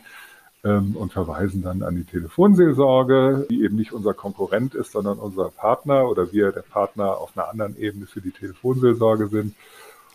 ähm, 0.63 0.95
und 0.95 1.13
verweisen 1.13 1.61
dann 1.61 1.83
an 1.83 1.95
die 1.95 2.05
Telefonseelsorge, 2.05 3.45
die 3.51 3.63
eben 3.63 3.75
nicht 3.75 3.93
unser 3.93 4.15
Konkurrent 4.15 4.73
ist, 4.73 4.93
sondern 4.93 5.19
unser 5.19 5.49
Partner 5.49 6.09
oder 6.09 6.31
wir 6.31 6.51
der 6.51 6.63
Partner 6.63 7.17
auf 7.17 7.37
einer 7.37 7.49
anderen 7.49 7.77
Ebene 7.77 8.07
für 8.07 8.21
die 8.21 8.31
Telefonseelsorge 8.31 9.27
sind 9.27 9.53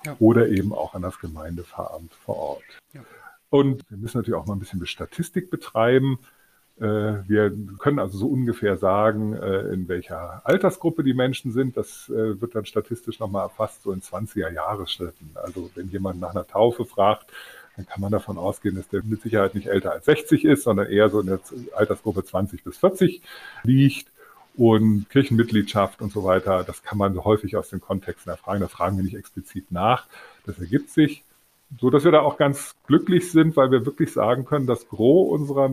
Ja. 0.05 0.17
oder 0.19 0.49
eben 0.49 0.73
auch 0.73 0.95
an 0.95 1.03
das 1.03 1.21
Gemeindepfarramt 1.21 2.13
vor 2.15 2.37
Ort. 2.37 2.65
Ja. 2.93 3.03
Und 3.51 3.83
wir 3.89 3.99
müssen 3.99 4.19
natürlich 4.19 4.41
auch 4.41 4.47
mal 4.47 4.55
ein 4.55 4.59
bisschen 4.59 4.85
Statistik 4.87 5.51
betreiben. 5.51 6.19
Äh, 6.83 7.29
Wir 7.29 7.53
können 7.79 8.01
also 8.01 8.19
so 8.19 8.27
ungefähr 8.27 8.77
sagen, 8.77 9.35
äh, 9.35 9.69
in 9.73 9.87
welcher 9.87 10.43
Altersgruppe 10.45 11.05
die 11.05 11.15
Menschen 11.15 11.53
sind. 11.53 11.77
Das 11.77 12.09
äh, 12.09 12.41
wird 12.41 12.57
dann 12.57 12.65
statistisch 12.67 13.21
nochmal 13.21 13.45
erfasst, 13.45 13.85
so 13.85 13.93
in 13.93 14.03
20er-Jahresschritten. 14.03 15.31
Also 15.35 15.71
wenn 15.77 15.89
jemand 15.91 16.21
nach 16.21 16.31
einer 16.31 16.47
Taufe 16.47 16.85
fragt, 16.85 17.31
dann 17.77 17.87
kann 17.87 18.01
man 18.01 18.11
davon 18.11 18.37
ausgehen, 18.37 18.75
dass 18.75 18.89
der 18.89 19.03
mit 19.05 19.23
Sicherheit 19.23 19.55
nicht 19.55 19.69
älter 19.69 19.93
als 19.93 20.07
60 20.07 20.45
ist, 20.45 20.65
sondern 20.65 20.89
eher 20.89 21.09
so 21.09 21.21
in 21.21 21.27
der 21.29 21.39
Altersgruppe 21.75 22.25
20 22.25 22.65
bis 22.65 22.79
40 22.79 23.23
liegt. 23.63 24.09
Und 24.55 25.09
Kirchenmitgliedschaft 25.09 26.03
und 26.03 26.13
so 26.13 26.25
weiter, 26.25 26.63
das 26.65 26.83
kann 26.83 26.99
man 26.99 27.25
häufig 27.25 27.57
aus 27.57 27.71
den 27.71 27.81
Kontexten 27.81 28.31
erfragen. 28.31 28.61
Da 28.61 28.69
fragen 28.69 28.97
wir 28.97 29.05
nicht 29.05 29.17
explizit 29.17 29.71
nach. 29.71 30.07
Das 30.45 30.59
ergibt 30.59 30.91
sich 30.91 31.25
so 31.81 31.91
dass 31.91 32.05
wir 32.05 32.13
da 32.13 32.21
auch 32.21 32.37
ganz 32.37 32.75
glücklich 32.87 33.31
sind, 33.31 33.57
weil 33.57 33.71
wir 33.71 33.87
wirklich 33.87 34.13
sagen 34.13 34.45
können, 34.45 34.67
das 34.67 34.89
Gros 34.89 35.33
unserer 35.33 35.71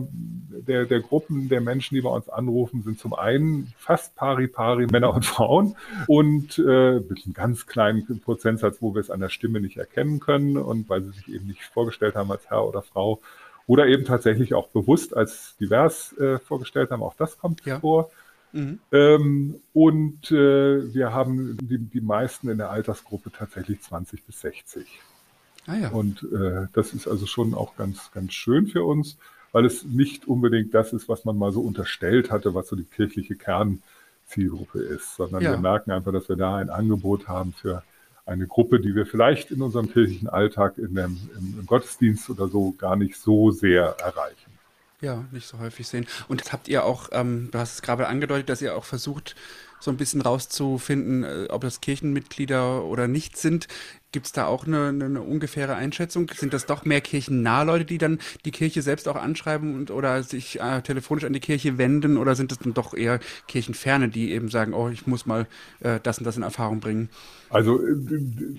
der, 0.66 0.84
der 0.86 1.00
Gruppen 1.00 1.48
der 1.48 1.60
Menschen, 1.60 1.94
die 1.94 2.00
bei 2.02 2.10
uns 2.10 2.28
anrufen, 2.28 2.82
sind 2.82 2.98
zum 2.98 3.14
einen 3.14 3.72
fast 3.76 4.14
pari 4.16 4.46
pari 4.46 4.86
Männer 4.86 5.14
und 5.14 5.24
Frauen 5.24 5.76
und 6.06 6.58
äh, 6.58 7.00
mit 7.00 7.24
einem 7.24 7.34
ganz 7.34 7.66
kleinen 7.66 8.20
Prozentsatz, 8.20 8.78
wo 8.80 8.94
wir 8.94 9.00
es 9.00 9.10
an 9.10 9.20
der 9.20 9.28
Stimme 9.30 9.60
nicht 9.60 9.76
erkennen 9.76 10.20
können 10.20 10.56
und 10.56 10.88
weil 10.88 11.02
sie 11.02 11.10
sich 11.10 11.28
eben 11.28 11.46
nicht 11.46 11.62
vorgestellt 11.62 12.14
haben 12.14 12.30
als 12.30 12.48
Herr 12.50 12.66
oder 12.66 12.82
Frau 12.82 13.20
oder 13.66 13.86
eben 13.86 14.04
tatsächlich 14.04 14.54
auch 14.54 14.68
bewusst 14.68 15.16
als 15.16 15.56
divers 15.60 16.16
äh, 16.18 16.38
vorgestellt 16.38 16.90
haben. 16.90 17.02
Auch 17.02 17.14
das 17.14 17.38
kommt 17.38 17.64
Ja. 17.64 17.78
vor. 17.80 18.10
Mhm. 18.52 18.80
Ähm, 18.90 19.60
und 19.72 20.30
äh, 20.32 20.92
wir 20.92 21.12
haben 21.12 21.56
die, 21.62 21.78
die 21.78 22.00
meisten 22.00 22.48
in 22.48 22.58
der 22.58 22.70
Altersgruppe 22.70 23.30
tatsächlich 23.30 23.80
20 23.80 24.24
bis 24.24 24.40
60. 24.40 25.00
Ah 25.66 25.76
ja. 25.76 25.88
Und 25.90 26.22
äh, 26.32 26.66
das 26.72 26.92
ist 26.92 27.06
also 27.06 27.26
schon 27.26 27.54
auch 27.54 27.76
ganz, 27.76 28.10
ganz 28.12 28.32
schön 28.32 28.66
für 28.66 28.84
uns, 28.84 29.16
weil 29.52 29.64
es 29.66 29.84
nicht 29.84 30.26
unbedingt 30.28 30.74
das 30.74 30.92
ist, 30.92 31.08
was 31.08 31.24
man 31.24 31.36
mal 31.36 31.52
so 31.52 31.60
unterstellt 31.60 32.30
hatte, 32.30 32.54
was 32.54 32.68
so 32.68 32.76
die 32.76 32.84
kirchliche 32.84 33.34
Kernzielgruppe 33.36 34.80
ist, 34.80 35.16
sondern 35.16 35.42
Ja. 35.42 35.50
wir 35.52 35.58
merken 35.58 35.90
einfach, 35.90 36.12
dass 36.12 36.28
wir 36.28 36.36
da 36.36 36.56
ein 36.56 36.70
Angebot 36.70 37.28
haben 37.28 37.52
für 37.52 37.82
eine 38.26 38.46
Gruppe, 38.46 38.80
die 38.80 38.94
wir 38.94 39.06
vielleicht 39.06 39.50
in 39.50 39.60
unserem 39.62 39.90
kirchlichen 39.92 40.28
Alltag 40.28 40.78
in 40.78 40.94
dem, 40.94 41.18
im, 41.36 41.58
im 41.60 41.66
Gottesdienst 41.66 42.30
oder 42.30 42.48
so 42.48 42.72
gar 42.78 42.96
nicht 42.96 43.16
so 43.16 43.50
sehr 43.50 43.96
erreichen. 43.98 44.52
Ja, 45.00 45.24
nicht 45.32 45.46
so 45.48 45.58
häufig 45.58 45.88
sehen. 45.88 46.06
Und 46.28 46.40
jetzt 46.40 46.52
habt 46.52 46.68
ihr 46.68 46.84
auch, 46.84 47.08
ähm, 47.12 47.48
du 47.50 47.58
hast 47.58 47.74
es 47.74 47.82
gerade 47.82 48.06
angedeutet, 48.06 48.48
dass 48.50 48.60
ihr 48.62 48.76
auch 48.76 48.84
versucht, 48.84 49.34
so 49.80 49.90
ein 49.90 49.96
bisschen 49.96 50.20
rauszufinden, 50.20 51.24
äh, 51.24 51.46
ob 51.48 51.62
das 51.62 51.80
Kirchenmitglieder 51.80 52.84
oder 52.84 53.08
nicht 53.08 53.36
sind. 53.36 53.66
Gibt 54.12 54.26
es 54.26 54.32
da 54.32 54.46
auch 54.46 54.66
eine, 54.66 54.88
eine, 54.88 55.04
eine 55.04 55.22
ungefähre 55.22 55.76
Einschätzung? 55.76 56.28
Sind 56.34 56.52
das 56.52 56.66
doch 56.66 56.84
mehr 56.84 57.00
kirchennahe 57.00 57.64
Leute, 57.64 57.84
die 57.84 57.98
dann 57.98 58.18
die 58.44 58.50
Kirche 58.50 58.82
selbst 58.82 59.06
auch 59.06 59.14
anschreiben 59.14 59.74
und 59.76 59.92
oder 59.92 60.24
sich 60.24 60.60
äh, 60.60 60.82
telefonisch 60.82 61.24
an 61.24 61.32
die 61.32 61.40
Kirche 61.40 61.78
wenden? 61.78 62.16
Oder 62.16 62.34
sind 62.34 62.50
es 62.50 62.58
dann 62.58 62.74
doch 62.74 62.92
eher 62.92 63.20
Kirchenferne, 63.46 64.08
die 64.08 64.32
eben 64.32 64.48
sagen, 64.48 64.74
oh, 64.74 64.88
ich 64.88 65.06
muss 65.06 65.26
mal 65.26 65.46
äh, 65.78 66.00
das 66.02 66.18
und 66.18 66.24
das 66.24 66.36
in 66.36 66.42
Erfahrung 66.42 66.80
bringen? 66.80 67.08
Also 67.50 67.80
äh, 67.80 67.96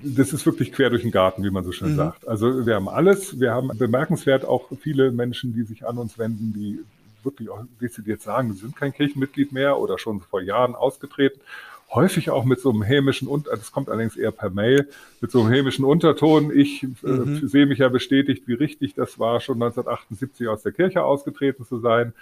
das 0.03 0.31
ist 0.31 0.45
wirklich 0.45 0.71
quer 0.71 0.89
durch 0.89 1.01
den 1.01 1.11
Garten, 1.11 1.43
wie 1.43 1.51
man 1.51 1.65
so 1.65 1.73
schön 1.73 1.97
sagt. 1.97 2.25
Also 2.27 2.65
wir 2.65 2.75
haben 2.75 2.87
alles. 2.87 3.37
Wir 3.39 3.51
haben 3.51 3.71
bemerkenswert 3.77 4.45
auch 4.45 4.69
viele 4.79 5.11
Menschen, 5.11 5.53
die 5.53 5.63
sich 5.63 5.85
an 5.85 5.97
uns 5.97 6.17
wenden, 6.17 6.53
die 6.53 6.79
wirklich 7.23 7.49
auch 7.49 7.63
dezidiert 7.79 8.21
sagen, 8.21 8.53
sie 8.53 8.59
sind 8.59 8.75
kein 8.75 8.93
Kirchenmitglied 8.93 9.51
mehr 9.51 9.77
oder 9.77 9.97
schon 9.97 10.21
vor 10.21 10.41
Jahren 10.41 10.75
ausgetreten. 10.75 11.39
Häufig 11.93 12.29
auch 12.29 12.45
mit 12.45 12.61
so 12.61 12.69
einem 12.69 12.83
hämischen, 12.83 13.27
und 13.27 13.47
das 13.47 13.71
kommt 13.71 13.89
allerdings 13.89 14.15
eher 14.15 14.31
per 14.31 14.49
Mail, 14.49 14.87
mit 15.19 15.29
so 15.29 15.41
einem 15.41 15.51
hämischen 15.51 15.83
Unterton. 15.83 16.49
Ich 16.55 16.83
äh, 16.83 16.87
sehe 17.43 17.65
mich 17.65 17.79
ja 17.79 17.89
bestätigt, 17.89 18.47
wie 18.47 18.53
richtig 18.53 18.93
das 18.93 19.19
war, 19.19 19.41
schon 19.41 19.61
1978 19.61 20.47
aus 20.47 20.63
der 20.63 20.71
Kirche 20.71 21.03
ausgetreten 21.03 21.65
zu 21.65 21.79
sein. 21.79 22.13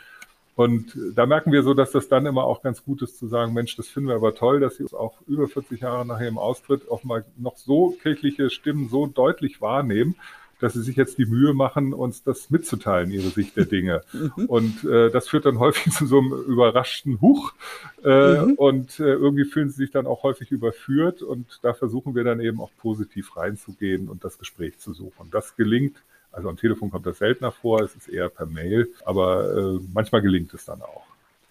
Und 0.60 0.98
da 1.16 1.26
merken 1.26 1.54
wir 1.54 1.64
so, 1.64 1.74
dass 1.74 1.92
das 1.92 2.10
dann 2.10 2.26
immer 2.26 2.44
auch 2.44 2.62
ganz 2.62 2.84
gut 2.84 3.02
ist 3.02 3.18
zu 3.18 3.28
sagen, 3.28 3.54
Mensch, 3.54 3.78
das 3.78 3.88
finden 3.88 4.10
wir 4.10 4.16
aber 4.16 4.36
toll, 4.36 4.60
dass 4.60 4.76
Sie 4.76 4.84
uns 4.84 4.94
auch 4.94 5.14
über 5.26 5.48
40 5.48 5.80
Jahre 5.80 6.06
nach 6.06 6.20
Ihrem 6.20 6.38
Austritt 6.38 6.92
auch 6.92 7.06
mal 7.06 7.24
noch 7.38 7.56
so 7.56 7.96
kirchliche 8.02 8.50
Stimmen 8.50 8.90
so 8.90 9.08
deutlich 9.08 9.62
wahrnehmen, 9.62 10.16
dass 10.60 10.74
Sie 10.74 10.82
sich 10.82 10.96
jetzt 10.96 11.18
die 11.18 11.26
Mühe 11.26 11.54
machen, 11.54 11.94
uns 11.94 12.24
das 12.24 12.50
mitzuteilen, 12.50 13.12
Ihre 13.12 13.30
Sicht 13.30 13.56
der 13.58 13.66
Dinge. 13.66 14.02
Und 14.48 14.84
äh, 14.84 15.10
das 15.10 15.28
führt 15.28 15.46
dann 15.46 15.60
häufig 15.60 15.94
zu 15.94 16.06
so 16.06 16.20
einem 16.20 16.32
überraschten 16.32 17.22
Huch. 17.22 17.54
Äh, 18.04 18.40
Und 18.56 19.00
äh, 19.00 19.04
irgendwie 19.04 19.46
fühlen 19.46 19.70
Sie 19.70 19.78
sich 19.78 19.92
dann 19.92 20.06
auch 20.06 20.24
häufig 20.24 20.52
überführt. 20.52 21.22
Und 21.22 21.60
da 21.62 21.74
versuchen 21.74 22.16
wir 22.16 22.24
dann 22.24 22.40
eben 22.40 22.62
auch 22.62 22.72
positiv 22.78 23.36
reinzugehen 23.38 24.10
und 24.10 24.24
das 24.24 24.38
Gespräch 24.38 24.80
zu 24.80 24.94
suchen. 24.94 25.30
Das 25.32 25.56
gelingt 25.56 25.98
also 26.32 26.50
am 26.50 26.58
Telefon 26.58 26.92
kommt 26.92 27.06
das 27.06 27.18
seltener 27.18 27.52
vor, 27.52 27.82
es 27.82 27.96
ist 27.96 28.08
eher 28.08 28.30
per 28.30 28.46
Mail, 28.46 28.88
aber 29.04 29.58
äh, 29.58 29.80
manchmal 29.94 30.22
gelingt 30.22 30.54
es 30.54 30.66
dann 30.66 30.82
auch. 30.82 31.04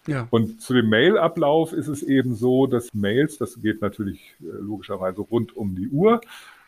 Ja. 0.07 0.27
Und 0.31 0.61
zu 0.61 0.73
dem 0.73 0.89
Mailablauf 0.89 1.73
ist 1.73 1.87
es 1.87 2.01
eben 2.01 2.33
so, 2.33 2.65
dass 2.65 2.93
Mails, 2.93 3.37
das 3.37 3.61
geht 3.61 3.81
natürlich 3.81 4.35
äh, 4.41 4.45
logischerweise 4.59 5.21
rund 5.21 5.55
um 5.55 5.75
die 5.75 5.89
Uhr, 5.89 6.21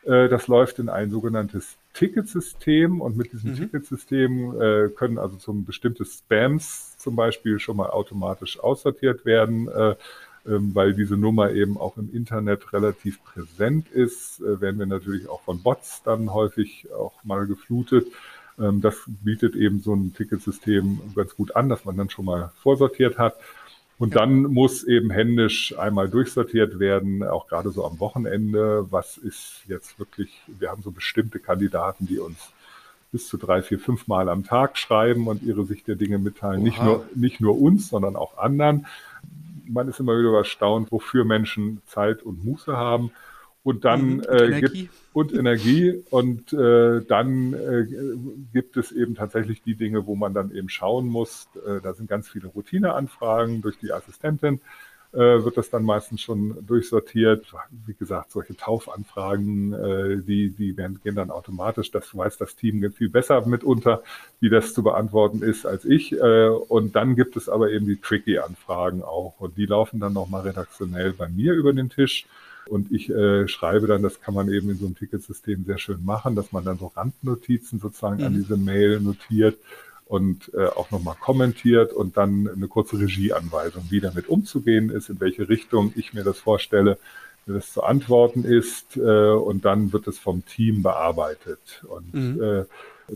das 0.03 0.47
läuft 0.47 0.79
in 0.79 0.89
ein 0.89 1.11
sogenanntes 1.11 1.77
Ticketsystem 1.93 3.01
und 3.01 3.17
mit 3.17 3.33
diesem 3.33 3.55
Ticketsystem 3.55 4.59
äh, 4.59 4.89
können 4.89 5.19
also 5.19 5.37
zum 5.37 5.65
bestimmte 5.65 6.05
Spams 6.05 6.97
zum 6.97 7.15
Beispiel 7.15 7.59
schon 7.59 7.77
mal 7.77 7.89
automatisch 7.89 8.59
aussortiert 8.59 9.25
werden. 9.25 9.67
Äh, 9.67 9.95
ähm, 10.43 10.73
weil 10.73 10.93
diese 10.93 11.17
Nummer 11.17 11.51
eben 11.51 11.77
auch 11.77 11.97
im 11.97 12.11
Internet 12.11 12.73
relativ 12.73 13.23
präsent 13.23 13.89
ist, 13.91 14.39
äh, 14.39 14.59
werden 14.59 14.79
wir 14.79 14.87
natürlich 14.87 15.29
auch 15.29 15.41
von 15.41 15.61
Bots 15.61 16.01
dann 16.03 16.33
häufig 16.33 16.87
auch 16.91 17.23
mal 17.23 17.45
geflutet. 17.45 18.07
Ähm, 18.59 18.81
das 18.81 18.95
bietet 19.05 19.55
eben 19.55 19.81
so 19.81 19.93
ein 19.93 20.15
Ticketsystem 20.15 21.13
ganz 21.15 21.35
gut 21.35 21.55
an, 21.55 21.69
dass 21.69 21.85
man 21.85 21.95
dann 21.95 22.09
schon 22.09 22.25
mal 22.25 22.51
vorsortiert 22.59 23.19
hat. 23.19 23.35
Und 24.01 24.15
ja. 24.15 24.21
dann 24.21 24.41
muss 24.45 24.83
eben 24.83 25.11
händisch 25.11 25.77
einmal 25.77 26.09
durchsortiert 26.09 26.79
werden, 26.79 27.21
auch 27.21 27.47
gerade 27.47 27.69
so 27.69 27.85
am 27.85 27.99
Wochenende. 27.99 28.87
Was 28.89 29.15
ist 29.15 29.61
jetzt 29.67 29.99
wirklich, 29.99 30.41
wir 30.47 30.71
haben 30.71 30.81
so 30.81 30.89
bestimmte 30.89 31.37
Kandidaten, 31.37 32.07
die 32.07 32.17
uns 32.17 32.51
bis 33.11 33.27
zu 33.27 33.37
drei, 33.37 33.61
vier, 33.61 33.77
fünf 33.77 34.07
Mal 34.07 34.27
am 34.27 34.43
Tag 34.43 34.79
schreiben 34.79 35.27
und 35.27 35.43
ihre 35.43 35.65
Sicht 35.65 35.87
der 35.87 35.97
Dinge 35.97 36.17
mitteilen. 36.17 36.63
Nicht 36.63 36.81
nur, 36.81 37.05
nicht 37.13 37.41
nur 37.41 37.61
uns, 37.61 37.89
sondern 37.89 38.15
auch 38.15 38.39
anderen. 38.39 38.87
Man 39.67 39.87
ist 39.87 39.99
immer 39.99 40.17
wieder 40.17 40.35
erstaunt, 40.35 40.91
wofür 40.91 41.23
Menschen 41.23 41.83
Zeit 41.85 42.23
und 42.23 42.43
Muße 42.43 42.75
haben. 42.75 43.11
Und 43.63 43.85
dann 43.85 44.21
äh, 44.21 44.45
Energie. 44.45 44.81
Gibt, 44.81 44.93
und 45.13 45.33
Energie 45.33 46.03
und 46.09 46.53
äh, 46.53 47.01
dann 47.05 47.53
äh, 47.53 47.85
gibt 48.53 48.77
es 48.77 48.91
eben 48.91 49.13
tatsächlich 49.13 49.61
die 49.61 49.75
Dinge, 49.75 50.07
wo 50.07 50.15
man 50.15 50.33
dann 50.33 50.51
eben 50.51 50.69
schauen 50.69 51.05
muss. 51.07 51.47
Äh, 51.65 51.81
da 51.81 51.93
sind 51.93 52.09
ganz 52.09 52.29
viele 52.29 52.47
Routineanfragen 52.47 53.61
durch 53.61 53.77
die 53.77 53.91
Assistentin 53.91 54.61
äh, 55.13 55.43
wird 55.43 55.57
das 55.57 55.69
dann 55.69 55.83
meistens 55.83 56.21
schon 56.21 56.65
durchsortiert. 56.65 57.53
Wie 57.85 57.93
gesagt, 57.93 58.31
solche 58.31 58.55
Taufanfragen, 58.55 59.73
äh, 59.73 60.17
die, 60.21 60.51
die 60.51 60.77
werden, 60.77 61.01
gehen 61.03 61.15
dann 61.15 61.31
automatisch. 61.31 61.91
Das 61.91 62.15
weiß 62.15 62.37
das 62.37 62.55
Team 62.55 62.91
viel 62.93 63.09
besser 63.09 63.45
mitunter, 63.45 64.03
wie 64.39 64.49
das 64.49 64.73
zu 64.73 64.83
beantworten 64.83 65.41
ist 65.41 65.65
als 65.65 65.85
ich. 65.85 66.13
Äh, 66.13 66.47
und 66.47 66.95
dann 66.95 67.15
gibt 67.15 67.35
es 67.35 67.49
aber 67.49 67.71
eben 67.71 67.85
die 67.85 67.99
tricky 67.99 68.37
Anfragen 68.39 69.03
auch. 69.03 69.39
Und 69.39 69.57
die 69.57 69.65
laufen 69.65 69.99
dann 69.99 70.13
nochmal 70.13 70.43
redaktionell 70.43 71.13
bei 71.13 71.27
mir 71.27 71.53
über 71.53 71.73
den 71.73 71.89
Tisch. 71.89 72.25
Und 72.67 72.91
ich 72.91 73.09
äh, 73.09 73.47
schreibe 73.47 73.87
dann, 73.87 74.03
das 74.03 74.21
kann 74.21 74.33
man 74.33 74.49
eben 74.49 74.69
in 74.69 74.77
so 74.77 74.85
einem 74.85 74.95
Ticketsystem 74.95 75.65
sehr 75.65 75.77
schön 75.77 76.05
machen, 76.05 76.35
dass 76.35 76.51
man 76.51 76.63
dann 76.63 76.77
so 76.77 76.87
Randnotizen 76.87 77.79
sozusagen 77.79 78.17
mhm. 78.17 78.25
an 78.25 78.33
diese 78.33 78.57
Mail 78.57 78.99
notiert 78.99 79.57
und 80.05 80.53
äh, 80.53 80.65
auch 80.65 80.91
nochmal 80.91 81.15
kommentiert 81.19 81.93
und 81.93 82.17
dann 82.17 82.47
eine 82.47 82.67
kurze 82.67 82.99
Regieanweisung, 82.99 83.85
wie 83.89 84.01
damit 84.01 84.27
umzugehen 84.27 84.89
ist, 84.89 85.09
in 85.09 85.19
welche 85.21 85.47
Richtung 85.47 85.93
ich 85.95 86.13
mir 86.13 86.23
das 86.23 86.39
vorstelle, 86.39 86.97
wie 87.45 87.53
das 87.53 87.71
zu 87.71 87.83
antworten 87.83 88.43
ist. 88.43 88.97
Äh, 88.97 89.31
und 89.31 89.63
dann 89.63 89.93
wird 89.93 90.07
es 90.07 90.19
vom 90.19 90.45
Team 90.45 90.83
bearbeitet. 90.83 91.83
Und 91.87 92.13
mhm. 92.13 92.43
äh, 92.43 92.65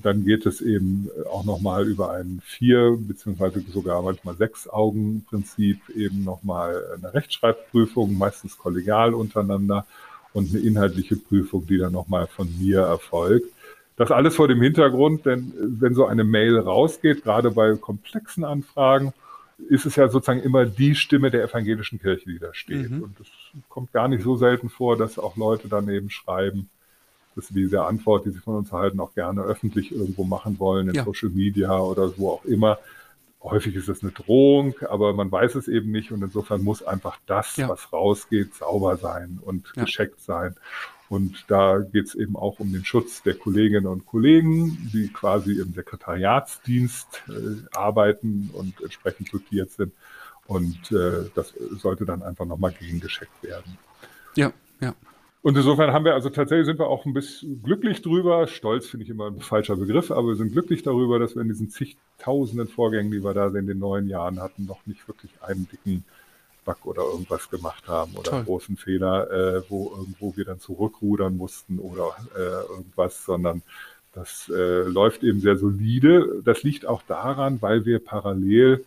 dann 0.01 0.25
geht 0.25 0.45
es 0.45 0.62
eben 0.62 1.10
auch 1.31 1.45
nochmal 1.45 1.88
über 1.88 2.12
ein 2.12 2.41
vier 2.43 2.97
beziehungsweise 2.99 3.62
sogar 3.71 4.01
manchmal 4.01 4.36
sechs 4.36 4.67
Augen 4.67 5.25
Prinzip 5.29 5.79
eben 5.95 6.23
nochmal 6.23 6.84
eine 6.97 7.13
Rechtschreibprüfung, 7.13 8.17
meistens 8.17 8.58
kollegial 8.58 9.13
untereinander 9.13 9.86
und 10.34 10.49
eine 10.49 10.60
inhaltliche 10.60 11.15
Prüfung, 11.15 11.65
die 11.65 11.77
dann 11.77 11.93
nochmal 11.93 12.27
von 12.27 12.49
mir 12.60 12.81
erfolgt. 12.81 13.47
Das 13.95 14.12
alles 14.12 14.36
vor 14.36 14.49
dem 14.49 14.62
Hintergrund, 14.62 15.25
denn 15.25 15.53
wenn 15.58 15.93
so 15.93 16.05
eine 16.05 16.25
Mail 16.25 16.60
rausgeht, 16.60 17.23
gerade 17.23 17.51
bei 17.51 17.75
komplexen 17.75 18.43
Anfragen, 18.43 19.13
ist 19.69 19.86
es 19.86 19.95
ja 19.95 20.10
sozusagen 20.10 20.41
immer 20.41 20.65
die 20.65 20.95
Stimme 20.95 21.31
der 21.31 21.43
evangelischen 21.43 21.99
Kirche, 21.99 22.29
die 22.29 22.39
da 22.39 22.53
steht. 22.53 22.91
Mhm. 22.91 23.03
Und 23.03 23.19
es 23.21 23.27
kommt 23.69 23.93
gar 23.93 24.10
nicht 24.10 24.23
so 24.23 24.36
selten 24.36 24.67
vor, 24.67 24.97
dass 24.97 25.17
auch 25.17 25.38
Leute 25.38 25.69
daneben 25.69 26.10
schreiben, 26.10 26.69
dass 27.36 27.48
sie 27.48 27.54
diese 27.54 27.84
Antwort, 27.84 28.26
die 28.26 28.32
sie 28.32 28.39
von 28.39 28.56
uns 28.56 28.71
erhalten, 28.71 29.00
auch 29.00 29.13
gerne 29.13 29.41
öffentlich 29.41 29.91
irgendwo 29.91 30.24
machen 30.24 30.60
wollen, 30.60 30.89
in 30.89 30.95
ja. 30.95 31.04
Social 31.04 31.30
Media 31.30 31.78
oder 31.80 32.17
wo 32.17 32.30
auch 32.30 32.45
immer. 32.45 32.80
Häufig 33.43 33.76
ist 33.76 33.89
es 33.89 34.02
eine 34.02 34.12
Drohung, 34.12 34.74
aber 34.89 35.13
man 35.13 35.32
weiß 35.32 35.56
es 35.56 35.67
eben 35.67 35.91
nicht 35.91 36.12
und 36.12 36.24
insofern 36.24 36.63
muss 36.63 36.82
einfach 36.82 37.19
das, 37.28 37.58
ja. 37.58 37.69
was 37.69 37.93
rausgeht, 37.93 38.56
sauber 38.56 38.98
sein 38.98 39.39
und 39.43 39.71
ja. 39.76 39.84
gescheckt 39.84 40.19
sein. 40.21 40.56
Und 41.08 41.45
da 41.50 41.80
geht 41.80 42.08
es 42.08 42.15
eben 42.15 42.36
auch 42.36 42.60
um 42.60 42.71
den 42.74 42.84
Schutz 42.84 43.21
der 43.21 43.36
Kolleginnen 43.36 43.86
und 43.86 44.08
Kollegen, 44.08 44.89
die 44.91 45.10
quasi 45.10 45.60
im 45.60 45.74
Sekretariatsdienst 45.74 47.24
äh, 47.30 47.76
arbeiten 47.78 48.50
und 48.54 48.82
entsprechend 48.82 49.32
dotiert 49.32 49.71
sind. 49.71 49.93
Und 50.48 50.91
äh, 50.91 51.30
das 51.36 51.54
sollte 51.78 52.06
dann 52.06 52.24
einfach 52.24 52.45
nochmal 52.45 52.71
gegengescheckt 52.71 53.43
werden. 53.43 53.78
Ja, 54.36 54.52
ja. 54.80 54.95
Und 55.45 55.55
insofern 55.55 55.93
haben 55.93 56.05
wir 56.05 56.15
also 56.15 56.31
tatsächlich 56.31 56.65
sind 56.65 56.79
wir 56.79 56.88
auch 56.88 57.05
ein 57.05 57.13
bisschen 57.13 57.62
glücklich 57.62 58.01
drüber. 58.01 58.47
Stolz 58.47 58.88
finde 58.88 59.03
ich 59.03 59.12
immer 59.12 59.27
ein 59.27 59.41
falscher 59.41 59.75
Begriff, 59.75 60.10
aber 60.10 60.29
wir 60.29 60.36
sind 60.36 60.53
glücklich 60.53 60.81
darüber, 60.81 61.19
dass 61.19 61.36
wir 61.36 61.43
in 61.43 61.49
diesen 61.49 61.69
zigtausenden 61.69 62.67
Vorgängen, 62.67 63.12
die 63.12 63.23
wir 63.23 63.36
da 63.36 63.49
in 63.49 63.67
den 63.67 63.77
neun 63.77 64.08
Jahren 64.08 64.41
hatten, 64.41 64.65
noch 64.65 64.84
nicht 64.88 65.08
wirklich 65.08 65.29
einen 65.41 65.69
dicken 65.71 66.03
Bug 66.65 66.84
oder 66.86 67.03
irgendwas 67.03 67.47
gemacht 67.51 67.88
haben 67.88 68.15
oder 68.15 68.31
Toll. 68.31 68.43
großen 68.43 68.75
Fehler, 68.75 69.29
äh, 69.29 69.62
wo 69.69 69.91
irgendwo 69.95 70.36
wir 70.36 70.45
dann 70.45 70.60
zurückrudern 70.60 71.38
mussten 71.38 71.77
oder 71.77 72.15
äh, 72.36 72.73
irgendwas, 72.73 73.23
sondern 73.23 73.62
das 74.13 74.49
äh, 74.51 74.81
läuft 74.81 75.23
eben 75.23 75.41
sehr 75.41 75.58
solide. 75.58 76.41
Das 76.43 76.63
liegt 76.63 76.88
auch 76.88 77.03
daran, 77.03 77.62
weil 77.62 77.86
wir 77.86 78.03
parallel 78.03 78.84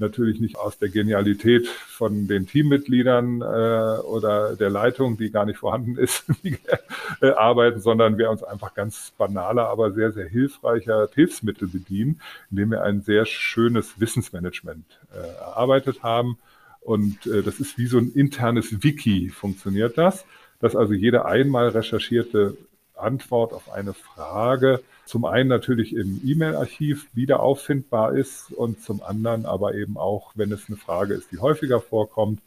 natürlich 0.00 0.40
nicht 0.40 0.56
aus 0.56 0.78
der 0.78 0.88
Genialität 0.88 1.68
von 1.68 2.26
den 2.26 2.46
Teammitgliedern 2.46 3.40
äh, 3.40 4.00
oder 4.02 4.56
der 4.56 4.70
Leitung, 4.70 5.16
die 5.16 5.30
gar 5.30 5.46
nicht 5.46 5.58
vorhanden 5.58 5.96
ist, 5.96 6.24
äh, 7.22 7.30
arbeiten, 7.30 7.80
sondern 7.80 8.18
wir 8.18 8.30
uns 8.30 8.42
einfach 8.42 8.74
ganz 8.74 9.12
banaler, 9.16 9.68
aber 9.68 9.92
sehr, 9.92 10.12
sehr 10.12 10.26
hilfreicher 10.26 11.08
Hilfsmittel 11.14 11.68
bedienen, 11.68 12.20
indem 12.50 12.72
wir 12.72 12.82
ein 12.82 13.02
sehr 13.02 13.26
schönes 13.26 14.00
Wissensmanagement 14.00 14.84
äh, 15.12 15.18
erarbeitet 15.38 16.02
haben. 16.02 16.38
Und 16.80 17.26
äh, 17.26 17.42
das 17.42 17.60
ist 17.60 17.78
wie 17.78 17.86
so 17.86 17.98
ein 17.98 18.12
internes 18.12 18.82
Wiki, 18.82 19.28
funktioniert 19.28 19.98
das, 19.98 20.24
dass 20.60 20.74
also 20.74 20.94
jede 20.94 21.26
einmal 21.26 21.68
recherchierte 21.68 22.56
Antwort 22.96 23.52
auf 23.52 23.70
eine 23.70 23.94
Frage 23.94 24.80
zum 25.10 25.24
einen 25.24 25.48
natürlich 25.48 25.94
im 25.94 26.20
E-Mail-Archiv 26.24 27.08
wieder 27.14 27.40
auffindbar 27.40 28.14
ist 28.14 28.52
und 28.52 28.80
zum 28.82 29.02
anderen 29.02 29.44
aber 29.44 29.74
eben 29.74 29.98
auch, 29.98 30.32
wenn 30.36 30.52
es 30.52 30.68
eine 30.68 30.76
Frage 30.76 31.14
ist, 31.14 31.32
die 31.32 31.38
häufiger 31.38 31.80
vorkommt, 31.80 32.40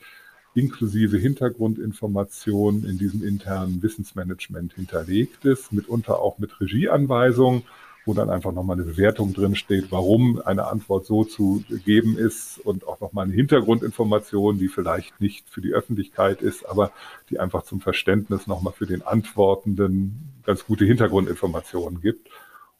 inklusive 0.56 1.18
Hintergrundinformationen 1.18 2.86
in 2.86 2.98
diesem 2.98 3.22
internen 3.22 3.84
Wissensmanagement 3.84 4.74
hinterlegt 4.74 5.44
ist, 5.46 5.74
mitunter 5.74 6.20
auch 6.20 6.40
mit 6.40 6.60
Regieanweisungen 6.62 7.64
wo 8.06 8.14
dann 8.14 8.30
einfach 8.30 8.52
nochmal 8.52 8.76
eine 8.76 8.86
Bewertung 8.86 9.34
drin 9.34 9.56
steht, 9.56 9.92
warum 9.92 10.42
eine 10.42 10.66
Antwort 10.68 11.06
so 11.06 11.24
zu 11.24 11.64
geben 11.86 12.18
ist 12.18 12.60
und 12.64 12.86
auch 12.88 13.00
nochmal 13.00 13.26
eine 13.26 13.34
Hintergrundinformation, 13.34 14.58
die 14.58 14.68
vielleicht 14.68 15.22
nicht 15.22 15.50
für 15.50 15.62
die 15.62 15.74
Öffentlichkeit 15.74 16.42
ist, 16.42 16.66
aber 16.66 16.92
die 17.30 17.40
einfach 17.40 17.64
zum 17.64 17.80
Verständnis 17.80 18.48
nochmal 18.48 18.74
für 18.74 18.86
den 18.86 19.04
Antwortenden 19.04 20.34
ganz 20.46 20.66
gute 20.66 20.86
Hintergrundinformationen 20.86 22.02
gibt. 22.02 22.28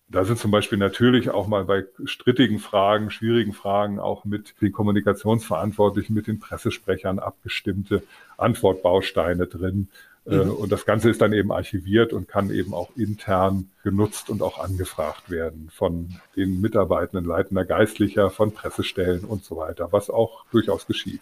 Da 0.10 0.26
sind 0.26 0.38
zum 0.38 0.52
Beispiel 0.52 0.78
natürlich 0.78 1.32
auch 1.32 1.48
mal 1.48 1.66
bei 1.66 1.86
strittigen 2.06 2.60
Fragen, 2.60 3.10
schwierigen 3.10 3.54
Fragen 3.54 4.00
auch 4.00 4.26
mit 4.26 4.54
den 4.62 4.72
Kommunikationsverantwortlichen, 4.72 6.14
mit 6.14 6.28
den 6.28 6.40
Pressesprechern 6.40 7.20
abgestimmte 7.20 8.04
Antwortbausteine 8.38 9.48
drin, 9.48 9.88
äh, 10.26 10.36
mhm. 10.36 10.52
Und 10.52 10.72
das 10.72 10.86
Ganze 10.86 11.10
ist 11.10 11.22
dann 11.22 11.34
eben 11.34 11.52
archiviert 11.52 12.14
und 12.14 12.28
kann 12.28 12.50
eben 12.50 12.74
auch 12.74 12.90
intern 12.96 13.70
genutzt 13.84 14.30
und 14.30 14.42
auch 14.42 14.60
angefragt 14.60 15.30
werden 15.30 15.70
von 15.74 16.16
den 16.36 16.62
Mitarbeitenden, 16.62 17.26
leitender 17.26 17.66
Geistlicher, 17.66 18.30
von 18.30 18.54
Pressestellen 18.54 19.26
und 19.26 19.44
so 19.44 19.58
weiter, 19.58 19.92
was 19.92 20.10
auch 20.10 20.46
durchaus 20.52 20.88
geschieht. 20.88 21.22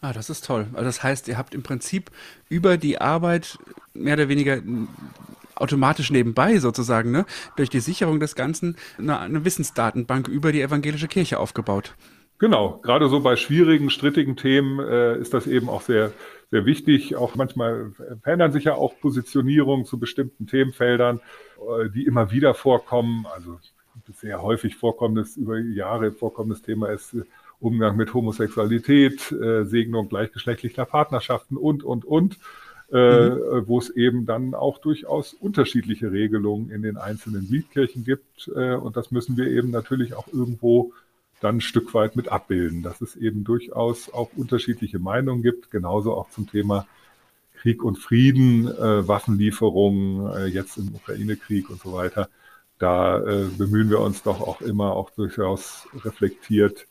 Ah, 0.00 0.12
das 0.12 0.30
ist 0.30 0.46
toll. 0.46 0.66
Also 0.72 0.84
das 0.84 1.02
heißt, 1.02 1.28
ihr 1.28 1.36
habt 1.36 1.54
im 1.54 1.62
Prinzip 1.62 2.10
über 2.48 2.78
die 2.78 3.00
Arbeit 3.00 3.58
mehr 3.92 4.14
oder 4.14 4.28
weniger 4.28 4.62
automatisch 5.54 6.10
nebenbei 6.10 6.58
sozusagen, 6.58 7.10
ne, 7.10 7.26
durch 7.56 7.68
die 7.68 7.80
Sicherung 7.80 8.18
des 8.18 8.34
Ganzen 8.34 8.76
eine, 8.98 9.18
eine 9.18 9.44
Wissensdatenbank 9.44 10.28
über 10.28 10.52
die 10.52 10.62
evangelische 10.62 11.08
Kirche 11.08 11.38
aufgebaut. 11.38 11.94
Genau, 12.38 12.78
gerade 12.78 13.10
so 13.10 13.20
bei 13.20 13.36
schwierigen, 13.36 13.90
strittigen 13.90 14.36
Themen 14.36 14.80
äh, 14.80 15.18
ist 15.18 15.34
das 15.34 15.46
eben 15.46 15.68
auch 15.68 15.82
sehr, 15.82 16.12
sehr 16.50 16.64
wichtig. 16.64 17.14
Auch 17.14 17.34
manchmal 17.34 17.92
verändern 18.22 18.52
sich 18.52 18.64
ja 18.64 18.74
auch 18.74 18.98
Positionierungen 18.98 19.84
zu 19.84 19.98
bestimmten 19.98 20.46
Themenfeldern, 20.46 21.20
äh, 21.58 21.90
die 21.90 22.06
immer 22.06 22.30
wieder 22.30 22.54
vorkommen. 22.54 23.26
Also 23.34 23.58
sehr 24.14 24.40
häufig 24.40 24.76
vorkommendes, 24.76 25.36
über 25.36 25.58
Jahre 25.58 26.12
vorkommendes 26.12 26.62
Thema 26.62 26.88
ist 26.88 27.12
äh, 27.12 27.24
Umgang 27.60 27.96
mit 27.96 28.12
Homosexualität, 28.14 29.30
äh, 29.32 29.64
Segnung 29.64 30.08
gleichgeschlechtlicher 30.08 30.84
Partnerschaften 30.84 31.56
und, 31.56 31.82
und, 31.82 32.04
und. 32.04 32.38
Äh, 32.92 33.30
mhm. 33.30 33.68
wo 33.68 33.78
es 33.78 33.88
eben 33.90 34.26
dann 34.26 34.52
auch 34.52 34.78
durchaus 34.78 35.32
unterschiedliche 35.32 36.10
Regelungen 36.10 36.70
in 36.70 36.82
den 36.82 36.96
einzelnen 36.96 37.46
Gliedkirchen 37.46 38.02
gibt. 38.02 38.48
Äh, 38.48 38.74
und 38.74 38.96
das 38.96 39.12
müssen 39.12 39.36
wir 39.36 39.46
eben 39.46 39.70
natürlich 39.70 40.14
auch 40.14 40.26
irgendwo 40.32 40.92
dann 41.40 41.58
ein 41.58 41.60
Stück 41.60 41.94
weit 41.94 42.16
mit 42.16 42.28
abbilden, 42.32 42.82
dass 42.82 43.00
es 43.00 43.14
eben 43.14 43.44
durchaus 43.44 44.12
auch 44.12 44.30
unterschiedliche 44.36 44.98
Meinungen 44.98 45.42
gibt, 45.42 45.70
genauso 45.70 46.14
auch 46.14 46.30
zum 46.30 46.48
Thema 46.48 46.86
Krieg 47.54 47.82
und 47.82 47.98
Frieden, 47.98 48.68
äh, 48.68 49.06
Waffenlieferungen, 49.06 50.32
äh, 50.34 50.46
jetzt 50.46 50.76
im 50.76 50.94
Ukraine-Krieg 50.94 51.68
und 51.70 51.80
so 51.80 51.92
weiter. 51.92 52.28
Da 52.78 53.18
äh, 53.18 53.46
bemühen 53.56 53.90
wir 53.90 54.00
uns 54.00 54.22
doch 54.22 54.40
auch 54.40 54.60
immer 54.62 54.96
auch 54.96 55.10
durchaus 55.10 55.86
reflektiert, 56.04 56.86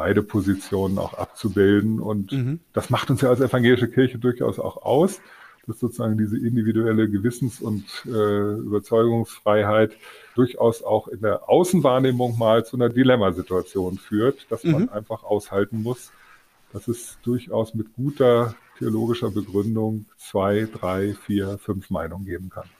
beide 0.00 0.22
Positionen 0.22 0.96
auch 0.96 1.12
abzubilden. 1.12 2.00
Und 2.00 2.32
mhm. 2.32 2.60
das 2.72 2.88
macht 2.88 3.10
uns 3.10 3.20
ja 3.20 3.28
als 3.28 3.40
evangelische 3.40 3.86
Kirche 3.86 4.16
durchaus 4.16 4.58
auch 4.58 4.78
aus, 4.80 5.20
dass 5.66 5.78
sozusagen 5.78 6.16
diese 6.16 6.38
individuelle 6.38 7.06
Gewissens- 7.10 7.60
und 7.60 7.84
äh, 8.06 8.54
Überzeugungsfreiheit 8.54 9.92
durchaus 10.34 10.82
auch 10.82 11.06
in 11.08 11.20
der 11.20 11.50
Außenwahrnehmung 11.50 12.38
mal 12.38 12.64
zu 12.64 12.78
einer 12.78 12.88
Dilemmasituation 12.88 13.98
führt, 13.98 14.50
dass 14.50 14.64
man 14.64 14.84
mhm. 14.84 14.88
einfach 14.88 15.22
aushalten 15.22 15.82
muss, 15.82 16.12
dass 16.72 16.88
es 16.88 17.18
durchaus 17.22 17.74
mit 17.74 17.94
guter 17.94 18.54
theologischer 18.78 19.30
Begründung 19.30 20.06
zwei, 20.16 20.66
drei, 20.72 21.12
vier, 21.12 21.58
fünf 21.58 21.90
Meinungen 21.90 22.24
geben 22.24 22.48
kann. 22.48 22.70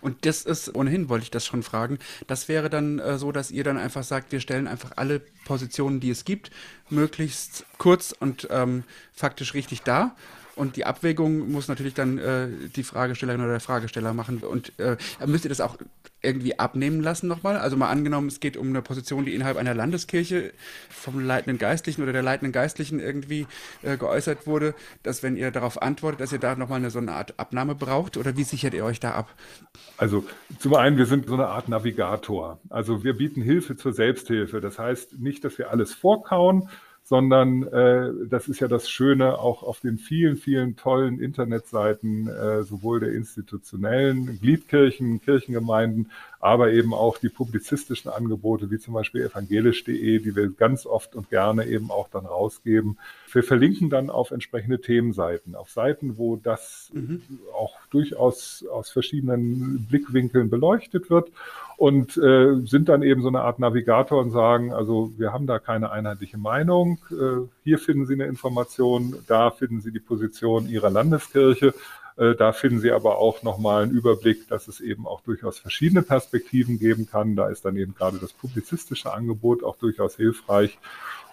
Und 0.00 0.26
das 0.26 0.42
ist, 0.42 0.74
ohnehin 0.74 1.08
wollte 1.08 1.24
ich 1.24 1.30
das 1.30 1.46
schon 1.46 1.62
fragen, 1.62 1.98
das 2.26 2.48
wäre 2.48 2.70
dann 2.70 2.98
äh, 2.98 3.18
so, 3.18 3.32
dass 3.32 3.50
ihr 3.50 3.64
dann 3.64 3.76
einfach 3.76 4.04
sagt, 4.04 4.32
wir 4.32 4.40
stellen 4.40 4.66
einfach 4.66 4.92
alle 4.96 5.20
Positionen, 5.44 6.00
die 6.00 6.10
es 6.10 6.24
gibt, 6.24 6.50
möglichst 6.88 7.64
kurz 7.78 8.14
und 8.18 8.48
ähm, 8.50 8.84
faktisch 9.12 9.54
richtig 9.54 9.82
dar 9.82 10.16
und 10.60 10.76
die 10.76 10.84
Abwägung 10.84 11.50
muss 11.50 11.68
natürlich 11.68 11.94
dann 11.94 12.18
äh, 12.18 12.48
die 12.76 12.82
Fragestellerin 12.82 13.40
oder 13.40 13.52
der 13.52 13.60
Fragesteller 13.60 14.12
machen. 14.12 14.38
Und 14.38 14.78
äh, 14.78 14.98
müsst 15.24 15.46
ihr 15.46 15.48
das 15.48 15.62
auch 15.62 15.78
irgendwie 16.22 16.58
abnehmen 16.58 17.00
lassen 17.00 17.28
nochmal? 17.28 17.56
Also 17.56 17.76
mal 17.76 17.90
angenommen, 17.90 18.28
es 18.28 18.40
geht 18.40 18.56
um 18.56 18.68
eine 18.68 18.82
Position, 18.82 19.24
die 19.24 19.34
innerhalb 19.34 19.56
einer 19.56 19.74
Landeskirche 19.74 20.52
vom 20.88 21.24
leitenden 21.24 21.58
Geistlichen 21.58 22.02
oder 22.02 22.12
der 22.12 22.22
leitenden 22.22 22.52
Geistlichen 22.52 23.00
irgendwie 23.00 23.46
äh, 23.82 23.96
geäußert 23.96 24.46
wurde, 24.46 24.74
dass 25.02 25.22
wenn 25.22 25.36
ihr 25.36 25.50
darauf 25.50 25.80
antwortet, 25.80 26.20
dass 26.20 26.32
ihr 26.32 26.38
da 26.38 26.54
nochmal 26.54 26.78
eine, 26.78 26.90
so 26.90 26.98
eine 26.98 27.12
Art 27.12 27.34
Abnahme 27.38 27.74
braucht? 27.74 28.16
Oder 28.16 28.36
wie 28.36 28.44
sichert 28.44 28.74
ihr 28.74 28.84
euch 28.84 29.00
da 29.00 29.12
ab? 29.12 29.34
Also 29.96 30.24
zum 30.58 30.74
einen, 30.74 30.96
wir 30.96 31.06
sind 31.06 31.26
so 31.26 31.34
eine 31.34 31.46
Art 31.46 31.68
Navigator. 31.68 32.60
Also 32.68 33.04
wir 33.04 33.14
bieten 33.14 33.42
Hilfe 33.42 33.76
zur 33.76 33.92
Selbsthilfe. 33.92 34.60
Das 34.60 34.78
heißt 34.78 35.18
nicht, 35.18 35.44
dass 35.44 35.58
wir 35.58 35.70
alles 35.70 35.94
vorkauen, 35.94 36.68
sondern 37.10 37.64
äh, 37.64 38.28
das 38.28 38.46
ist 38.46 38.60
ja 38.60 38.68
das 38.68 38.88
Schöne 38.88 39.36
auch 39.40 39.64
auf 39.64 39.80
den 39.80 39.98
vielen, 39.98 40.36
vielen 40.36 40.76
tollen 40.76 41.18
Internetseiten, 41.18 42.28
äh, 42.28 42.62
sowohl 42.62 43.00
der 43.00 43.14
institutionellen 43.14 44.38
Gliedkirchen, 44.38 45.20
Kirchengemeinden, 45.20 46.12
aber 46.40 46.72
eben 46.72 46.94
auch 46.94 47.18
die 47.18 47.28
publizistischen 47.28 48.10
Angebote, 48.10 48.70
wie 48.70 48.78
zum 48.78 48.94
Beispiel 48.94 49.22
evangelisch.de, 49.22 50.18
die 50.18 50.34
wir 50.34 50.48
ganz 50.48 50.86
oft 50.86 51.14
und 51.14 51.28
gerne 51.28 51.66
eben 51.66 51.90
auch 51.90 52.08
dann 52.08 52.24
rausgeben. 52.24 52.98
Wir 53.30 53.44
verlinken 53.44 53.90
dann 53.90 54.08
auf 54.08 54.30
entsprechende 54.30 54.80
Themenseiten, 54.80 55.54
auf 55.54 55.70
Seiten, 55.70 56.16
wo 56.16 56.36
das 56.36 56.90
mhm. 56.94 57.22
auch 57.54 57.74
durchaus 57.90 58.64
aus 58.72 58.90
verschiedenen 58.90 59.86
Blickwinkeln 59.86 60.48
beleuchtet 60.48 61.10
wird 61.10 61.30
und 61.76 62.16
äh, 62.16 62.56
sind 62.66 62.88
dann 62.88 63.02
eben 63.02 63.22
so 63.22 63.28
eine 63.28 63.40
Art 63.40 63.58
Navigator 63.58 64.20
und 64.20 64.30
sagen, 64.30 64.72
also 64.72 65.12
wir 65.16 65.32
haben 65.32 65.46
da 65.46 65.58
keine 65.58 65.90
einheitliche 65.90 66.38
Meinung. 66.38 66.98
Äh, 67.10 67.46
hier 67.64 67.78
finden 67.78 68.06
Sie 68.06 68.14
eine 68.14 68.24
Information, 68.26 69.14
da 69.26 69.50
finden 69.50 69.80
Sie 69.80 69.92
die 69.92 70.00
Position 70.00 70.68
Ihrer 70.68 70.90
Landeskirche. 70.90 71.74
Äh, 72.20 72.34
da 72.34 72.52
finden 72.52 72.80
Sie 72.80 72.92
aber 72.92 73.18
auch 73.18 73.42
nochmal 73.42 73.84
einen 73.84 73.92
Überblick, 73.92 74.46
dass 74.48 74.68
es 74.68 74.80
eben 74.80 75.06
auch 75.06 75.22
durchaus 75.22 75.58
verschiedene 75.58 76.02
Perspektiven 76.02 76.78
geben 76.78 77.08
kann. 77.10 77.34
Da 77.34 77.48
ist 77.48 77.64
dann 77.64 77.76
eben 77.76 77.94
gerade 77.94 78.18
das 78.18 78.34
publizistische 78.34 79.12
Angebot 79.12 79.64
auch 79.64 79.78
durchaus 79.78 80.16
hilfreich 80.16 80.78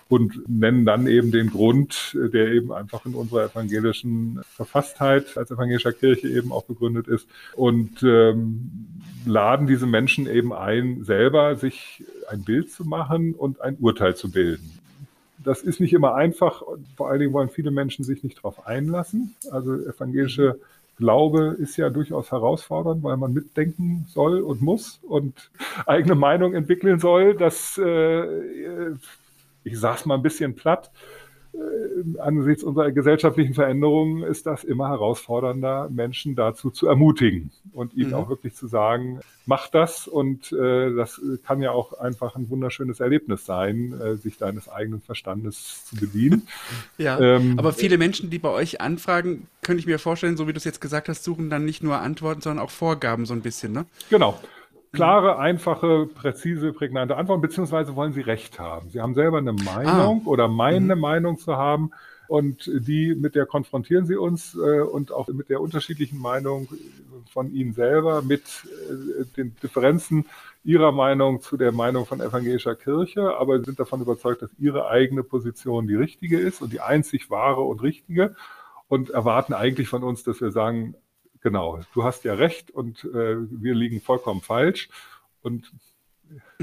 und 0.07 0.47
nennen 0.47 0.85
dann 0.85 1.05
eben 1.05 1.31
den 1.31 1.49
Grund, 1.49 2.15
der 2.15 2.47
eben 2.53 2.71
einfach 2.71 3.05
in 3.05 3.13
unserer 3.13 3.43
evangelischen 3.43 4.39
Verfasstheit 4.55 5.37
als 5.37 5.51
evangelischer 5.51 5.91
Kirche 5.91 6.29
eben 6.29 6.53
auch 6.53 6.63
begründet 6.63 7.09
ist 7.09 7.27
und 7.57 8.01
ähm, 8.03 8.87
laden 9.25 9.67
diese 9.67 9.85
Menschen 9.85 10.25
eben 10.25 10.53
ein, 10.53 11.03
selber 11.03 11.57
sich 11.57 12.05
ein 12.29 12.43
Bild 12.43 12.71
zu 12.71 12.85
machen 12.85 13.33
und 13.33 13.59
ein 13.59 13.75
Urteil 13.81 14.15
zu 14.15 14.31
bilden. 14.31 14.79
Das 15.43 15.61
ist 15.61 15.81
nicht 15.81 15.93
immer 15.93 16.15
einfach. 16.15 16.63
Vor 16.95 17.09
allen 17.09 17.19
Dingen 17.19 17.33
wollen 17.33 17.49
viele 17.49 17.71
Menschen 17.71 18.05
sich 18.05 18.23
nicht 18.23 18.37
darauf 18.37 18.65
einlassen. 18.65 19.35
Also 19.51 19.75
evangelische 19.75 20.59
Glaube 20.97 21.55
ist 21.59 21.77
ja 21.77 21.89
durchaus 21.89 22.31
herausfordernd, 22.31 23.03
weil 23.03 23.17
man 23.17 23.31
mitdenken 23.31 24.05
soll 24.09 24.41
und 24.41 24.61
muss 24.61 24.99
und 25.03 25.51
eigene 25.85 26.15
Meinung 26.15 26.53
entwickeln 26.53 26.99
soll. 26.99 27.35
Das, 27.35 27.77
äh, 27.77 28.91
ich 29.63 29.79
sag's 29.79 30.05
mal 30.05 30.15
ein 30.15 30.23
bisschen 30.23 30.55
platt, 30.55 30.91
äh, 30.91 31.26
angesichts 32.19 32.63
unserer 32.63 32.91
gesellschaftlichen 32.91 33.53
Veränderungen 33.53 34.23
ist 34.23 34.45
das 34.45 34.63
immer 34.63 34.89
herausfordernder, 34.89 35.89
Menschen 35.89 36.35
dazu 36.35 36.69
zu 36.69 36.87
ermutigen 36.87 37.51
und 37.73 37.93
ihnen 37.93 38.09
mhm. 38.09 38.15
auch 38.15 38.29
wirklich 38.29 38.55
zu 38.55 38.67
sagen, 38.67 39.19
mach 39.45 39.67
das 39.67 40.07
und 40.07 40.51
äh, 40.51 40.93
das 40.95 41.21
kann 41.45 41.61
ja 41.61 41.71
auch 41.71 41.93
einfach 41.93 42.35
ein 42.35 42.49
wunderschönes 42.49 42.99
Erlebnis 42.99 43.45
sein, 43.45 43.99
äh, 43.99 44.15
sich 44.15 44.37
deines 44.37 44.69
eigenen 44.69 45.01
Verstandes 45.01 45.85
zu 45.85 45.95
bedienen. 45.95 46.47
Ja, 46.97 47.19
ähm, 47.19 47.57
aber 47.57 47.73
viele 47.73 47.97
Menschen, 47.97 48.29
die 48.29 48.39
bei 48.39 48.49
euch 48.49 48.81
anfragen, 48.81 49.47
könnte 49.61 49.79
ich 49.79 49.87
mir 49.87 49.99
vorstellen, 49.99 50.35
so 50.35 50.47
wie 50.47 50.53
du 50.53 50.57
es 50.57 50.63
jetzt 50.63 50.81
gesagt 50.81 51.09
hast, 51.09 51.23
suchen 51.23 51.49
dann 51.49 51.63
nicht 51.63 51.83
nur 51.83 51.99
Antworten, 51.99 52.41
sondern 52.41 52.63
auch 52.63 52.71
Vorgaben 52.71 53.25
so 53.25 53.33
ein 53.33 53.41
bisschen, 53.41 53.71
ne? 53.71 53.85
Genau 54.09 54.39
klare, 54.97 55.39
einfache, 55.39 56.07
präzise, 56.07 56.73
prägnante 56.73 57.15
Antworten, 57.15 57.41
beziehungsweise 57.41 57.95
wollen 57.95 58.13
Sie 58.13 58.21
Recht 58.21 58.59
haben. 58.59 58.89
Sie 58.89 59.01
haben 59.01 59.13
selber 59.13 59.37
eine 59.37 59.53
Meinung 59.53 60.23
ah. 60.25 60.29
oder 60.29 60.47
meinen, 60.47 60.85
eine 60.85 60.95
mhm. 60.95 61.01
Meinung 61.01 61.37
zu 61.37 61.55
haben 61.55 61.91
und 62.27 62.69
die, 62.73 63.15
mit 63.15 63.35
der 63.35 63.45
konfrontieren 63.45 64.05
Sie 64.05 64.15
uns 64.15 64.55
äh, 64.55 64.81
und 64.81 65.11
auch 65.11 65.27
mit 65.29 65.49
der 65.49 65.61
unterschiedlichen 65.61 66.19
Meinung 66.19 66.67
von 67.31 67.51
Ihnen 67.53 67.73
selber, 67.73 68.21
mit 68.21 68.43
äh, 68.43 69.25
den 69.37 69.55
Differenzen 69.63 70.25
Ihrer 70.63 70.91
Meinung 70.91 71.41
zu 71.41 71.55
der 71.55 71.71
Meinung 71.71 72.05
von 72.05 72.19
evangelischer 72.19 72.75
Kirche, 72.75 73.37
aber 73.37 73.63
sind 73.63 73.79
davon 73.79 74.01
überzeugt, 74.01 74.41
dass 74.41 74.51
Ihre 74.59 74.89
eigene 74.89 75.23
Position 75.23 75.87
die 75.87 75.95
richtige 75.95 76.39
ist 76.39 76.61
und 76.61 76.73
die 76.73 76.81
einzig 76.81 77.29
wahre 77.29 77.61
und 77.61 77.81
richtige 77.81 78.35
und 78.89 79.09
erwarten 79.09 79.53
eigentlich 79.53 79.87
von 79.87 80.03
uns, 80.03 80.23
dass 80.23 80.41
wir 80.41 80.51
sagen, 80.51 80.95
genau, 81.41 81.79
du 81.93 82.03
hast 82.03 82.23
ja 82.23 82.33
recht 82.33 82.71
und 82.71 83.03
äh, 83.05 83.37
wir 83.37 83.75
liegen 83.75 84.01
vollkommen 84.01 84.41
falsch. 84.41 84.89
Und 85.41 85.71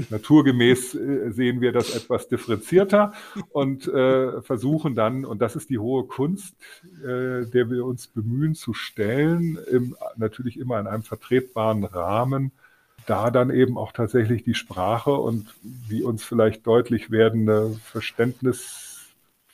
naturgemäß 0.09 0.95
äh, 0.95 1.31
sehen 1.31 1.61
wir 1.61 1.71
das 1.71 1.95
etwas 1.95 2.27
differenzierter 2.27 3.13
und 3.49 3.87
äh, 3.87 4.41
versuchen 4.41 4.95
dann, 4.95 5.25
und 5.25 5.41
das 5.41 5.55
ist 5.55 5.69
die 5.69 5.79
hohe 5.79 6.05
Kunst, 6.05 6.55
äh, 7.03 7.45
der 7.45 7.69
wir 7.69 7.85
uns 7.85 8.07
bemühen 8.07 8.55
zu 8.55 8.73
stellen, 8.73 9.57
im, 9.71 9.95
natürlich 10.17 10.59
immer 10.59 10.79
in 10.79 10.87
einem 10.87 11.03
vertretbaren 11.03 11.83
Rahmen, 11.83 12.51
da 13.05 13.29
dann 13.31 13.49
eben 13.49 13.77
auch 13.77 13.91
tatsächlich 13.91 14.43
die 14.43 14.55
Sprache 14.55 15.11
und 15.11 15.53
die 15.63 16.03
uns 16.03 16.23
vielleicht 16.23 16.65
deutlich 16.65 17.11
werdende 17.11 17.71
Verständnis 17.83 18.94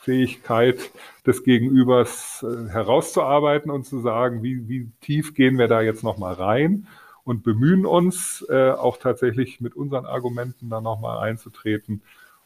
Fähigkeit 0.01 0.91
des 1.25 1.43
Gegenübers 1.43 2.43
äh, 2.43 2.69
herauszuarbeiten 2.69 3.69
und 3.69 3.85
zu 3.85 4.01
sagen, 4.01 4.41
wie, 4.41 4.67
wie 4.67 4.89
tief 5.01 5.35
gehen 5.35 5.57
wir 5.57 5.67
da 5.67 5.81
jetzt 5.81 6.03
nochmal 6.03 6.33
rein 6.33 6.87
und 7.23 7.43
bemühen 7.43 7.85
uns 7.85 8.43
äh, 8.49 8.71
auch 8.71 8.97
tatsächlich 8.97 9.61
mit 9.61 9.75
unseren 9.75 10.05
Argumenten 10.05 10.69
da 10.69 10.81
nochmal 10.81 11.19
einzutreten 11.19 12.01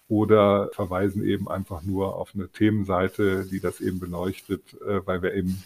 oder 0.10 0.70
verweisen 0.74 1.24
eben 1.26 1.48
einfach 1.48 1.82
nur 1.82 2.15
auf 2.15 2.32
eine 2.36 2.50
Themenseite, 2.50 3.46
die 3.46 3.62
das 3.62 3.80
eben 3.80 4.00
beleuchtet, 4.00 4.62
äh, 4.82 5.06
weil 5.08 5.22
wir 5.22 5.34
eben 5.34 5.63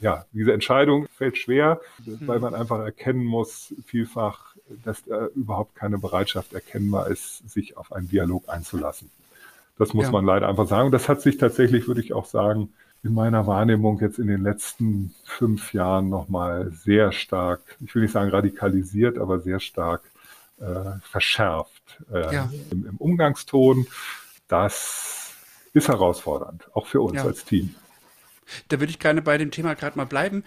ja, 0.00 0.26
diese 0.32 0.52
Entscheidung 0.52 1.06
fällt 1.16 1.38
schwer, 1.38 1.80
weil 2.26 2.40
man 2.40 2.56
einfach 2.56 2.80
erkennen 2.80 3.24
muss, 3.24 3.72
vielfach, 3.86 4.56
dass 4.84 5.04
da 5.04 5.28
überhaupt 5.28 5.76
keine 5.76 5.98
Bereitschaft 5.98 6.54
erkennbar 6.54 7.06
ist, 7.06 7.48
sich 7.48 7.76
auf 7.76 7.92
einen 7.92 8.08
Dialog 8.08 8.48
einzulassen. 8.48 9.12
Das 9.82 9.94
muss 9.94 10.06
ja. 10.06 10.12
man 10.12 10.24
leider 10.24 10.48
einfach 10.48 10.68
sagen. 10.68 10.86
Und 10.86 10.92
das 10.92 11.08
hat 11.08 11.20
sich 11.20 11.38
tatsächlich, 11.38 11.88
würde 11.88 12.00
ich 12.00 12.12
auch 12.12 12.26
sagen, 12.26 12.72
in 13.02 13.14
meiner 13.14 13.48
Wahrnehmung 13.48 13.98
jetzt 13.98 14.20
in 14.20 14.28
den 14.28 14.40
letzten 14.40 15.12
fünf 15.24 15.74
Jahren 15.74 16.08
nochmal 16.08 16.70
sehr 16.70 17.10
stark, 17.10 17.60
ich 17.80 17.92
will 17.92 18.02
nicht 18.02 18.12
sagen 18.12 18.30
radikalisiert, 18.30 19.18
aber 19.18 19.40
sehr 19.40 19.58
stark 19.58 20.02
äh, 20.60 21.00
verschärft 21.02 22.00
äh, 22.12 22.32
ja. 22.32 22.50
im, 22.70 22.86
im, 22.86 22.96
Umgangston. 22.98 23.88
Das 24.46 25.32
ist 25.72 25.88
herausfordernd, 25.88 26.68
auch 26.74 26.86
für 26.86 27.00
uns 27.00 27.16
ja. 27.16 27.24
als 27.24 27.44
Team. 27.44 27.74
Da 28.68 28.78
würde 28.78 28.90
ich 28.90 29.00
gerne 29.00 29.20
bei 29.20 29.36
dem 29.36 29.50
Thema 29.50 29.74
gerade 29.74 29.96
mal 29.96 30.06
bleiben 30.06 30.44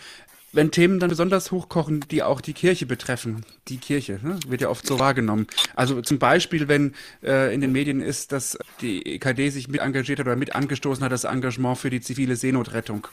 wenn 0.55 0.71
Themen 0.71 0.99
dann 0.99 1.09
besonders 1.09 1.51
hochkochen, 1.51 2.05
die 2.09 2.23
auch 2.23 2.41
die 2.41 2.53
Kirche 2.53 2.85
betreffen, 2.85 3.45
die 3.67 3.77
Kirche, 3.77 4.19
ne, 4.21 4.39
wird 4.47 4.61
ja 4.61 4.69
oft 4.69 4.87
so 4.87 4.99
wahrgenommen. 4.99 5.47
Also 5.75 6.01
zum 6.01 6.17
Beispiel, 6.17 6.67
wenn 6.67 6.93
äh, 7.23 7.53
in 7.53 7.61
den 7.61 7.71
Medien 7.71 8.01
ist, 8.01 8.31
dass 8.31 8.57
die 8.81 9.05
EKD 9.05 9.49
sich 9.49 9.67
mit 9.67 9.81
engagiert 9.81 10.19
hat 10.19 10.27
oder 10.27 10.35
mit 10.35 10.55
angestoßen 10.55 11.03
hat, 11.03 11.11
das 11.11 11.25
Engagement 11.25 11.77
für 11.77 11.89
die 11.89 12.01
zivile 12.01 12.35
Seenotrettung. 12.35 13.07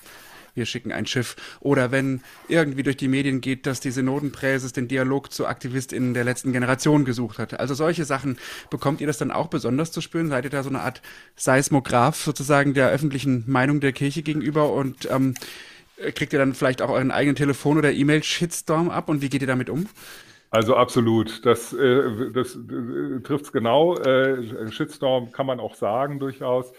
Wir 0.55 0.67
schicken 0.67 0.93
ein 0.93 1.07
Schiff. 1.07 1.37
Oder 1.61 1.91
wenn 1.91 2.21
irgendwie 2.47 2.83
durch 2.83 2.99
die 2.99 3.09
Medien 3.09 3.41
geht, 3.41 3.67
dass 3.67 3.81
die 3.81 3.91
Synodenpräses 3.91 4.73
den 4.73 4.87
Dialog 4.87 5.33
zu 5.33 5.47
AktivistInnen 5.47 6.13
der 6.13 6.25
letzten 6.25 6.53
Generation 6.53 7.05
gesucht 7.05 7.39
hat. 7.39 7.59
Also 7.59 7.75
solche 7.75 8.05
Sachen, 8.05 8.39
bekommt 8.69 9.01
ihr 9.01 9.07
das 9.07 9.19
dann 9.19 9.31
auch 9.31 9.49
besonders 9.49 9.93
zu 9.93 10.01
spüren? 10.01 10.29
Seid 10.29 10.45
ihr 10.45 10.51
da 10.51 10.63
so 10.63 10.69
eine 10.69 10.81
Art 10.81 11.01
Seismograph 11.37 12.23
sozusagen 12.23 12.75
der 12.75 12.91
öffentlichen 12.91 13.45
Meinung 13.47 13.81
der 13.81 13.93
Kirche 13.93 14.23
gegenüber 14.23 14.73
und 14.73 15.09
ähm, 15.11 15.35
kriegt 16.15 16.33
ihr 16.33 16.39
dann 16.39 16.55
vielleicht 16.55 16.83
auch 16.83 16.91
euren 16.91 17.11
eigenen 17.11 17.37
Telefon- 17.37 17.79
oder 17.79 17.93
E-Mail-Shitstorm 17.93 18.91
ab 18.91 19.09
und 19.09 19.23
wie 19.23 19.29
geht 19.29 19.43
ihr 19.43 19.49
damit 19.49 19.71
um? 19.71 19.87
Also 20.51 20.77
absolut, 20.77 21.47
das, 21.47 21.73
äh, 21.73 22.31
das 22.33 22.57
äh, 22.57 23.21
trifft 23.23 23.47
es 23.47 23.53
genau. 23.53 23.97
Äh, 23.97 24.71
Shitstorm 24.71 25.33
kann 25.33 25.47
man 25.47 25.61
auch 25.61 25.75
sagen 25.75 26.19
durchaus. 26.19 26.73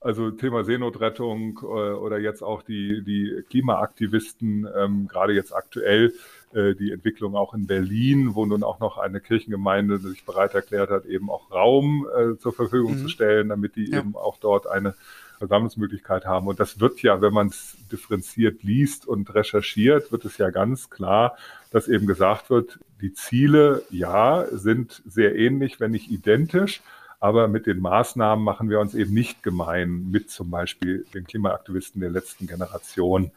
Also 0.00 0.30
Thema 0.30 0.64
Seenotrettung 0.64 1.60
äh, 1.62 1.66
oder 1.66 2.18
jetzt 2.18 2.42
auch 2.42 2.62
die, 2.62 3.04
die 3.04 3.44
Klimaaktivisten, 3.48 4.66
ähm, 4.74 5.08
gerade 5.08 5.34
jetzt 5.34 5.54
aktuell 5.54 6.12
äh, 6.54 6.74
die 6.74 6.90
Entwicklung 6.90 7.36
auch 7.36 7.54
in 7.54 7.68
Berlin, 7.68 8.34
wo 8.34 8.46
nun 8.46 8.64
auch 8.64 8.80
noch 8.80 8.98
eine 8.98 9.20
Kirchengemeinde 9.20 9.98
sich 9.98 10.24
bereit 10.24 10.54
erklärt 10.54 10.90
hat, 10.90 11.04
eben 11.04 11.30
auch 11.30 11.52
Raum 11.52 12.08
äh, 12.16 12.36
zur 12.38 12.52
Verfügung 12.52 12.94
mhm. 12.94 12.98
zu 12.98 13.08
stellen, 13.08 13.50
damit 13.50 13.76
die 13.76 13.90
ja. 13.90 14.00
eben 14.00 14.16
auch 14.16 14.38
dort 14.38 14.66
eine 14.66 14.94
Versammlungsmöglichkeit 15.40 16.26
haben. 16.26 16.46
Und 16.46 16.60
das 16.60 16.80
wird 16.80 17.02
ja, 17.02 17.20
wenn 17.22 17.32
man 17.32 17.48
es 17.48 17.76
differenziert 17.90 18.62
liest 18.62 19.08
und 19.08 19.34
recherchiert, 19.34 20.12
wird 20.12 20.26
es 20.26 20.36
ja 20.36 20.50
ganz 20.50 20.90
klar, 20.90 21.36
dass 21.70 21.88
eben 21.88 22.06
gesagt 22.06 22.50
wird, 22.50 22.78
die 23.00 23.14
Ziele, 23.14 23.82
ja, 23.90 24.44
sind 24.50 25.02
sehr 25.06 25.34
ähnlich, 25.34 25.80
wenn 25.80 25.92
nicht 25.92 26.10
identisch. 26.10 26.82
Aber 27.20 27.48
mit 27.48 27.66
den 27.66 27.80
Maßnahmen 27.80 28.44
machen 28.44 28.68
wir 28.70 28.80
uns 28.80 28.94
eben 28.94 29.14
nicht 29.14 29.42
gemein 29.42 30.10
mit 30.10 30.30
zum 30.30 30.50
Beispiel 30.50 31.06
den 31.14 31.24
Klimaaktivisten 31.24 32.00
der 32.00 32.10
letzten 32.10 32.46
Generation. 32.46 33.30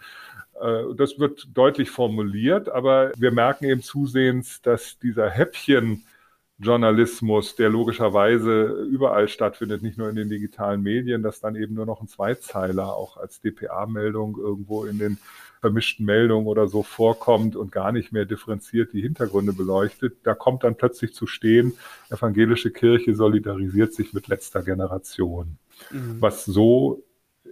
Äh, 0.61 0.95
das 0.95 1.19
wird 1.19 1.47
deutlich 1.53 1.89
formuliert, 1.89 2.67
aber 2.69 3.11
wir 3.17 3.31
merken 3.31 3.65
eben 3.65 3.81
zusehends, 3.81 4.61
dass 4.61 4.99
dieser 4.99 5.29
Häppchen 5.29 6.03
Journalismus, 6.59 7.55
der 7.55 7.69
logischerweise 7.69 8.65
überall 8.89 9.27
stattfindet, 9.27 9.81
nicht 9.81 9.97
nur 9.97 10.09
in 10.09 10.15
den 10.15 10.29
digitalen 10.29 10.81
Medien, 10.81 11.23
dass 11.23 11.39
dann 11.39 11.55
eben 11.55 11.73
nur 11.73 11.85
noch 11.85 12.01
ein 12.01 12.07
Zweizeiler 12.07 12.95
auch 12.95 13.17
als 13.17 13.41
DPA-Meldung 13.41 14.37
irgendwo 14.37 14.85
in 14.85 14.99
den 14.99 15.17
vermischten 15.63 16.05
Meldungen 16.05 16.47
oder 16.47 16.67
so 16.67 16.83
vorkommt 16.83 17.55
und 17.55 17.71
gar 17.71 17.93
nicht 17.93 18.11
mehr 18.11 18.25
differenziert 18.25 18.91
die 18.91 19.01
Hintergründe 19.01 19.53
beleuchtet, 19.53 20.17
da 20.23 20.35
kommt 20.35 20.65
dann 20.65 20.75
plötzlich 20.75 21.13
zu 21.13 21.25
stehen, 21.25 21.73
evangelische 22.09 22.69
Kirche 22.69 23.15
solidarisiert 23.15 23.93
sich 23.93 24.11
mit 24.11 24.27
letzter 24.27 24.61
Generation. 24.61 25.57
Mhm. 25.89 26.17
Was 26.19 26.43
so 26.43 27.03
äh, 27.45 27.49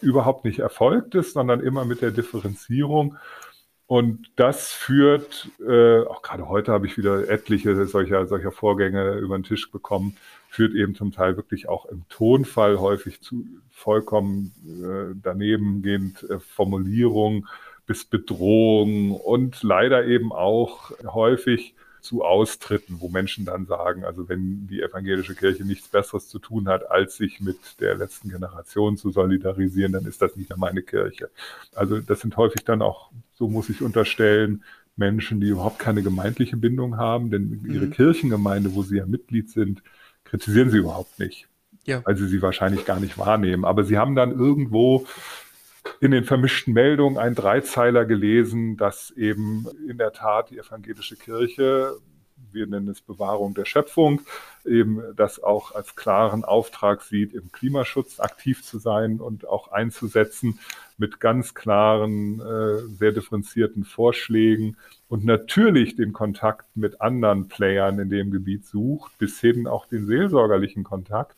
überhaupt 0.00 0.44
nicht 0.44 0.58
erfolgt 0.58 1.14
ist, 1.14 1.34
sondern 1.34 1.60
immer 1.60 1.84
mit 1.84 2.02
der 2.02 2.10
Differenzierung. 2.10 3.16
Und 3.88 4.30
das 4.34 4.72
führt, 4.72 5.48
äh, 5.60 6.00
auch 6.00 6.22
gerade 6.22 6.48
heute 6.48 6.72
habe 6.72 6.86
ich 6.86 6.98
wieder 6.98 7.28
etliche 7.28 7.86
solcher, 7.86 8.26
solcher 8.26 8.50
Vorgänge 8.50 9.14
über 9.14 9.38
den 9.38 9.44
Tisch 9.44 9.70
bekommen, 9.70 10.16
führt 10.48 10.74
eben 10.74 10.96
zum 10.96 11.12
Teil 11.12 11.36
wirklich 11.36 11.68
auch 11.68 11.86
im 11.86 12.04
Tonfall 12.08 12.80
häufig 12.80 13.20
zu 13.20 13.46
vollkommen 13.70 14.52
äh, 14.66 15.14
danebengehend 15.22 16.28
äh, 16.28 16.40
Formulierungen 16.40 17.46
bis 17.86 18.04
Bedrohung 18.04 19.12
und 19.12 19.62
leider 19.62 20.04
eben 20.04 20.32
auch 20.32 20.90
häufig 21.04 21.74
zu 22.06 22.22
Austritten, 22.22 23.00
wo 23.00 23.08
Menschen 23.08 23.44
dann 23.44 23.66
sagen, 23.66 24.04
also 24.04 24.28
wenn 24.28 24.68
die 24.68 24.80
evangelische 24.80 25.34
Kirche 25.34 25.64
nichts 25.64 25.88
Besseres 25.88 26.28
zu 26.28 26.38
tun 26.38 26.68
hat, 26.68 26.88
als 26.88 27.16
sich 27.16 27.40
mit 27.40 27.80
der 27.80 27.96
letzten 27.96 28.30
Generation 28.30 28.96
zu 28.96 29.10
solidarisieren, 29.10 29.92
dann 29.92 30.06
ist 30.06 30.22
das 30.22 30.36
nicht 30.36 30.48
mehr 30.48 30.58
meine 30.58 30.82
Kirche. 30.82 31.30
Also 31.74 32.00
das 32.00 32.20
sind 32.20 32.36
häufig 32.36 32.64
dann 32.64 32.80
auch, 32.80 33.10
so 33.34 33.48
muss 33.48 33.68
ich 33.68 33.82
unterstellen, 33.82 34.62
Menschen, 34.94 35.40
die 35.40 35.48
überhaupt 35.48 35.80
keine 35.80 36.02
gemeindliche 36.02 36.56
Bindung 36.56 36.96
haben, 36.96 37.30
denn 37.30 37.66
ihre 37.68 37.86
mhm. 37.86 37.90
Kirchengemeinde, 37.90 38.74
wo 38.74 38.82
sie 38.82 38.98
ja 38.98 39.06
Mitglied 39.06 39.50
sind, 39.50 39.82
kritisieren 40.24 40.70
sie 40.70 40.78
überhaupt 40.78 41.18
nicht. 41.18 41.48
Ja. 41.84 42.02
Weil 42.04 42.16
sie 42.16 42.28
sie 42.28 42.40
wahrscheinlich 42.40 42.84
gar 42.84 43.00
nicht 43.00 43.18
wahrnehmen. 43.18 43.64
Aber 43.64 43.84
sie 43.84 43.98
haben 43.98 44.14
dann 44.14 44.30
irgendwo 44.30 45.06
in 46.00 46.10
den 46.10 46.24
vermischten 46.24 46.72
Meldungen 46.72 47.18
ein 47.18 47.34
Dreizeiler 47.34 48.04
gelesen, 48.04 48.76
dass 48.76 49.10
eben 49.10 49.66
in 49.88 49.98
der 49.98 50.12
Tat 50.12 50.50
die 50.50 50.58
evangelische 50.58 51.16
Kirche, 51.16 51.96
wir 52.52 52.66
nennen 52.66 52.88
es 52.88 53.00
Bewahrung 53.00 53.54
der 53.54 53.64
Schöpfung, 53.64 54.20
eben 54.64 55.02
das 55.16 55.42
auch 55.42 55.74
als 55.74 55.96
klaren 55.96 56.44
Auftrag 56.44 57.02
sieht, 57.02 57.32
im 57.32 57.50
Klimaschutz 57.52 58.20
aktiv 58.20 58.62
zu 58.62 58.78
sein 58.78 59.20
und 59.20 59.46
auch 59.46 59.72
einzusetzen 59.72 60.58
mit 60.98 61.20
ganz 61.20 61.54
klaren, 61.54 62.40
äh, 62.40 62.78
sehr 62.98 63.12
differenzierten 63.12 63.84
Vorschlägen 63.84 64.76
und 65.08 65.24
natürlich 65.24 65.96
den 65.96 66.12
Kontakt 66.12 66.76
mit 66.76 67.00
anderen 67.00 67.48
Playern 67.48 67.98
in 67.98 68.08
dem 68.08 68.30
Gebiet 68.30 68.66
sucht, 68.66 69.16
bis 69.18 69.40
hin 69.40 69.66
auch 69.66 69.86
den 69.86 70.06
seelsorgerlichen 70.06 70.84
Kontakt 70.84 71.36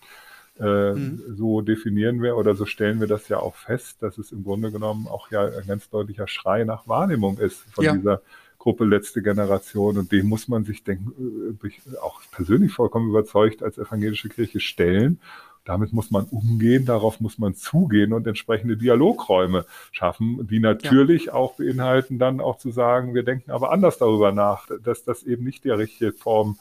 äh, 0.61 0.93
mhm. 0.93 1.23
So 1.37 1.61
definieren 1.61 2.23
wir 2.23 2.37
oder 2.37 2.55
so 2.55 2.67
stellen 2.67 3.01
wir 3.01 3.07
das 3.07 3.29
ja 3.29 3.39
auch 3.39 3.55
fest, 3.55 4.03
dass 4.03 4.19
es 4.19 4.33
im 4.33 4.45
Grunde 4.45 4.73
genommen 4.73 5.07
auch 5.07 5.31
ja 5.31 5.45
ein 5.45 5.67
ganz 5.67 5.89
deutlicher 5.89 6.27
Schrei 6.27 6.65
nach 6.65 6.89
Wahrnehmung 6.89 7.39
ist 7.39 7.63
von 7.73 7.85
ja. 7.85 7.95
dieser 7.95 8.23
Gruppe 8.59 8.85
letzte 8.85 9.23
Generation 9.23 9.99
und 9.99 10.11
dem 10.11 10.29
muss 10.29 10.49
man 10.49 10.65
sich 10.65 10.83
denken, 10.83 11.59
äh, 11.63 11.97
auch 11.99 12.21
persönlich 12.33 12.73
vollkommen 12.73 13.09
überzeugt 13.09 13.63
als 13.63 13.79
evangelische 13.79 14.29
Kirche 14.29 14.61
stellen. 14.61 15.21
Damit 15.65 15.93
muss 15.93 16.11
man 16.11 16.25
umgehen, 16.25 16.87
darauf 16.87 17.21
muss 17.21 17.39
man 17.39 17.55
zugehen 17.55 18.13
und 18.15 18.27
entsprechende 18.27 18.77
Dialogräume 18.77 19.67
schaffen, 19.93 20.47
die 20.49 20.61
natürlich 20.61 21.27
ja. 21.27 21.35
auch 21.35 21.57
beinhalten, 21.57 22.19
dann 22.19 22.41
auch 22.41 22.59
zu 22.59 22.71
sagen, 22.71 23.15
wir 23.15 23.23
denken 23.23 23.51
aber 23.51 23.71
anders 23.71 23.99
darüber 23.99 24.33
nach, 24.33 24.67
dass 24.83 25.05
das 25.05 25.23
eben 25.23 25.45
nicht 25.45 25.65
die 25.65 25.71
richtige 25.71 26.13
Form 26.13 26.59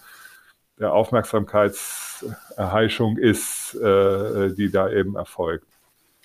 der 0.80 0.94
Aufmerksamkeitserheischung 0.94 3.18
ist, 3.18 3.76
äh, 3.76 4.54
die 4.54 4.72
da 4.72 4.90
eben 4.90 5.16
erfolgt. 5.16 5.68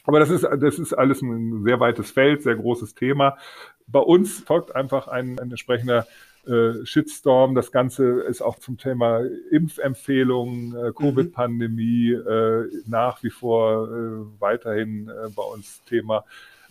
Aber 0.04 0.18
das 0.18 0.30
ist, 0.30 0.42
das 0.42 0.78
ist 0.78 0.92
alles 0.92 1.22
ein 1.22 1.62
sehr 1.64 1.80
weites 1.80 2.10
Feld, 2.10 2.42
sehr 2.42 2.56
großes 2.56 2.94
Thema. 2.94 3.38
Bei 3.86 4.00
uns 4.00 4.40
folgt 4.40 4.74
einfach 4.74 5.08
ein, 5.08 5.38
ein 5.38 5.52
entsprechender 5.52 6.06
äh, 6.46 6.84
Shitstorm. 6.84 7.54
Das 7.54 7.70
Ganze 7.70 8.22
ist 8.22 8.42
auch 8.42 8.58
zum 8.58 8.78
Thema 8.78 9.20
Impfempfehlungen, 9.50 10.76
äh, 10.76 10.92
Covid-Pandemie 10.92 12.12
äh, 12.12 12.68
nach 12.86 13.22
wie 13.22 13.30
vor 13.30 13.88
äh, 13.88 14.40
weiterhin 14.40 15.08
äh, 15.08 15.28
bei 15.34 15.44
uns 15.44 15.82
Thema. 15.84 16.24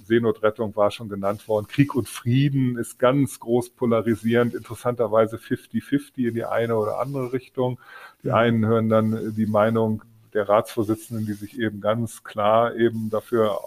Seenotrettung 0.05 0.75
war 0.75 0.91
schon 0.91 1.09
genannt 1.09 1.47
worden. 1.47 1.67
Krieg 1.67 1.95
und 1.95 2.09
Frieden 2.09 2.77
ist 2.77 2.99
ganz 2.99 3.39
groß 3.39 3.71
polarisierend, 3.71 4.53
interessanterweise 4.53 5.37
50-50 5.37 6.27
in 6.27 6.33
die 6.35 6.45
eine 6.45 6.75
oder 6.75 6.99
andere 6.99 7.33
Richtung. 7.33 7.79
Die 8.23 8.31
einen 8.31 8.65
hören 8.65 8.89
dann 8.89 9.33
die 9.35 9.45
Meinung 9.45 10.03
der 10.33 10.47
Ratsvorsitzenden, 10.47 11.25
die 11.25 11.33
sich 11.33 11.59
eben 11.59 11.81
ganz 11.81 12.23
klar 12.23 12.75
eben 12.75 13.09
dafür 13.09 13.59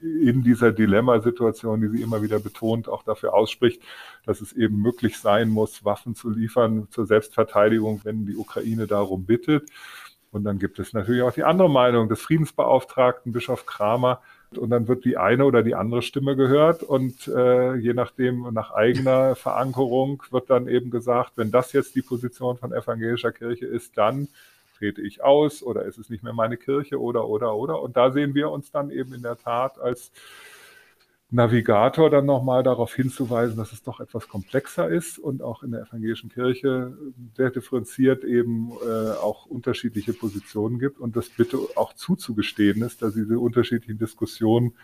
in 0.00 0.42
dieser 0.42 0.72
Dilemmasituation, 0.72 1.80
die 1.80 1.88
sie 1.88 2.02
immer 2.02 2.22
wieder 2.22 2.38
betont, 2.38 2.88
auch 2.88 3.02
dafür 3.02 3.34
ausspricht, 3.34 3.82
dass 4.24 4.40
es 4.40 4.52
eben 4.52 4.80
möglich 4.80 5.18
sein 5.18 5.48
muss, 5.48 5.84
Waffen 5.84 6.14
zu 6.14 6.30
liefern 6.30 6.88
zur 6.90 7.06
Selbstverteidigung, 7.06 8.00
wenn 8.04 8.26
die 8.26 8.36
Ukraine 8.36 8.86
darum 8.86 9.24
bittet. 9.24 9.68
Und 10.30 10.44
dann 10.44 10.58
gibt 10.58 10.78
es 10.78 10.92
natürlich 10.92 11.22
auch 11.22 11.32
die 11.32 11.44
andere 11.44 11.70
Meinung 11.70 12.08
des 12.08 12.20
Friedensbeauftragten 12.20 13.32
Bischof 13.32 13.66
Kramer, 13.66 14.20
und 14.56 14.70
dann 14.70 14.88
wird 14.88 15.04
die 15.04 15.16
eine 15.16 15.44
oder 15.44 15.62
die 15.62 15.74
andere 15.74 16.02
Stimme 16.02 16.34
gehört 16.36 16.82
und 16.82 17.28
äh, 17.28 17.74
je 17.74 17.92
nachdem 17.92 18.52
nach 18.52 18.70
eigener 18.70 19.34
Verankerung 19.36 20.22
wird 20.30 20.48
dann 20.48 20.68
eben 20.68 20.90
gesagt, 20.90 21.32
wenn 21.36 21.50
das 21.50 21.72
jetzt 21.72 21.94
die 21.94 22.02
Position 22.02 22.56
von 22.56 22.72
evangelischer 22.72 23.32
Kirche 23.32 23.66
ist, 23.66 23.98
dann 23.98 24.28
trete 24.78 25.02
ich 25.02 25.22
aus 25.22 25.62
oder 25.62 25.84
ist 25.84 25.98
es 25.98 26.08
nicht 26.08 26.22
mehr 26.22 26.32
meine 26.32 26.56
Kirche 26.56 27.00
oder 27.00 27.28
oder 27.28 27.54
oder. 27.56 27.82
Und 27.82 27.96
da 27.96 28.10
sehen 28.10 28.34
wir 28.34 28.50
uns 28.50 28.70
dann 28.70 28.90
eben 28.90 29.12
in 29.12 29.22
der 29.22 29.36
Tat 29.36 29.78
als 29.78 30.12
Navigator 31.30 32.08
dann 32.08 32.24
nochmal 32.24 32.62
darauf 32.62 32.94
hinzuweisen, 32.94 33.58
dass 33.58 33.72
es 33.72 33.82
doch 33.82 34.00
etwas 34.00 34.28
komplexer 34.28 34.88
ist 34.88 35.18
und 35.18 35.42
auch 35.42 35.62
in 35.62 35.72
der 35.72 35.82
evangelischen 35.82 36.30
Kirche 36.30 36.96
sehr 37.36 37.50
differenziert 37.50 38.24
eben 38.24 38.70
äh, 38.70 39.10
auch 39.10 39.44
unterschiedliche 39.44 40.14
Positionen 40.14 40.78
gibt 40.78 40.98
und 40.98 41.16
das 41.16 41.28
bitte 41.28 41.58
auch 41.76 41.92
zuzugestehen 41.92 42.82
ist, 42.82 43.02
dass 43.02 43.12
diese 43.12 43.38
unterschiedlichen 43.38 43.98
Diskussionen 43.98 44.74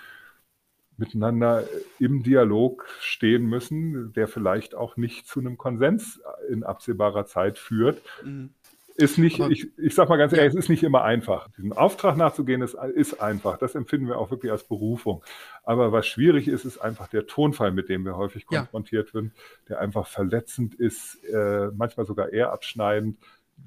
miteinander 0.99 1.65
im 1.99 2.23
Dialog 2.23 2.87
stehen 3.01 3.47
müssen, 3.47 4.13
der 4.13 4.29
vielleicht 4.29 4.75
auch 4.75 4.99
nicht 4.99 5.27
zu 5.27 5.41
einem 5.41 5.57
Konsens 5.57 6.21
in 6.51 6.63
absehbarer 6.63 7.27
Zeit 7.27 7.59
führt. 7.59 8.03
Mhm 8.23 8.51
ist 8.97 9.19
nicht, 9.19 9.39
ich, 9.41 9.77
ich 9.79 9.95
sag 9.95 10.09
mal 10.09 10.17
ganz 10.17 10.33
ehrlich, 10.33 10.53
ja. 10.53 10.59
es 10.59 10.65
ist 10.65 10.69
nicht 10.69 10.83
immer 10.83 11.03
einfach. 11.03 11.49
Diesen 11.57 11.73
Auftrag 11.73 12.17
nachzugehen 12.17 12.63
ist, 12.63 12.75
ist 12.95 13.21
einfach. 13.21 13.59
Das 13.59 13.75
empfinden 13.75 14.07
wir 14.07 14.19
auch 14.19 14.31
wirklich 14.31 14.53
als 14.53 14.65
Berufung. 14.65 15.25
Aber 15.65 15.93
was 15.93 16.07
schwierig 16.07 16.49
ist, 16.49 16.65
ist 16.65 16.79
einfach 16.79 17.09
der 17.09 17.27
Tonfall, 17.27 17.73
mit 17.73 17.89
dem 17.89 18.05
wir 18.05 18.17
häufig 18.17 18.47
ja. 18.51 18.61
konfrontiert 18.61 19.13
werden, 19.15 19.33
der 19.69 19.81
einfach 19.81 20.07
verletzend 20.07 20.75
ist, 20.75 21.23
äh, 21.25 21.69
manchmal 21.75 22.07
sogar 22.07 22.33
eher 22.33 22.53
abschneidend. 22.53 23.19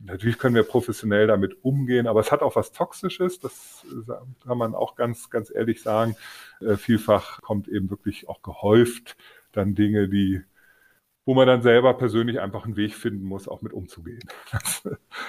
Natürlich 0.04 0.38
können 0.38 0.56
wir 0.56 0.64
professionell 0.64 1.28
damit 1.28 1.64
umgehen, 1.64 2.08
aber 2.08 2.20
es 2.20 2.32
hat 2.32 2.42
auch 2.42 2.56
was 2.56 2.72
Toxisches, 2.72 3.40
das 3.40 3.86
kann 4.46 4.58
man 4.58 4.76
auch 4.76 4.96
ganz, 4.96 5.30
ganz 5.30 5.50
ehrlich 5.54 5.82
sagen. 5.82 6.16
Äh, 6.60 6.76
vielfach 6.76 7.42
kommt 7.42 7.68
eben 7.68 7.90
wirklich 7.90 8.28
auch 8.28 8.42
gehäuft 8.42 9.16
dann 9.58 9.76
Dinge, 9.76 10.08
die 10.08 10.42
wo 11.28 11.34
man 11.34 11.46
dann 11.46 11.62
selber 11.62 11.94
persönlich 11.94 12.40
einfach 12.40 12.64
einen 12.64 12.78
Weg 12.78 12.96
finden 12.96 13.26
muss, 13.26 13.50
auch 13.50 13.62
mit 13.62 13.74
umzugehen. 13.74 14.24
Das 14.52 14.82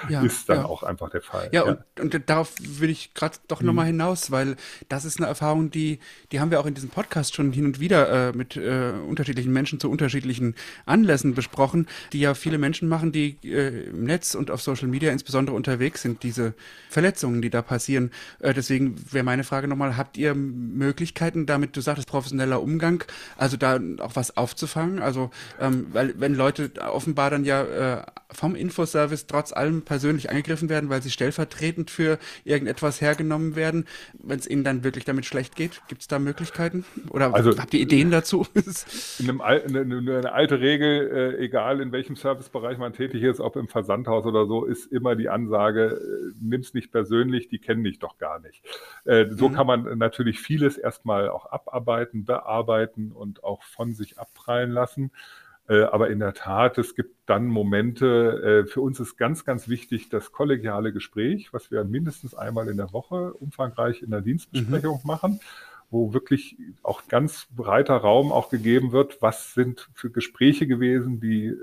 ja, 0.07 0.21
ist 0.21 0.47
dann 0.47 0.59
ja. 0.59 0.65
auch 0.65 0.83
einfach 0.83 1.09
der 1.09 1.21
Fall. 1.21 1.49
Ja, 1.51 1.65
ja. 1.65 1.77
Und, 1.99 2.13
und, 2.13 2.29
darauf 2.29 2.53
will 2.61 2.89
ich 2.89 3.13
gerade 3.13 3.37
doch 3.47 3.59
mhm. 3.59 3.67
nochmal 3.67 3.87
hinaus, 3.87 4.31
weil 4.31 4.55
das 4.87 5.03
ist 5.03 5.19
eine 5.19 5.27
Erfahrung, 5.27 5.71
die, 5.71 5.99
die 6.31 6.39
haben 6.39 6.51
wir 6.51 6.59
auch 6.61 6.65
in 6.65 6.73
diesem 6.73 6.89
Podcast 6.89 7.35
schon 7.35 7.51
hin 7.51 7.65
und 7.65 7.79
wieder 7.81 8.29
äh, 8.29 8.37
mit 8.37 8.55
äh, 8.55 8.91
unterschiedlichen 9.07 9.51
Menschen 9.51 9.79
zu 9.79 9.89
unterschiedlichen 9.89 10.55
Anlässen 10.85 11.33
besprochen, 11.35 11.87
die 12.13 12.21
ja 12.21 12.33
viele 12.33 12.59
Menschen 12.59 12.87
machen, 12.87 13.11
die 13.11 13.37
äh, 13.43 13.89
im 13.89 14.05
Netz 14.05 14.35
und 14.35 14.51
auf 14.51 14.61
Social 14.61 14.87
Media 14.87 15.11
insbesondere 15.11 15.55
unterwegs 15.55 16.01
sind, 16.01 16.23
diese 16.23 16.53
Verletzungen, 16.89 17.41
die 17.41 17.49
da 17.49 17.61
passieren. 17.61 18.11
Äh, 18.39 18.53
deswegen 18.53 18.95
wäre 19.11 19.25
meine 19.25 19.43
Frage 19.43 19.67
nochmal, 19.67 19.97
habt 19.97 20.17
ihr 20.17 20.33
Möglichkeiten 20.33 21.45
damit, 21.45 21.75
du 21.75 21.81
sagtest 21.81 22.07
professioneller 22.07 22.61
Umgang, 22.61 23.03
also 23.37 23.57
da 23.57 23.79
auch 23.99 24.15
was 24.15 24.37
aufzufangen? 24.37 24.99
Also 24.99 25.29
ähm, 25.59 25.87
weil 25.93 26.13
wenn 26.17 26.35
Leute 26.35 26.71
offenbar 26.79 27.29
dann 27.29 27.45
ja 27.45 27.97
äh, 27.97 28.03
vom 28.31 28.55
Infoservice 28.55 29.27
trotz 29.27 29.51
allem 29.51 29.81
persönlich 29.81 30.29
angegriffen 30.29 30.69
werden, 30.69 30.89
weil 30.89 31.01
sie 31.01 31.09
stellvertretend 31.09 31.89
für 31.89 32.19
irgendetwas 32.43 33.01
hergenommen 33.01 33.55
werden, 33.55 33.85
wenn 34.21 34.39
es 34.39 34.47
ihnen 34.47 34.63
dann 34.63 34.83
wirklich 34.83 35.05
damit 35.05 35.25
schlecht 35.25 35.55
geht, 35.55 35.81
gibt 35.87 36.01
es 36.01 36.07
da 36.07 36.19
Möglichkeiten? 36.19 36.85
Oder 37.09 37.33
also, 37.33 37.57
habt 37.57 37.73
ihr 37.73 37.79
Ideen 37.79 38.11
dazu? 38.11 38.45
in 39.19 39.29
einem, 39.29 39.41
eine, 39.41 39.81
eine, 39.81 40.31
alte 40.31 40.59
Regel, 40.59 41.37
äh, 41.39 41.43
egal 41.43 41.81
in 41.81 41.91
welchem 41.91 42.15
Servicebereich 42.15 42.77
man 42.77 42.93
tätig 42.93 43.23
ist, 43.23 43.39
ob 43.39 43.55
im 43.55 43.67
Versandhaus 43.67 44.25
oder 44.25 44.45
so, 44.45 44.65
ist 44.65 44.91
immer 44.91 45.15
die 45.15 45.29
Ansage, 45.29 45.99
äh, 45.99 46.33
nimm's 46.39 46.73
nicht 46.73 46.91
persönlich, 46.91 47.47
die 47.49 47.59
kennen 47.59 47.83
dich 47.83 47.99
doch 47.99 48.17
gar 48.17 48.39
nicht. 48.39 48.63
Äh, 49.05 49.25
so 49.31 49.49
mhm. 49.49 49.53
kann 49.53 49.67
man 49.67 49.97
natürlich 49.97 50.39
vieles 50.39 50.77
erstmal 50.77 51.29
auch 51.29 51.47
abarbeiten, 51.51 52.25
bearbeiten 52.25 53.11
und 53.11 53.43
auch 53.43 53.63
von 53.63 53.93
sich 53.93 54.19
abprallen 54.19 54.71
lassen. 54.71 55.11
Äh, 55.69 55.83
aber 55.83 56.09
in 56.09 56.19
der 56.19 56.33
Tat, 56.33 56.77
es 56.79 56.95
gibt 56.95 57.15
dann 57.27 57.45
Momente, 57.45 58.65
äh, 58.65 58.67
für 58.67 58.81
uns 58.81 58.99
ist 58.99 59.17
ganz, 59.17 59.45
ganz 59.45 59.69
wichtig 59.69 60.09
das 60.09 60.31
kollegiale 60.31 60.91
Gespräch, 60.91 61.53
was 61.53 61.69
wir 61.69 61.83
mindestens 61.83 62.33
einmal 62.33 62.67
in 62.67 62.77
der 62.77 62.91
Woche 62.91 63.33
umfangreich 63.33 64.01
in 64.01 64.09
der 64.09 64.21
Dienstbesprechung 64.21 65.01
mhm. 65.03 65.07
machen 65.07 65.39
wo 65.91 66.13
wirklich 66.13 66.55
auch 66.83 67.07
ganz 67.07 67.47
breiter 67.55 67.97
Raum 67.97 68.31
auch 68.31 68.49
gegeben 68.49 68.91
wird, 68.91 69.23
was 69.23 69.55
sind 69.55 69.89
für 69.95 70.11
Gespräche 70.11 70.67
gewesen, 70.67 71.19
die 71.19 71.47
äh, 71.47 71.57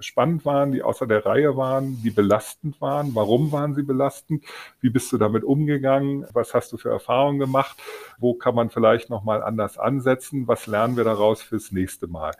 spannend 0.00 0.44
waren, 0.44 0.72
die 0.72 0.82
außer 0.82 1.06
der 1.06 1.24
Reihe 1.26 1.56
waren, 1.56 2.02
die 2.02 2.10
belastend 2.10 2.80
waren. 2.80 3.14
Warum 3.14 3.52
waren 3.52 3.74
sie 3.74 3.82
belastend? 3.82 4.44
Wie 4.80 4.90
bist 4.90 5.12
du 5.12 5.18
damit 5.18 5.44
umgegangen? 5.44 6.26
Was 6.32 6.54
hast 6.54 6.72
du 6.72 6.76
für 6.76 6.90
Erfahrungen 6.90 7.38
gemacht? 7.38 7.76
Wo 8.18 8.34
kann 8.34 8.54
man 8.54 8.70
vielleicht 8.70 9.10
noch 9.10 9.22
mal 9.22 9.42
anders 9.42 9.78
ansetzen? 9.78 10.48
Was 10.48 10.66
lernen 10.66 10.96
wir 10.96 11.04
daraus 11.04 11.42
fürs 11.42 11.70
nächste 11.70 12.08
Mal? 12.08 12.32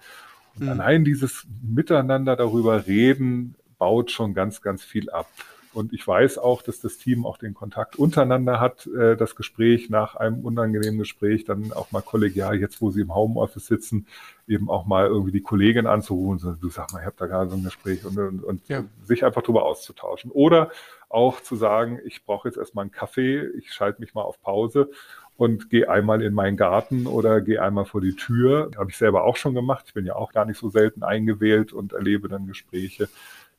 Und 0.57 0.64
mhm. 0.64 0.68
allein 0.68 1.05
dieses 1.05 1.46
Miteinander 1.62 2.36
darüber 2.36 2.86
reden 2.86 3.55
baut 3.78 4.11
schon 4.11 4.34
ganz, 4.34 4.62
ganz 4.62 4.84
viel 4.84 5.11
ab. 5.11 5.26
Und 5.72 5.92
ich 5.92 6.07
weiß 6.07 6.38
auch, 6.38 6.62
dass 6.62 6.80
das 6.80 6.98
Team 6.98 7.24
auch 7.24 7.38
den 7.38 7.55
Kontakt 7.55 7.96
untereinander 7.96 8.59
hat, 8.59 8.86
äh, 8.88 9.16
das 9.16 9.36
Gespräch 9.36 9.88
nach 9.88 10.16
einem 10.16 10.40
unangenehmen 10.40 10.98
Gespräch 10.98 11.44
dann 11.44 11.72
auch 11.72 11.92
mal 11.92 12.03
kollegial, 12.03 12.57
jetzt 12.57 12.80
wo 12.82 12.90
sie 12.90 13.03
im 13.03 13.14
Homeoffice 13.14 13.66
sitzen, 13.66 14.07
eben 14.48 14.68
auch 14.68 14.84
mal 14.86 15.07
irgendwie 15.07 15.30
die 15.30 15.42
Kollegin 15.42 15.86
anzurufen 15.86 16.38
so, 16.40 16.53
du 16.53 16.70
sag 16.70 16.92
mal, 16.92 17.01
ich 17.01 17.07
habe 17.07 17.16
da 17.16 17.26
gerade 17.26 17.51
so 17.51 17.57
ein 17.57 17.62
Gespräch 17.62 18.05
und, 18.05 18.18
und, 18.18 18.42
und 18.42 18.68
ja. 18.68 18.82
sich 19.05 19.24
einfach 19.24 19.42
drüber 19.42 19.64
auszutauschen. 19.64 20.32
Oder 20.32 20.70
auch 21.09 21.40
zu 21.40 21.55
sagen, 21.55 22.01
ich 22.05 22.24
brauche 22.24 22.48
jetzt 22.48 22.59
erstmal 22.59 22.82
einen 22.82 22.92
Kaffee, 22.92 23.46
ich 23.57 23.72
schalte 23.72 24.01
mich 24.01 24.12
mal 24.14 24.22
auf 24.22 24.42
Pause 24.42 24.90
und 25.41 25.70
gehe 25.70 25.88
einmal 25.88 26.20
in 26.20 26.34
meinen 26.34 26.59
Garten 26.59 27.07
oder 27.07 27.41
gehe 27.41 27.62
einmal 27.62 27.86
vor 27.86 28.03
die 28.03 28.14
Tür. 28.14 28.70
Habe 28.76 28.91
ich 28.91 28.99
selber 28.99 29.24
auch 29.24 29.38
schon 29.38 29.55
gemacht. 29.55 29.86
Ich 29.88 29.95
bin 29.95 30.05
ja 30.05 30.14
auch 30.14 30.34
gar 30.34 30.45
nicht 30.45 30.59
so 30.59 30.68
selten 30.68 31.03
eingewählt 31.03 31.72
und 31.72 31.95
erlebe 31.95 32.28
dann 32.28 32.47
Gespräche. 32.47 33.09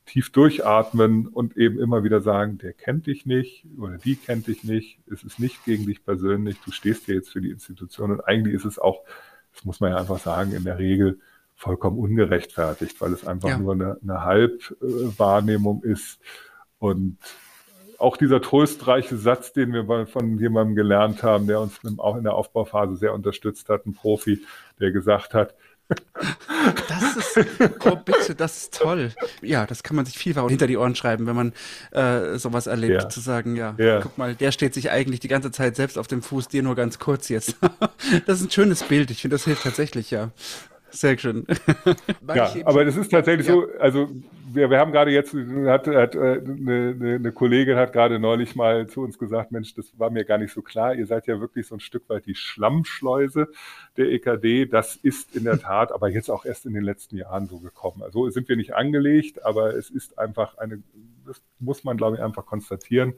Tief 0.06 0.30
durchatmen 0.30 1.26
und 1.26 1.56
eben 1.56 1.80
immer 1.80 2.04
wieder 2.04 2.20
sagen, 2.20 2.56
der 2.58 2.72
kennt 2.72 3.08
dich 3.08 3.26
nicht 3.26 3.66
oder 3.76 3.98
die 3.98 4.14
kennt 4.14 4.46
dich 4.46 4.62
nicht. 4.62 5.00
Es 5.10 5.24
ist 5.24 5.40
nicht 5.40 5.64
gegen 5.64 5.84
dich 5.84 6.04
persönlich. 6.04 6.56
Du 6.64 6.70
stehst 6.70 7.06
hier 7.06 7.16
jetzt 7.16 7.30
für 7.30 7.40
die 7.40 7.50
Institution 7.50 8.12
und 8.12 8.20
eigentlich 8.20 8.54
ist 8.54 8.64
es 8.64 8.78
auch, 8.78 9.02
das 9.52 9.64
muss 9.64 9.80
man 9.80 9.90
ja 9.90 9.96
einfach 9.96 10.20
sagen, 10.20 10.52
in 10.52 10.62
der 10.62 10.78
Regel 10.78 11.18
vollkommen 11.56 11.98
ungerechtfertigt, 11.98 13.00
weil 13.00 13.12
es 13.12 13.26
einfach 13.26 13.48
ja. 13.48 13.58
nur 13.58 13.72
eine, 13.72 13.98
eine 14.00 14.22
Halbwahrnehmung 14.22 15.82
ist 15.82 16.20
und 16.78 17.18
auch 18.02 18.16
dieser 18.16 18.42
trostreiche 18.42 19.16
Satz, 19.16 19.52
den 19.52 19.72
wir 19.72 20.06
von 20.06 20.38
jemandem 20.38 20.74
gelernt 20.74 21.22
haben, 21.22 21.46
der 21.46 21.60
uns 21.60 21.80
auch 21.98 22.16
in 22.16 22.24
der 22.24 22.34
Aufbauphase 22.34 22.96
sehr 22.96 23.14
unterstützt 23.14 23.68
hat, 23.68 23.86
ein 23.86 23.94
Profi, 23.94 24.42
der 24.80 24.90
gesagt 24.90 25.34
hat, 25.34 25.54
das 26.88 27.16
ist, 27.16 27.46
oh 27.84 27.96
bitte, 27.96 28.34
das 28.34 28.56
ist 28.56 28.74
toll. 28.78 29.12
Ja, 29.42 29.66
das 29.66 29.82
kann 29.82 29.96
man 29.96 30.06
sich 30.06 30.16
vielfach 30.16 30.48
hinter 30.48 30.66
die 30.66 30.76
Ohren 30.76 30.94
schreiben, 30.94 31.26
wenn 31.26 31.36
man 31.36 31.52
äh, 31.90 32.38
sowas 32.38 32.66
erlebt, 32.66 33.02
ja. 33.02 33.08
zu 33.08 33.20
sagen, 33.20 33.56
ja, 33.56 33.74
ja, 33.78 34.00
guck 34.00 34.16
mal, 34.16 34.34
der 34.34 34.52
steht 34.52 34.74
sich 34.74 34.90
eigentlich 34.90 35.20
die 35.20 35.28
ganze 35.28 35.50
Zeit 35.50 35.76
selbst 35.76 35.98
auf 35.98 36.06
dem 36.06 36.22
Fuß, 36.22 36.48
dir 36.48 36.62
nur 36.62 36.76
ganz 36.76 36.98
kurz 36.98 37.28
jetzt. 37.28 37.56
das 38.26 38.40
ist 38.40 38.46
ein 38.46 38.50
schönes 38.50 38.84
Bild, 38.84 39.10
ich 39.10 39.22
finde, 39.22 39.34
das 39.34 39.44
hilft 39.44 39.64
tatsächlich, 39.64 40.10
ja. 40.10 40.30
Sehr 40.92 41.16
schön. 41.16 41.46
ja, 42.34 42.52
aber 42.64 42.84
das 42.84 42.96
ist 42.96 43.10
tatsächlich 43.10 43.46
ja. 43.46 43.54
so, 43.54 43.66
also 43.80 44.10
wir, 44.52 44.68
wir 44.68 44.78
haben 44.78 44.92
gerade 44.92 45.10
jetzt, 45.10 45.34
hat, 45.34 45.86
hat 45.86 46.14
äh, 46.14 46.42
eine, 46.44 47.16
eine 47.16 47.32
Kollegin 47.32 47.76
hat 47.76 47.94
gerade 47.94 48.18
neulich 48.18 48.54
mal 48.54 48.86
zu 48.86 49.00
uns 49.00 49.18
gesagt, 49.18 49.52
Mensch, 49.52 49.74
das 49.74 49.98
war 49.98 50.10
mir 50.10 50.24
gar 50.24 50.36
nicht 50.36 50.52
so 50.52 50.60
klar, 50.60 50.94
ihr 50.94 51.06
seid 51.06 51.26
ja 51.26 51.40
wirklich 51.40 51.66
so 51.66 51.76
ein 51.76 51.80
Stück 51.80 52.08
weit 52.10 52.26
die 52.26 52.34
Schlammschleuse 52.34 53.48
der 53.96 54.12
EKD. 54.12 54.66
Das 54.66 54.96
ist 54.96 55.34
in 55.34 55.44
der 55.44 55.58
Tat 55.58 55.92
aber 55.92 56.10
jetzt 56.10 56.30
auch 56.30 56.44
erst 56.44 56.66
in 56.66 56.74
den 56.74 56.84
letzten 56.84 57.16
Jahren 57.16 57.46
so 57.46 57.58
gekommen. 57.58 58.02
Also 58.02 58.28
sind 58.28 58.48
wir 58.50 58.56
nicht 58.56 58.74
angelegt, 58.74 59.44
aber 59.44 59.74
es 59.74 59.88
ist 59.88 60.18
einfach 60.18 60.58
eine, 60.58 60.82
das 61.26 61.42
muss 61.58 61.84
man 61.84 61.96
glaube 61.96 62.16
ich 62.16 62.22
einfach 62.22 62.44
konstatieren. 62.44 63.14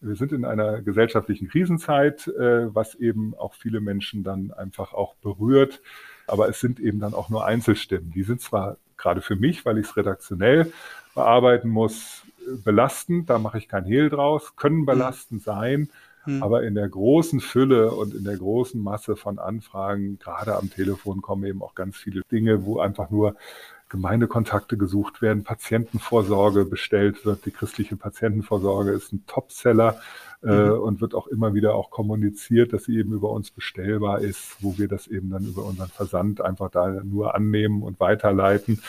Wir 0.00 0.16
sind 0.16 0.32
in 0.32 0.44
einer 0.44 0.82
gesellschaftlichen 0.82 1.48
Krisenzeit, 1.48 2.26
äh, 2.26 2.74
was 2.74 2.94
eben 2.96 3.34
auch 3.34 3.54
viele 3.54 3.80
Menschen 3.80 4.24
dann 4.24 4.50
einfach 4.52 4.92
auch 4.92 5.14
berührt. 5.14 5.80
Aber 6.26 6.48
es 6.48 6.60
sind 6.60 6.80
eben 6.80 7.00
dann 7.00 7.14
auch 7.14 7.28
nur 7.28 7.44
Einzelstimmen. 7.44 8.10
Die 8.12 8.22
sind 8.22 8.40
zwar 8.40 8.76
gerade 8.96 9.20
für 9.20 9.36
mich, 9.36 9.64
weil 9.64 9.78
ich 9.78 9.86
es 9.86 9.96
redaktionell 9.96 10.72
bearbeiten 11.14 11.68
muss, 11.68 12.22
belastend, 12.64 13.30
da 13.30 13.38
mache 13.38 13.58
ich 13.58 13.68
kein 13.68 13.84
Hehl 13.84 14.10
draus, 14.10 14.56
können 14.56 14.80
hm. 14.80 14.86
belastend 14.86 15.40
mhm. 15.40 15.44
sein, 15.44 15.88
mhm. 16.26 16.42
aber 16.42 16.64
in 16.64 16.74
der 16.74 16.88
großen 16.88 17.40
Fülle 17.40 17.92
und 17.92 18.14
in 18.14 18.24
der 18.24 18.36
großen 18.36 18.82
Masse 18.82 19.16
von 19.16 19.38
Anfragen, 19.38 20.18
gerade 20.18 20.56
am 20.56 20.70
Telefon, 20.70 21.22
kommen 21.22 21.44
eben 21.44 21.62
auch 21.62 21.74
ganz 21.74 21.96
viele 21.96 22.22
Dinge, 22.30 22.64
wo 22.64 22.80
einfach 22.80 23.10
nur 23.10 23.36
Gemeindekontakte 23.88 24.76
gesucht 24.76 25.22
werden, 25.22 25.44
Patientenvorsorge 25.44 26.64
bestellt 26.64 27.24
wird. 27.24 27.46
Die 27.46 27.50
christliche 27.50 27.96
Patientenvorsorge 27.96 28.90
ist 28.90 29.12
ein 29.12 29.24
Topseller 29.26 30.00
äh, 30.42 30.48
mhm. 30.48 30.80
und 30.80 31.00
wird 31.00 31.14
auch 31.14 31.26
immer 31.26 31.54
wieder 31.54 31.74
auch 31.74 31.90
kommuniziert, 31.90 32.72
dass 32.72 32.84
sie 32.84 32.98
eben 32.98 33.12
über 33.12 33.30
uns 33.30 33.50
bestellbar 33.50 34.20
ist, 34.20 34.56
wo 34.60 34.78
wir 34.78 34.88
das 34.88 35.06
eben 35.06 35.30
dann 35.30 35.44
über 35.44 35.64
unseren 35.64 35.88
Versand 35.88 36.40
einfach 36.40 36.70
da 36.70 36.88
nur 37.04 37.34
annehmen 37.34 37.82
und 37.82 38.00
weiterleiten. 38.00 38.82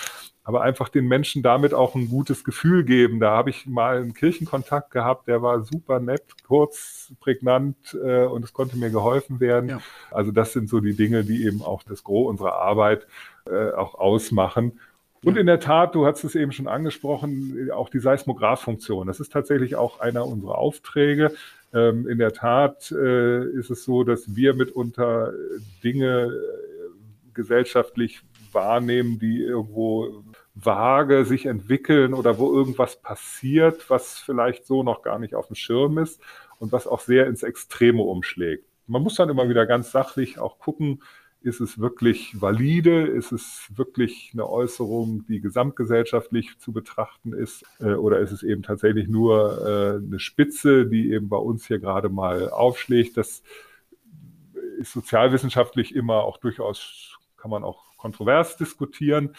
Aber 0.44 0.62
einfach 0.62 0.90
den 0.90 1.08
Menschen 1.08 1.42
damit 1.42 1.74
auch 1.74 1.96
ein 1.96 2.08
gutes 2.08 2.44
Gefühl 2.44 2.84
geben. 2.84 3.20
Da 3.20 3.32
habe 3.32 3.50
ich 3.50 3.66
mal 3.66 3.98
einen 3.98 4.14
Kirchenkontakt 4.14 4.92
gehabt, 4.92 5.28
der 5.28 5.42
war 5.42 5.64
super 5.64 6.00
nett, 6.00 6.24
kurz, 6.46 7.14
prägnant 7.20 7.98
äh, 8.04 8.26
und 8.26 8.46
es 8.46 8.54
konnte 8.54 8.78
mir 8.78 8.92
geholfen 8.92 9.40
werden. 9.40 9.70
Ja. 9.70 9.80
Also 10.12 10.32
das 10.32 10.54
sind 10.54 10.70
so 10.70 10.82
die 10.82 10.96
Dinge, 10.96 11.24
die 11.24 11.46
eben 11.46 11.64
auch 11.64 11.82
das 11.82 12.04
Gros 12.04 12.30
unserer 12.30 12.56
Arbeit 12.56 13.08
äh, 13.50 13.72
auch 13.72 13.96
ausmachen. 13.96 14.80
Und 15.24 15.38
in 15.38 15.48
der 15.48 15.60
Tat, 15.60 15.96
du 15.96 16.06
hast 16.06 16.24
es 16.24 16.36
eben 16.36 16.52
schon 16.52 16.68
angesprochen, 16.68 17.72
auch 17.72 17.90
die 17.90 18.00
Seismograph-Funktion. 18.00 19.08
Das 19.08 19.20
ist 19.20 19.32
tatsächlich 19.32 19.76
auch 19.76 20.00
einer 20.00 20.26
unserer 20.28 20.60
Aufträge. 20.60 21.34
Ähm, 21.74 22.08
in 22.08 22.20
der 22.20 22.32
Tat 22.32 22.92
äh, 22.92 23.44
ist 23.44 23.72
es 23.72 23.84
so, 23.84 24.04
dass 24.04 24.36
wir 24.36 24.54
mitunter 24.54 25.34
Dinge 25.84 26.32
äh, 26.32 27.32
gesellschaftlich 27.34 28.22
wahrnehmen, 28.52 29.18
die 29.18 29.42
irgendwo 29.42 30.24
vage 30.54 31.26
sich 31.26 31.48
entwickeln 31.48 32.14
oder 32.14 32.38
wo 32.38 32.54
irgendwas 32.54 33.02
passiert, 33.02 33.90
was 33.90 34.20
vielleicht 34.20 34.66
so 34.66 34.84
noch 34.84 35.02
gar 35.02 35.20
nicht 35.20 35.36
auf 35.36 35.48
dem 35.48 35.56
Schirm 35.56 35.98
ist 35.98 36.22
und 36.60 36.72
was 36.72 36.88
auch 36.88 37.02
sehr 37.02 37.28
ins 37.28 37.44
Extreme 37.44 38.02
umschlägt. 38.02 38.66
Man 38.88 39.02
muss 39.02 39.16
dann 39.16 39.30
immer 39.30 39.50
wieder 39.50 39.66
ganz 39.66 39.92
sachlich 39.92 40.40
auch 40.40 40.60
gucken, 40.60 41.02
ist 41.46 41.62
es 41.62 41.80
wirklich 41.80 42.42
valide? 42.42 43.06
Ist 43.06 43.32
es 43.32 43.70
wirklich 43.76 44.32
eine 44.34 44.50
Äußerung, 44.50 45.26
die 45.28 45.40
gesamtgesellschaftlich 45.40 46.58
zu 46.58 46.74
betrachten 46.74 47.34
ist? 47.34 47.64
Äh, 47.80 47.94
oder 47.94 48.20
ist 48.20 48.32
es 48.32 48.42
eben 48.42 48.64
tatsächlich 48.64 49.08
nur 49.08 49.62
äh, 49.62 50.06
eine 50.06 50.20
Spitze, 50.20 50.88
die 50.88 51.12
eben 51.12 51.30
bei 51.30 51.38
uns 51.38 51.68
hier 51.68 51.78
gerade 51.80 52.10
mal 52.10 52.50
aufschlägt? 52.50 53.16
Das 53.18 53.44
ist 54.80 54.92
sozialwissenschaftlich 54.92 55.96
immer 55.96 56.24
auch 56.24 56.38
durchaus, 56.38 57.20
kann 57.38 57.52
man 57.52 57.64
auch 57.64 57.96
kontrovers 57.98 58.58
diskutieren. 58.58 59.36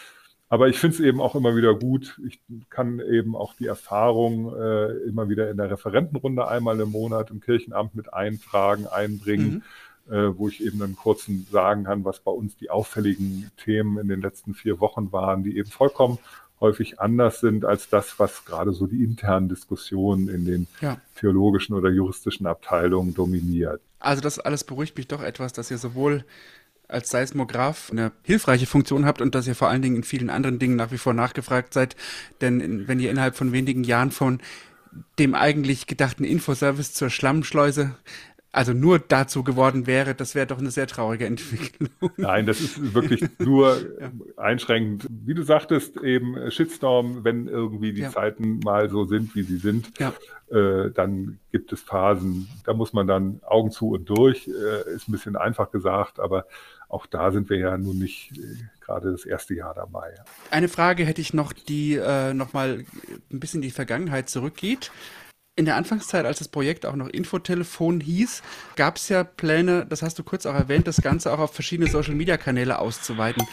Aber 0.49 0.69
ich 0.69 0.79
finde 0.79 0.95
es 0.95 0.99
eben 1.01 1.19
auch 1.19 1.35
immer 1.35 1.57
wieder 1.57 1.75
gut. 1.75 2.21
Ich 2.25 2.39
kann 2.69 3.01
eben 3.01 3.35
auch 3.35 3.53
die 3.53 3.67
Erfahrung 3.67 4.55
äh, 4.55 4.93
immer 5.09 5.27
wieder 5.27 5.51
in 5.51 5.57
der 5.57 5.69
Referentenrunde 5.69 6.47
einmal 6.47 6.79
im 6.79 6.89
Monat 6.89 7.31
im 7.31 7.41
Kirchenamt 7.41 7.95
mit 7.95 8.13
eintragen, 8.13 8.87
einbringen. 8.87 9.55
Mhm 9.55 9.63
wo 10.09 10.47
ich 10.47 10.63
eben 10.63 10.81
einen 10.81 10.95
kurzen 10.95 11.47
sagen 11.51 11.83
kann, 11.83 12.05
was 12.05 12.19
bei 12.19 12.31
uns 12.31 12.55
die 12.57 12.69
auffälligen 12.69 13.51
Themen 13.63 13.97
in 13.97 14.07
den 14.07 14.21
letzten 14.21 14.53
vier 14.53 14.79
Wochen 14.79 15.11
waren, 15.11 15.43
die 15.43 15.57
eben 15.57 15.69
vollkommen 15.69 16.17
häufig 16.59 16.99
anders 16.99 17.39
sind 17.39 17.65
als 17.65 17.89
das, 17.89 18.19
was 18.19 18.45
gerade 18.45 18.73
so 18.73 18.87
die 18.87 19.03
internen 19.03 19.49
Diskussionen 19.49 20.27
in 20.27 20.45
den 20.45 20.67
ja. 20.81 20.99
theologischen 21.15 21.75
oder 21.75 21.89
juristischen 21.89 22.47
Abteilungen 22.47 23.13
dominiert. 23.13 23.81
Also 23.99 24.21
das 24.21 24.39
alles 24.39 24.63
beruhigt 24.63 24.97
mich 24.97 25.07
doch 25.07 25.21
etwas, 25.21 25.53
dass 25.53 25.71
ihr 25.71 25.77
sowohl 25.77 26.23
als 26.87 27.09
Seismograph 27.09 27.91
eine 27.91 28.11
hilfreiche 28.23 28.65
Funktion 28.65 29.05
habt 29.05 29.21
und 29.21 29.35
dass 29.35 29.47
ihr 29.47 29.55
vor 29.55 29.67
allen 29.67 29.81
Dingen 29.81 29.97
in 29.97 30.03
vielen 30.03 30.29
anderen 30.29 30.57
Dingen 30.57 30.77
nach 30.77 30.91
wie 30.91 30.97
vor 30.97 31.13
nachgefragt 31.13 31.73
seid. 31.73 31.95
Denn 32.41 32.87
wenn 32.87 32.99
ihr 32.99 33.11
innerhalb 33.11 33.35
von 33.35 33.51
wenigen 33.51 33.83
Jahren 33.83 34.11
von 34.11 34.39
dem 35.19 35.35
eigentlich 35.35 35.85
gedachten 35.85 36.23
Infoservice 36.23 36.93
zur 36.93 37.09
Schlammschleuse 37.09 37.95
also 38.51 38.73
nur 38.73 38.99
dazu 38.99 39.43
geworden 39.43 39.87
wäre, 39.87 40.15
das 40.15 40.33
wäre 40.33 40.47
doch 40.47 40.57
eine 40.57 40.71
sehr 40.71 40.87
traurige 40.87 41.25
Entwicklung. 41.25 41.89
Nein, 42.17 42.45
das 42.45 42.59
ist 42.61 42.93
wirklich 42.93 43.23
nur 43.39 43.77
ja. 44.01 44.11
einschränkend. 44.37 45.07
Wie 45.09 45.33
du 45.33 45.43
sagtest, 45.43 45.97
eben 45.97 46.49
Shitstorm, 46.49 47.23
wenn 47.23 47.47
irgendwie 47.47 47.93
die 47.93 48.01
ja. 48.01 48.09
Zeiten 48.09 48.59
mal 48.59 48.89
so 48.89 49.05
sind, 49.05 49.35
wie 49.35 49.43
sie 49.43 49.57
sind, 49.57 49.91
ja. 49.99 50.13
äh, 50.49 50.91
dann 50.91 51.39
gibt 51.51 51.73
es 51.73 51.81
Phasen, 51.81 52.47
da 52.65 52.73
muss 52.73 52.93
man 52.93 53.05
dann 53.05 53.41
Augen 53.45 53.71
zu 53.71 53.89
und 53.89 54.09
durch, 54.09 54.47
äh, 54.47 54.95
ist 54.95 55.07
ein 55.07 55.11
bisschen 55.11 55.35
einfach 55.35 55.69
gesagt, 55.71 56.19
aber 56.19 56.45
auch 56.89 57.05
da 57.05 57.31
sind 57.31 57.49
wir 57.49 57.57
ja 57.57 57.77
nun 57.77 57.99
nicht 57.99 58.31
äh, 58.37 58.55
gerade 58.79 59.11
das 59.11 59.25
erste 59.25 59.53
Jahr 59.53 59.73
dabei. 59.73 60.15
Eine 60.51 60.69
Frage 60.69 61.05
hätte 61.05 61.21
ich 61.21 61.33
noch, 61.33 61.51
die 61.51 61.95
äh, 61.95 62.33
nochmal 62.33 62.85
ein 63.29 63.39
bisschen 63.39 63.57
in 63.57 63.67
die 63.67 63.71
Vergangenheit 63.71 64.29
zurückgeht 64.29 64.91
in 65.57 65.65
der 65.65 65.75
Anfangszeit, 65.75 66.25
als 66.25 66.37
das 66.37 66.47
Projekt 66.47 66.85
auch 66.85 66.95
noch 66.95 67.09
Infotelefon 67.09 67.99
hieß, 67.99 68.43
gab 68.75 68.97
es 68.97 69.09
ja 69.09 69.23
Pläne, 69.23 69.85
das 69.89 70.03
hast 70.03 70.17
du 70.19 70.23
kurz 70.23 70.45
auch 70.45 70.53
erwähnt, 70.53 70.87
das 70.87 71.01
Ganze 71.01 71.33
auch 71.33 71.39
auf 71.39 71.53
verschiedene 71.53 71.89
Social-Media-Kanäle 71.89 72.77
auszuweiten. 72.77 73.43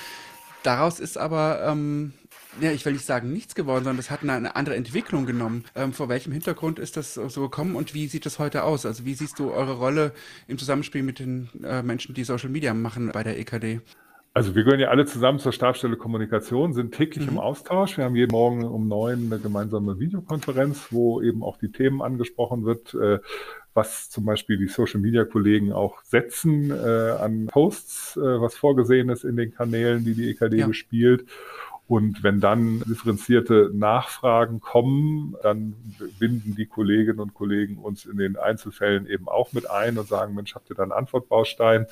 Daraus 0.62 1.00
ist 1.00 1.16
aber, 1.16 1.64
ähm, 1.66 2.12
ja, 2.60 2.72
ich 2.72 2.84
will 2.84 2.92
nicht 2.92 3.06
sagen 3.06 3.32
nichts 3.32 3.54
geworden, 3.54 3.84
sondern 3.84 3.96
das 3.96 4.10
hat 4.10 4.22
eine, 4.22 4.54
andere 4.54 4.76
Entwicklung 4.76 5.24
genommen. 5.24 5.64
Ähm, 5.74 5.94
vor 5.94 6.10
welchem 6.10 6.32
Hintergrund 6.32 6.78
ist 6.78 6.98
das 6.98 7.14
so 7.14 7.40
gekommen 7.40 7.74
und 7.74 7.94
wie 7.94 8.06
sieht 8.06 8.26
das 8.26 8.38
heute 8.38 8.64
aus? 8.64 8.84
Also 8.84 9.06
wie 9.06 9.14
siehst 9.14 9.38
du 9.38 9.50
eure 9.50 9.72
Rolle 9.72 10.12
im 10.46 10.58
Zusammenspiel 10.58 11.02
mit 11.02 11.18
den 11.18 11.48
äh, 11.64 11.82
Menschen, 11.82 12.14
die 12.14 12.24
Social 12.24 12.50
Media 12.50 12.74
machen 12.74 13.10
bei 13.12 13.22
der 13.22 13.38
EKD? 13.38 13.80
Also 14.36 14.56
wir 14.56 14.64
gehören 14.64 14.80
ja 14.80 14.88
alle 14.88 15.06
zusammen 15.06 15.38
zur 15.38 15.52
Stabstelle 15.52 15.96
Kommunikation, 15.96 16.72
sind 16.72 16.92
täglich 16.92 17.24
mhm. 17.24 17.34
im 17.34 17.38
Austausch. 17.38 17.96
Wir 17.96 18.04
haben 18.04 18.16
jeden 18.16 18.32
Morgen 18.32 18.64
um 18.64 18.88
neun 18.88 19.26
eine 19.26 19.38
gemeinsame 19.38 20.00
Videokonferenz, 20.00 20.88
wo 20.90 21.22
eben 21.22 21.44
auch 21.44 21.56
die 21.56 21.70
Themen 21.70 22.02
angesprochen 22.02 22.64
wird, 22.64 22.94
äh, 22.94 23.20
was 23.74 24.10
zum 24.10 24.24
Beispiel 24.24 24.58
die 24.58 24.66
Social-Media-Kollegen 24.66 25.72
auch 25.72 26.02
setzen 26.02 26.72
äh, 26.72 27.10
an 27.12 27.46
Posts, 27.46 28.16
äh, 28.16 28.40
was 28.40 28.56
vorgesehen 28.56 29.08
ist 29.08 29.22
in 29.22 29.36
den 29.36 29.54
Kanälen, 29.54 30.04
die 30.04 30.14
die 30.14 30.28
EKD 30.30 30.58
ja. 30.58 30.66
bespielt. 30.66 31.26
Und 31.86 32.24
wenn 32.24 32.40
dann 32.40 32.80
differenzierte 32.80 33.70
Nachfragen 33.72 34.58
kommen, 34.58 35.36
dann 35.42 35.74
binden 36.18 36.56
die 36.56 36.66
Kolleginnen 36.66 37.20
und 37.20 37.34
Kollegen 37.34 37.76
uns 37.76 38.04
in 38.04 38.16
den 38.16 38.36
Einzelfällen 38.36 39.06
eben 39.06 39.28
auch 39.28 39.52
mit 39.52 39.70
ein 39.70 39.96
und 39.96 40.08
sagen, 40.08 40.34
Mensch, 40.34 40.56
habt 40.56 40.70
ihr 40.70 40.76
da 40.76 40.82
einen 40.82 40.92
Antwortbaustein? 40.92 41.86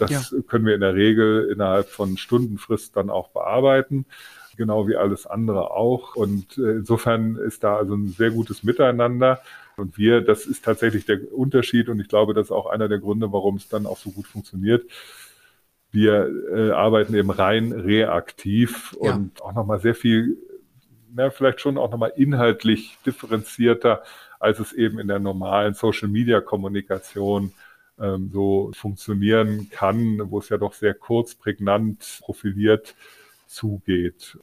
Das 0.00 0.10
ja. 0.10 0.22
können 0.46 0.66
wir 0.66 0.74
in 0.74 0.80
der 0.80 0.94
Regel 0.94 1.50
innerhalb 1.52 1.88
von 1.88 2.16
Stundenfrist 2.16 2.96
dann 2.96 3.10
auch 3.10 3.28
bearbeiten 3.28 4.06
genau 4.56 4.88
wie 4.88 4.96
alles 4.96 5.26
andere 5.26 5.70
auch. 5.72 6.16
Und 6.16 6.56
äh, 6.56 6.78
insofern 6.78 7.36
ist 7.36 7.62
da 7.62 7.76
also 7.76 7.94
ein 7.94 8.08
sehr 8.08 8.30
gutes 8.30 8.62
Miteinander. 8.62 9.42
Und 9.76 9.98
wir, 9.98 10.22
das 10.22 10.46
ist 10.46 10.64
tatsächlich 10.64 11.04
der 11.04 11.30
Unterschied 11.30 11.90
und 11.90 12.00
ich 12.00 12.08
glaube, 12.08 12.32
das 12.32 12.46
ist 12.46 12.52
auch 12.52 12.64
einer 12.64 12.88
der 12.88 12.98
Gründe, 12.98 13.30
warum 13.32 13.56
es 13.56 13.68
dann 13.68 13.84
auch 13.84 13.98
so 13.98 14.10
gut 14.12 14.26
funktioniert 14.26 14.86
wir 15.96 16.30
äh, 16.54 16.70
arbeiten 16.72 17.14
eben 17.14 17.30
rein 17.30 17.72
reaktiv 17.72 18.96
ja. 19.02 19.14
und 19.14 19.42
auch 19.42 19.54
nochmal 19.54 19.80
sehr 19.80 19.94
viel, 19.94 20.36
na, 21.14 21.30
vielleicht 21.30 21.60
schon 21.60 21.78
auch 21.78 21.90
nochmal 21.90 22.12
inhaltlich 22.16 22.98
differenzierter, 23.06 24.02
als 24.38 24.58
es 24.58 24.72
eben 24.72 24.98
in 24.98 25.08
der 25.08 25.18
normalen 25.18 25.74
Social-Media-Kommunikation 25.74 27.52
ähm, 27.98 28.30
so 28.32 28.70
funktionieren 28.74 29.68
kann, 29.70 30.20
wo 30.30 30.38
es 30.38 30.48
ja 30.48 30.58
doch 30.58 30.74
sehr 30.74 30.94
kurz, 30.94 31.34
prägnant, 31.34 32.20
profiliert 32.22 32.94
zugeht. 33.46 34.38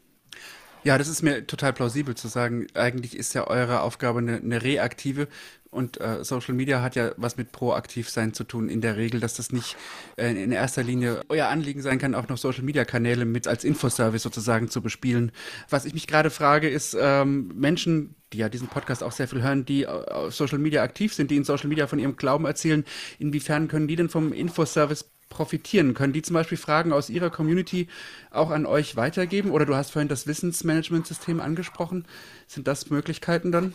Ja, 0.83 0.97
das 0.97 1.07
ist 1.07 1.21
mir 1.21 1.47
total 1.47 1.71
plausibel 1.71 2.15
zu 2.15 2.27
sagen. 2.27 2.67
Eigentlich 2.73 3.17
ist 3.17 3.33
ja 3.33 3.47
eure 3.47 3.81
Aufgabe 3.81 4.19
eine, 4.19 4.37
eine 4.37 4.61
reaktive 4.61 5.27
und 5.73 5.99
äh, 5.99 6.23
Social 6.23 6.53
Media 6.53 6.81
hat 6.81 6.95
ja 6.95 7.11
was 7.17 7.37
mit 7.37 7.51
proaktiv 7.51 8.09
sein 8.09 8.33
zu 8.33 8.43
tun 8.43 8.69
in 8.69 8.81
der 8.81 8.97
Regel, 8.97 9.19
dass 9.19 9.35
das 9.35 9.51
nicht 9.51 9.75
äh, 10.17 10.31
in 10.31 10.51
erster 10.51 10.83
Linie 10.83 11.21
euer 11.29 11.47
Anliegen 11.47 11.81
sein 11.81 11.99
kann, 11.99 12.15
auch 12.15 12.27
noch 12.27 12.37
Social 12.37 12.63
Media 12.63 12.85
Kanäle 12.85 13.25
mit 13.25 13.47
als 13.47 13.63
Infoservice 13.63 14.23
sozusagen 14.23 14.69
zu 14.69 14.81
bespielen. 14.81 15.31
Was 15.69 15.85
ich 15.85 15.93
mich 15.93 16.07
gerade 16.07 16.29
frage, 16.29 16.69
ist 16.69 16.95
ähm, 16.99 17.51
Menschen, 17.55 18.15
die 18.31 18.37
ja 18.39 18.49
diesen 18.49 18.67
Podcast 18.67 19.03
auch 19.03 19.11
sehr 19.11 19.27
viel 19.27 19.41
hören, 19.41 19.65
die 19.65 19.87
auf 19.87 20.33
Social 20.33 20.59
Media 20.59 20.83
aktiv 20.83 21.13
sind, 21.13 21.31
die 21.31 21.37
in 21.37 21.43
Social 21.43 21.69
Media 21.69 21.87
von 21.87 21.99
ihrem 21.99 22.15
Glauben 22.15 22.45
erzählen, 22.45 22.83
inwiefern 23.19 23.67
können 23.67 23.87
die 23.87 23.95
denn 23.95 24.09
vom 24.09 24.33
Infoservice 24.33 25.05
profitieren? 25.33 25.93
Können 25.93 26.13
die 26.13 26.21
zum 26.21 26.35
Beispiel 26.35 26.57
Fragen 26.57 26.93
aus 26.93 27.09
ihrer 27.09 27.29
Community 27.29 27.87
auch 28.31 28.51
an 28.51 28.65
euch 28.65 28.95
weitergeben? 28.95 29.51
Oder 29.51 29.65
du 29.65 29.75
hast 29.75 29.91
vorhin 29.91 30.07
das 30.07 30.27
Wissensmanagementsystem 30.27 31.41
angesprochen. 31.41 32.05
Sind 32.47 32.67
das 32.67 32.89
Möglichkeiten 32.89 33.51
dann? 33.51 33.73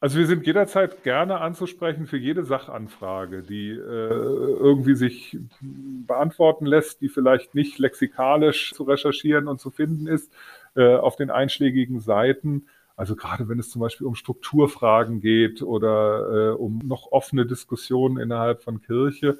Also 0.00 0.18
wir 0.18 0.26
sind 0.26 0.46
jederzeit 0.46 1.02
gerne 1.02 1.40
anzusprechen 1.40 2.06
für 2.06 2.18
jede 2.18 2.44
Sachanfrage, 2.44 3.42
die 3.42 3.70
äh, 3.70 3.74
irgendwie 3.78 4.94
sich 4.94 5.36
beantworten 5.60 6.66
lässt, 6.66 7.00
die 7.00 7.08
vielleicht 7.08 7.56
nicht 7.56 7.78
lexikalisch 7.78 8.72
zu 8.74 8.84
recherchieren 8.84 9.48
und 9.48 9.60
zu 9.60 9.70
finden 9.70 10.06
ist 10.06 10.32
äh, 10.76 10.94
auf 10.94 11.16
den 11.16 11.30
einschlägigen 11.30 11.98
Seiten. 11.98 12.66
Also 12.94 13.16
gerade 13.16 13.48
wenn 13.48 13.58
es 13.58 13.70
zum 13.70 13.80
Beispiel 13.80 14.06
um 14.06 14.14
Strukturfragen 14.14 15.20
geht 15.20 15.62
oder 15.62 16.52
äh, 16.52 16.54
um 16.54 16.78
noch 16.84 17.10
offene 17.10 17.44
Diskussionen 17.44 18.18
innerhalb 18.18 18.62
von 18.62 18.80
Kirche 18.80 19.38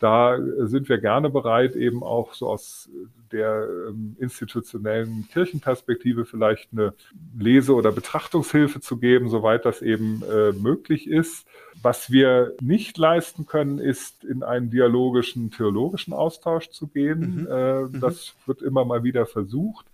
da 0.00 0.38
sind 0.66 0.88
wir 0.88 0.98
gerne 0.98 1.28
bereit, 1.28 1.76
eben 1.76 2.02
auch 2.02 2.32
so 2.32 2.48
aus 2.48 2.88
der 3.30 3.68
ähm, 3.88 4.16
institutionellen 4.18 5.28
Kirchenperspektive 5.30 6.24
vielleicht 6.24 6.70
eine 6.72 6.94
Lese- 7.38 7.74
oder 7.74 7.92
Betrachtungshilfe 7.92 8.80
zu 8.80 8.96
geben, 8.96 9.28
soweit 9.28 9.66
das 9.66 9.82
eben 9.82 10.22
äh, 10.22 10.52
möglich 10.52 11.06
ist. 11.06 11.46
Was 11.82 12.10
wir 12.10 12.54
nicht 12.62 12.96
leisten 12.96 13.46
können, 13.46 13.78
ist 13.78 14.24
in 14.24 14.42
einen 14.42 14.70
dialogischen, 14.70 15.50
theologischen 15.50 16.14
Austausch 16.14 16.70
zu 16.70 16.88
gehen. 16.88 17.42
Mhm. 17.42 17.46
Äh, 17.46 17.80
mhm. 17.82 18.00
das 18.00 18.34
wird 18.46 18.62
immer 18.62 18.86
mal 18.86 19.04
wieder 19.04 19.26
versucht. 19.26 19.86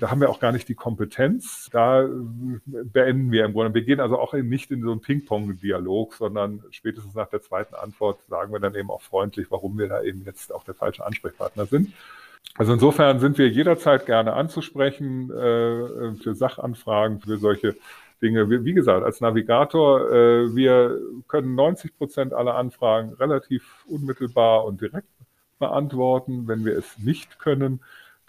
Da 0.00 0.10
haben 0.10 0.20
wir 0.20 0.30
auch 0.30 0.40
gar 0.40 0.52
nicht 0.52 0.68
die 0.68 0.74
Kompetenz. 0.74 1.68
Da 1.70 2.08
beenden 2.64 3.30
wir 3.30 3.44
im 3.44 3.52
Grunde. 3.52 3.74
Wir 3.74 3.82
gehen 3.82 4.00
also 4.00 4.18
auch 4.18 4.32
nicht 4.32 4.70
in 4.70 4.82
so 4.82 4.90
einen 4.90 5.00
Ping-Pong-Dialog, 5.02 6.14
sondern 6.14 6.64
spätestens 6.70 7.14
nach 7.14 7.28
der 7.28 7.42
zweiten 7.42 7.74
Antwort 7.74 8.20
sagen 8.28 8.52
wir 8.52 8.60
dann 8.60 8.74
eben 8.74 8.90
auch 8.90 9.02
freundlich, 9.02 9.50
warum 9.50 9.78
wir 9.78 9.88
da 9.88 10.02
eben 10.02 10.24
jetzt 10.24 10.52
auch 10.54 10.64
der 10.64 10.74
falsche 10.74 11.04
Ansprechpartner 11.04 11.66
sind. 11.66 11.92
Also 12.56 12.72
insofern 12.72 13.20
sind 13.20 13.36
wir 13.36 13.48
jederzeit 13.48 14.06
gerne 14.06 14.32
anzusprechen 14.32 15.30
äh, 15.30 16.14
für 16.14 16.34
Sachanfragen, 16.34 17.20
für 17.20 17.36
solche 17.36 17.76
Dinge. 18.22 18.48
Wie 18.48 18.72
gesagt, 18.72 19.04
als 19.04 19.20
Navigator, 19.20 20.10
äh, 20.10 20.54
wir 20.54 20.98
können 21.28 21.54
90 21.54 21.96
Prozent 21.96 22.32
aller 22.32 22.56
Anfragen 22.56 23.12
relativ 23.14 23.84
unmittelbar 23.86 24.64
und 24.64 24.80
direkt 24.80 25.08
beantworten. 25.58 26.48
Wenn 26.48 26.64
wir 26.64 26.76
es 26.76 26.98
nicht 26.98 27.38
können, 27.38 27.80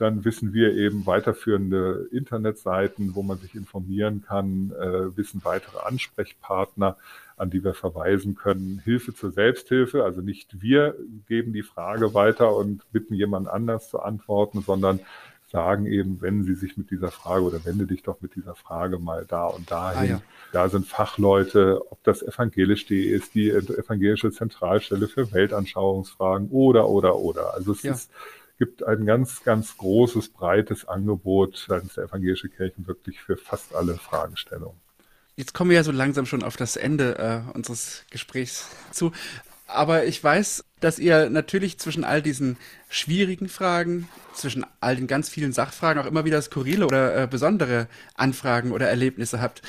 dann 0.02 0.26
wissen 0.26 0.52
wir 0.52 0.74
eben 0.74 1.06
weiterführende 1.06 2.08
Internetseiten, 2.12 3.14
wo 3.14 3.22
man 3.22 3.38
sich 3.38 3.54
informieren 3.54 4.24
kann, 4.28 4.72
äh, 4.72 5.16
wissen 5.16 5.42
weitere 5.44 5.78
Ansprechpartner, 5.78 6.98
an 7.38 7.52
die 7.52 7.64
wir 7.64 7.76
verweisen 7.76 8.34
können. 8.34 8.82
Hilfe 8.84 9.14
zur 9.14 9.32
Selbsthilfe, 9.32 10.04
also 10.04 10.22
nicht 10.22 10.60
wir 10.60 10.96
geben 11.28 11.54
die 11.54 11.62
Frage 11.62 12.16
weiter 12.16 12.56
und 12.56 12.92
bitten 12.92 13.14
jemand 13.14 13.48
anders 13.48 13.90
zu 13.90 14.00
antworten, 14.00 14.62
sondern 14.62 15.00
sagen 15.52 15.86
eben, 15.86 16.22
wenn 16.22 16.44
Sie 16.44 16.56
sich 16.56 16.78
mit 16.78 16.90
dieser 16.90 17.12
Frage 17.12 17.44
oder 17.44 17.64
wende 17.66 17.86
dich 17.86 18.02
doch 18.02 18.22
mit 18.22 18.36
dieser 18.36 18.56
Frage 18.56 18.98
mal 18.98 19.26
da 19.28 19.46
und 19.48 19.70
dahin. 19.70 20.00
Ah, 20.00 20.06
ja. 20.06 20.22
Da 20.52 20.70
sind 20.70 20.88
Fachleute, 20.88 21.82
ob 21.92 22.02
das 22.04 22.24
evangelisch.de 22.24 23.04
ist, 23.04 23.36
die 23.36 23.52
evangelische 23.52 24.32
Zentralstelle 24.32 25.08
für 25.08 25.32
Weltanschauungsfragen 25.32 26.50
oder, 26.50 26.90
oder, 26.90 27.18
oder. 27.18 27.54
Also 27.54 27.74
es 27.74 27.84
ja. 27.84 27.92
ist 27.92 28.12
gibt 28.62 28.86
ein 28.86 29.08
ganz, 29.08 29.44
ganz 29.44 29.76
großes, 29.76 30.30
breites 30.30 30.88
Angebot 30.88 31.58
seitens 31.68 31.96
der 31.96 32.04
evangelischen 32.04 32.52
Kirchen 32.52 32.86
wirklich 32.86 33.20
für 33.20 33.36
fast 33.36 33.74
alle 33.74 33.96
Fragestellungen. 33.96 34.80
Jetzt 35.36 35.56
kommen 35.56 35.72
wir 35.72 35.78
ja 35.78 35.84
so 35.84 35.92
langsam 35.92 36.28
schon 36.28 36.44
auf 36.44 36.58
das 36.58 36.76
Ende 36.76 37.18
äh, 37.18 37.56
unseres 37.56 38.06
Gesprächs 38.12 38.68
zu. 38.92 39.14
Aber 39.66 40.06
ich 40.06 40.24
weiß, 40.24 40.64
dass 40.80 41.00
ihr 41.00 41.32
natürlich 41.32 41.80
zwischen 41.80 42.04
all 42.04 42.22
diesen 42.22 42.56
schwierigen 42.88 43.50
Fragen, 43.50 44.08
zwischen 44.36 44.64
all 44.80 44.96
den 44.96 45.08
ganz 45.08 45.28
vielen 45.28 45.54
Sachfragen 45.54 46.00
auch 46.00 46.06
immer 46.06 46.24
wieder 46.24 46.40
skurrile 46.40 46.86
oder 46.86 47.24
äh, 47.24 47.26
besondere 47.26 47.88
Anfragen 48.14 48.74
oder 48.74 48.88
Erlebnisse 48.88 49.42
habt. 49.42 49.64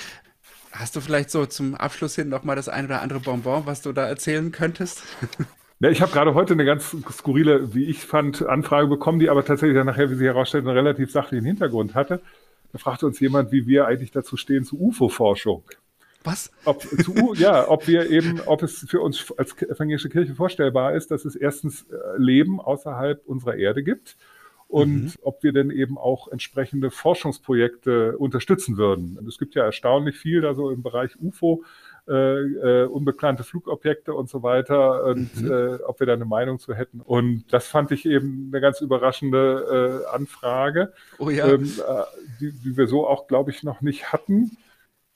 Hast 0.71 0.97
du 0.97 1.01
vielleicht 1.01 1.31
so 1.31 1.47
zum 1.47 1.77
Abschluss 1.77 2.15
hin 2.15 2.29
noch 2.29 2.45
mal 2.45 2.57
das 2.57 2.69
ein 2.69 2.85
oder 2.85 3.01
andere 3.01 3.21
Bonbon, 3.21 3.65
was 3.65 3.81
du 3.81 3.95
da 3.95 4.07
erzählen 4.07 4.53
könntest? 4.53 5.03
Ja, 5.83 5.91
ich 5.91 6.01
habe 6.01 6.13
gerade 6.13 6.35
heute 6.35 6.53
eine 6.53 6.65
ganz 6.65 6.97
skurrile, 7.11 7.75
wie 7.75 7.87
ich 7.87 8.07
fand, 8.07 8.47
Anfrage 8.47 8.87
bekommen, 8.87 9.19
die 9.19 9.29
aber 9.29 9.45
tatsächlich 9.45 9.77
dann 9.77 9.87
nachher, 9.87 10.13
wie 10.13 10.15
sie 10.15 10.27
herausstellt, 10.27 10.65
einen 10.65 10.77
relativ 10.77 11.11
sachlichen 11.11 11.45
Hintergrund 11.45 11.97
hatte. 11.97 12.23
Da 12.71 12.79
fragte 12.79 13.05
uns 13.05 13.19
jemand, 13.19 13.51
wie 13.51 13.67
wir 13.67 13.87
eigentlich 13.87 14.13
dazu 14.13 14.37
stehen 14.37 14.63
zu 14.63 14.81
UFO-Forschung. 14.81 15.65
Was? 16.23 16.53
Ob, 16.67 16.83
zu, 16.83 17.35
ja, 17.35 17.69
ob 17.69 17.89
wir 17.89 18.11
eben, 18.11 18.41
ob 18.47 18.63
es 18.63 18.87
für 18.89 19.01
uns 19.01 19.33
als 19.37 19.61
evangelische 19.61 20.09
Kirche 20.09 20.37
vorstellbar 20.37 20.95
ist, 20.95 21.11
dass 21.11 21.25
es 21.25 21.35
erstens 21.35 21.83
äh, 21.91 21.97
Leben 22.17 22.61
außerhalb 22.61 23.27
unserer 23.27 23.57
Erde 23.57 23.83
gibt 23.83 24.17
und 24.69 25.03
mhm. 25.03 25.13
ob 25.23 25.43
wir 25.43 25.53
denn 25.53 25.73
eben 25.73 25.99
auch 25.99 26.29
entsprechende 26.29 26.93
Forschungsprojekte 26.93 28.17
unterstützen 28.19 28.77
würden. 28.77 29.19
Es 29.27 29.37
gibt 29.37 29.57
ja 29.57 29.65
erstaunlich 29.65 30.17
viel 30.17 30.43
da 30.43 30.55
so 30.55 30.71
im 30.71 30.85
Bereich 30.85 31.21
UFO, 31.21 31.65
äh, 32.09 32.13
äh, 32.13 32.87
unbekannte 32.87 33.45
Flugobjekte 33.45 34.13
und 34.13 34.29
so 34.29 34.43
weiter 34.43 35.05
und 35.05 35.41
mhm. 35.41 35.53
äh, 35.53 35.75
ob 35.85 36.01
wir 36.01 36.07
da 36.09 36.15
eine 36.15 36.25
Meinung 36.25 36.59
zu 36.59 36.75
hätten. 36.75 37.01
Und 37.01 37.45
das 37.53 37.69
fand 37.69 37.93
ich 37.93 38.07
eben 38.07 38.51
eine 38.53 38.61
ganz 38.61 38.81
überraschende 38.81 40.03
äh, 40.11 40.15
Anfrage, 40.15 40.93
oh 41.19 41.31
ja. 41.31 41.47
ähm, 41.47 41.63
äh, 41.65 42.03
die, 42.41 42.51
die 42.51 42.77
wir 42.77 42.89
so 42.89 43.07
auch, 43.07 43.29
glaube 43.29 43.53
ich, 43.53 43.63
noch 43.63 43.83
nicht 43.83 44.13
hatten. 44.13 44.57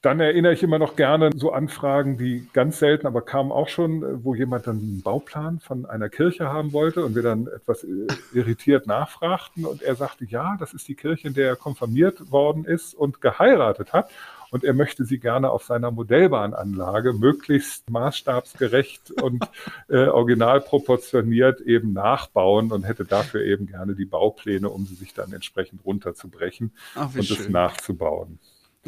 Dann 0.00 0.20
erinnere 0.20 0.52
ich 0.52 0.62
immer 0.62 0.78
noch 0.78 0.94
gerne 0.94 1.30
so 1.34 1.50
Anfragen, 1.50 2.18
die 2.18 2.46
ganz 2.52 2.78
selten, 2.78 3.08
aber 3.08 3.22
kamen 3.22 3.50
auch 3.50 3.66
schon, 3.66 4.22
wo 4.22 4.36
jemand 4.36 4.68
dann 4.68 4.78
einen 4.78 5.02
Bauplan 5.02 5.58
von 5.58 5.86
einer 5.86 6.08
Kirche 6.08 6.46
haben 6.46 6.72
wollte 6.72 7.04
und 7.04 7.16
wir 7.16 7.22
dann 7.24 7.48
etwas 7.48 7.82
äh, 7.82 8.06
irritiert 8.32 8.86
nachfragten 8.86 9.66
und 9.66 9.82
er 9.82 9.96
sagte, 9.96 10.24
ja, 10.24 10.56
das 10.60 10.72
ist 10.72 10.86
die 10.86 10.94
Kirche, 10.94 11.26
in 11.26 11.34
der 11.34 11.48
er 11.48 11.56
konfirmiert 11.56 12.30
worden 12.30 12.64
ist 12.64 12.94
und 12.94 13.20
geheiratet 13.20 13.92
hat 13.92 14.08
und 14.56 14.64
er 14.64 14.72
möchte 14.72 15.04
sie 15.04 15.18
gerne 15.18 15.50
auf 15.50 15.64
seiner 15.64 15.90
Modellbahnanlage 15.90 17.12
möglichst 17.12 17.90
maßstabsgerecht 17.90 19.10
und 19.10 19.44
äh, 19.90 20.06
original 20.06 20.62
proportioniert 20.62 21.60
eben 21.60 21.92
nachbauen 21.92 22.72
und 22.72 22.84
hätte 22.84 23.04
dafür 23.04 23.42
eben 23.42 23.66
gerne 23.66 23.94
die 23.94 24.06
Baupläne, 24.06 24.70
um 24.70 24.86
sie 24.86 24.94
sich 24.94 25.12
dann 25.12 25.30
entsprechend 25.34 25.84
runterzubrechen 25.84 26.72
Ach, 26.94 27.14
und 27.14 27.22
schön. 27.22 27.36
es 27.36 27.48
nachzubauen. 27.50 28.38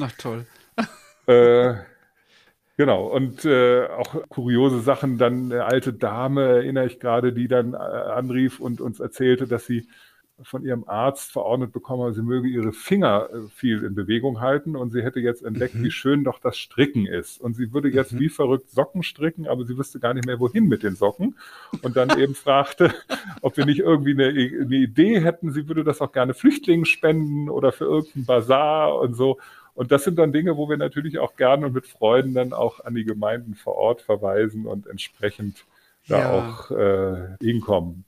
Ach 0.01 0.13
toll. 0.13 0.47
Äh, 1.29 1.75
genau, 2.79 3.05
und 3.05 3.45
äh, 3.45 3.87
auch 3.87 4.27
kuriose 4.31 4.81
Sachen, 4.81 5.19
dann 5.19 5.53
eine 5.53 5.67
alte 5.67 5.93
Dame, 5.93 6.43
erinnere 6.43 6.87
ich 6.87 7.01
gerade, 7.01 7.35
die 7.35 7.49
dann 7.49 7.75
äh, 7.75 7.77
anrief 7.77 8.61
und 8.61 8.81
uns 8.81 8.99
erzählte, 8.99 9.47
dass 9.47 9.67
sie 9.67 9.91
von 10.43 10.65
ihrem 10.65 10.85
Arzt 10.89 11.33
verordnet 11.33 11.73
bekommen 11.73 12.13
sie 12.15 12.23
möge 12.23 12.49
ihre 12.49 12.73
Finger 12.73 13.29
äh, 13.33 13.49
viel 13.55 13.83
in 13.85 13.95
Bewegung 13.95 14.41
halten 14.41 14.77
und 14.77 14.91
sie 14.91 15.03
hätte 15.03 15.21
jetzt 15.21 15.43
entdeckt, 15.43 15.75
Mhm. 15.75 15.83
wie 15.85 15.91
schön 15.91 16.25
doch 16.25 16.39
das 16.39 16.57
Stricken 16.57 17.07
ist. 17.07 17.41
Und 17.41 17.55
sie 17.55 17.73
würde 17.73 17.89
jetzt 17.89 18.13
Mhm. 18.13 18.19
wie 18.21 18.29
verrückt 18.29 18.71
Socken 18.71 19.03
stricken, 19.03 19.47
aber 19.49 19.65
sie 19.65 19.77
wüsste 19.77 19.99
gar 20.01 20.15
nicht 20.15 20.27
mehr, 20.27 20.39
wohin 20.41 20.69
mit 20.69 20.83
den 20.83 20.95
Socken. 20.97 21.37
Und 21.83 21.97
dann 21.97 22.19
eben 22.19 22.35
fragte, 22.35 22.95
ob 23.43 23.57
wir 23.57 23.67
nicht 23.67 23.81
irgendwie 23.81 24.13
eine, 24.13 24.27
eine 24.29 24.77
Idee 24.77 25.21
hätten, 25.21 25.53
sie 25.53 25.67
würde 25.69 25.85
das 25.85 26.01
auch 26.01 26.13
gerne 26.13 26.35
Flüchtlingen 26.35 26.85
spenden 26.85 27.49
oder 27.49 27.73
für 27.73 27.85
irgendeinen 27.85 28.27
Bazar 28.27 28.99
und 29.01 29.15
so. 29.15 29.39
Und 29.75 29.93
das 29.93 30.05
sind 30.05 30.19
dann 30.19 30.33
Dinge, 30.33 30.57
wo 30.57 30.69
wir 30.69 30.77
natürlich 30.77 31.19
auch 31.19 31.37
gerne 31.37 31.67
und 31.67 31.73
mit 31.73 31.87
Freuden 31.87 32.35
dann 32.35 32.53
auch 32.53 32.85
an 32.85 32.95
die 32.95 33.05
Gemeinden 33.05 33.55
vor 33.55 33.77
Ort 33.77 34.03
verweisen 34.03 34.67
und 34.67 34.87
entsprechend 34.89 35.65
da 36.09 36.19
Ja. 36.19 36.29
auch 36.31 36.71
äh, 36.73 37.37
hinkommen. 37.41 38.05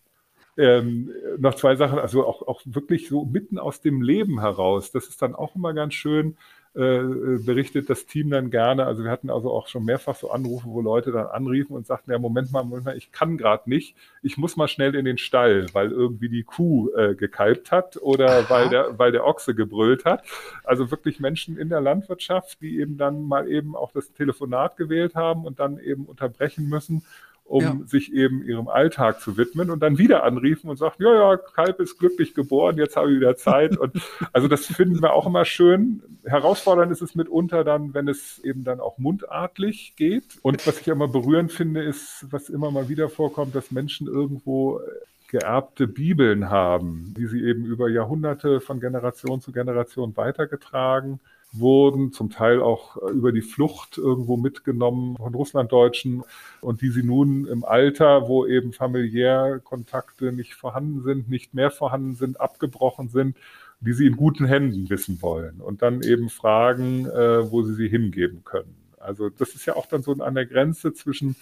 Ähm, 0.60 1.10
noch 1.38 1.54
zwei 1.54 1.74
Sachen, 1.76 1.98
also 1.98 2.26
auch, 2.26 2.46
auch 2.46 2.60
wirklich 2.64 3.08
so 3.08 3.24
mitten 3.24 3.58
aus 3.58 3.80
dem 3.80 4.02
Leben 4.02 4.40
heraus. 4.40 4.92
Das 4.92 5.06
ist 5.06 5.22
dann 5.22 5.34
auch 5.34 5.56
immer 5.56 5.72
ganz 5.72 5.94
schön, 5.94 6.36
äh, 6.72 7.00
berichtet 7.44 7.90
das 7.90 8.06
Team 8.06 8.30
dann 8.30 8.50
gerne. 8.50 8.86
Also 8.86 9.02
wir 9.02 9.10
hatten 9.10 9.28
also 9.28 9.50
auch 9.50 9.66
schon 9.66 9.84
mehrfach 9.84 10.14
so 10.14 10.30
Anrufe, 10.30 10.68
wo 10.68 10.80
Leute 10.80 11.10
dann 11.10 11.26
anriefen 11.26 11.74
und 11.74 11.84
sagten, 11.84 12.12
ja, 12.12 12.18
Moment 12.18 12.52
mal, 12.52 12.62
Moment 12.62 12.84
mal, 12.84 12.96
ich 12.96 13.10
kann 13.10 13.36
gerade 13.36 13.68
nicht. 13.68 13.96
Ich 14.22 14.36
muss 14.36 14.56
mal 14.56 14.68
schnell 14.68 14.94
in 14.94 15.04
den 15.04 15.18
Stall, 15.18 15.66
weil 15.72 15.90
irgendwie 15.90 16.28
die 16.28 16.44
Kuh 16.44 16.90
äh, 16.94 17.16
gekalbt 17.16 17.72
hat 17.72 17.96
oder 18.00 18.30
Aha. 18.30 18.44
weil 18.50 18.68
der, 18.68 18.98
weil 18.98 19.10
der 19.10 19.26
Ochse 19.26 19.56
gebrüllt 19.56 20.04
hat. 20.04 20.22
Also 20.62 20.92
wirklich 20.92 21.18
Menschen 21.18 21.58
in 21.58 21.70
der 21.70 21.80
Landwirtschaft, 21.80 22.60
die 22.60 22.78
eben 22.78 22.98
dann 22.98 23.22
mal 23.22 23.48
eben 23.48 23.74
auch 23.74 23.90
das 23.90 24.12
Telefonat 24.12 24.76
gewählt 24.76 25.16
haben 25.16 25.46
und 25.46 25.58
dann 25.58 25.80
eben 25.80 26.04
unterbrechen 26.04 26.68
müssen, 26.68 27.02
um 27.50 27.62
Ja. 27.62 27.76
sich 27.84 28.12
eben 28.12 28.44
ihrem 28.44 28.68
Alltag 28.68 29.20
zu 29.20 29.36
widmen 29.36 29.70
und 29.70 29.80
dann 29.80 29.98
wieder 29.98 30.22
anriefen 30.22 30.70
und 30.70 30.76
sagten, 30.76 31.02
ja, 31.02 31.12
ja, 31.12 31.36
Kalb 31.36 31.80
ist 31.80 31.98
glücklich 31.98 32.32
geboren, 32.32 32.76
jetzt 32.76 32.94
habe 32.96 33.10
ich 33.10 33.16
wieder 33.16 33.34
Zeit. 33.34 33.76
Und 33.76 33.92
also 34.32 34.46
das 34.46 34.66
finden 34.66 35.02
wir 35.02 35.12
auch 35.12 35.26
immer 35.26 35.44
schön. 35.44 36.00
Herausfordernd 36.24 36.92
ist 36.92 37.02
es 37.02 37.16
mitunter 37.16 37.64
dann, 37.64 37.92
wenn 37.92 38.06
es 38.06 38.38
eben 38.44 38.62
dann 38.62 38.78
auch 38.78 38.98
mundartlich 38.98 39.94
geht. 39.96 40.38
Und 40.42 40.64
was 40.64 40.80
ich 40.80 40.86
immer 40.86 41.08
berührend 41.08 41.50
finde, 41.50 41.82
ist, 41.82 42.24
was 42.30 42.48
immer 42.50 42.70
mal 42.70 42.88
wieder 42.88 43.08
vorkommt, 43.08 43.56
dass 43.56 43.72
Menschen 43.72 44.06
irgendwo 44.06 44.80
geerbte 45.28 45.88
Bibeln 45.88 46.50
haben, 46.50 47.14
die 47.16 47.26
sie 47.26 47.42
eben 47.42 47.64
über 47.64 47.88
Jahrhunderte 47.88 48.60
von 48.60 48.78
Generation 48.78 49.40
zu 49.40 49.50
Generation 49.50 50.16
weitergetragen 50.16 51.18
wurden, 51.52 52.12
zum 52.12 52.30
Teil 52.30 52.60
auch 52.62 52.96
äh, 52.96 53.10
über 53.10 53.32
die 53.32 53.42
Flucht 53.42 53.98
irgendwo 53.98 54.36
mitgenommen 54.36 55.16
von 55.16 55.34
Russlanddeutschen 55.34 56.22
und 56.60 56.80
die 56.82 56.90
sie 56.90 57.02
nun 57.02 57.46
im 57.46 57.64
Alter, 57.64 58.28
wo 58.28 58.46
eben 58.46 58.72
familiär 58.72 59.60
Kontakte 59.62 60.32
nicht 60.32 60.54
vorhanden 60.54 61.02
sind, 61.02 61.28
nicht 61.28 61.54
mehr 61.54 61.70
vorhanden 61.70 62.14
sind, 62.14 62.40
abgebrochen 62.40 63.08
sind, 63.08 63.36
die 63.80 63.92
sie 63.94 64.06
in 64.06 64.16
guten 64.16 64.44
Händen 64.46 64.90
wissen 64.90 65.22
wollen 65.22 65.60
und 65.60 65.82
dann 65.82 66.02
eben 66.02 66.28
fragen, 66.28 67.06
äh, 67.06 67.50
wo 67.50 67.62
sie 67.62 67.74
sie 67.74 67.88
hingeben 67.88 68.44
können. 68.44 68.76
Also 68.98 69.30
das 69.30 69.54
ist 69.54 69.66
ja 69.66 69.74
auch 69.76 69.86
dann 69.86 70.02
so 70.02 70.12
an 70.12 70.34
der 70.34 70.46
Grenze 70.46 70.92
zwischen 70.92 71.36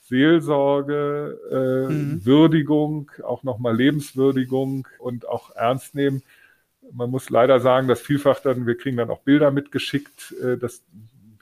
Seelsorge, 0.00 1.38
äh, 1.50 1.92
Mhm. 1.92 2.24
Würdigung, 2.24 3.10
auch 3.22 3.42
nochmal 3.42 3.76
Lebenswürdigung 3.76 4.86
und 4.98 5.28
auch 5.28 5.50
ernst 5.54 5.94
nehmen. 5.94 6.22
Man 6.92 7.10
muss 7.10 7.30
leider 7.30 7.60
sagen, 7.60 7.88
dass 7.88 8.00
vielfach 8.00 8.40
dann, 8.40 8.66
wir 8.66 8.76
kriegen 8.76 8.96
dann 8.96 9.10
auch 9.10 9.20
Bilder 9.20 9.50
mitgeschickt, 9.50 10.34
äh, 10.42 10.56
dass 10.56 10.82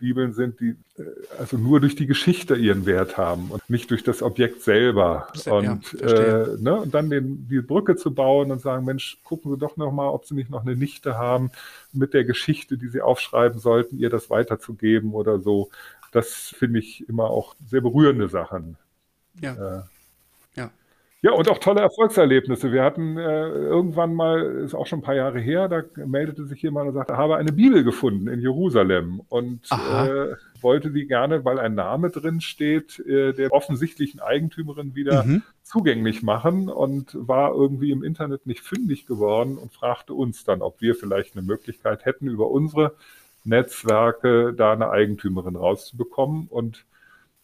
Bibeln 0.02 0.32
sind, 0.32 0.58
die 0.58 0.70
äh, 0.98 1.04
also 1.38 1.56
nur 1.56 1.78
durch 1.80 1.94
die 1.94 2.06
Geschichte 2.06 2.56
ihren 2.56 2.86
Wert 2.86 3.16
haben 3.16 3.50
und 3.50 3.70
nicht 3.70 3.90
durch 3.90 4.02
das 4.02 4.20
Objekt 4.20 4.62
selber. 4.62 5.28
Und, 5.46 6.00
äh, 6.02 6.56
ne, 6.58 6.80
und 6.80 6.92
dann 6.92 7.08
den, 7.08 7.46
die 7.48 7.60
Brücke 7.60 7.94
zu 7.94 8.12
bauen 8.12 8.50
und 8.50 8.60
sagen, 8.60 8.84
Mensch, 8.84 9.18
gucken 9.22 9.52
Sie 9.52 9.58
doch 9.58 9.76
nochmal, 9.76 10.08
ob 10.08 10.26
Sie 10.26 10.34
nicht 10.34 10.50
noch 10.50 10.62
eine 10.62 10.74
Nichte 10.74 11.16
haben, 11.18 11.52
mit 11.92 12.14
der 12.14 12.24
Geschichte, 12.24 12.76
die 12.76 12.88
Sie 12.88 13.00
aufschreiben 13.00 13.60
sollten, 13.60 13.96
ihr 13.96 14.10
das 14.10 14.28
weiterzugeben 14.28 15.12
oder 15.12 15.38
so. 15.38 15.70
Das 16.10 16.52
finde 16.58 16.80
ich 16.80 17.08
immer 17.08 17.30
auch 17.30 17.54
sehr 17.64 17.80
berührende 17.80 18.28
Sachen. 18.28 18.76
Ja. 19.40 19.52
Äh, 19.54 19.82
Ja. 20.56 20.70
Ja, 21.22 21.32
und 21.32 21.48
auch 21.48 21.58
tolle 21.58 21.80
Erfolgserlebnisse. 21.80 22.72
Wir 22.72 22.82
hatten 22.82 23.16
äh, 23.16 23.48
irgendwann 23.48 24.12
mal, 24.14 24.42
ist 24.64 24.74
auch 24.74 24.86
schon 24.86 24.98
ein 24.98 25.02
paar 25.02 25.14
Jahre 25.14 25.38
her, 25.38 25.68
da 25.68 25.82
meldete 26.04 26.44
sich 26.46 26.60
jemand 26.62 26.88
und 26.88 26.94
sagte, 26.94 27.16
habe 27.16 27.36
eine 27.36 27.52
Bibel 27.52 27.84
gefunden 27.84 28.26
in 28.26 28.40
Jerusalem 28.40 29.20
und 29.28 29.60
äh, 29.70 30.34
wollte 30.60 30.90
die 30.90 31.06
gerne, 31.06 31.44
weil 31.44 31.60
ein 31.60 31.74
Name 31.74 32.10
drin 32.10 32.40
steht, 32.40 32.98
äh, 33.00 33.32
der 33.32 33.52
offensichtlichen 33.52 34.20
Eigentümerin 34.20 34.94
wieder 34.94 35.24
Mhm. 35.24 35.42
zugänglich 35.62 36.22
machen 36.22 36.68
und 36.68 37.14
war 37.14 37.54
irgendwie 37.54 37.92
im 37.92 38.02
Internet 38.02 38.46
nicht 38.46 38.62
fündig 38.62 39.06
geworden 39.06 39.58
und 39.58 39.72
fragte 39.72 40.14
uns 40.14 40.44
dann, 40.44 40.60
ob 40.60 40.80
wir 40.80 40.94
vielleicht 40.96 41.36
eine 41.36 41.46
Möglichkeit 41.46 42.04
hätten, 42.04 42.26
über 42.26 42.50
unsere 42.50 42.94
Netzwerke 43.44 44.54
da 44.54 44.72
eine 44.72 44.90
Eigentümerin 44.90 45.56
rauszubekommen. 45.56 46.48
Und 46.48 46.84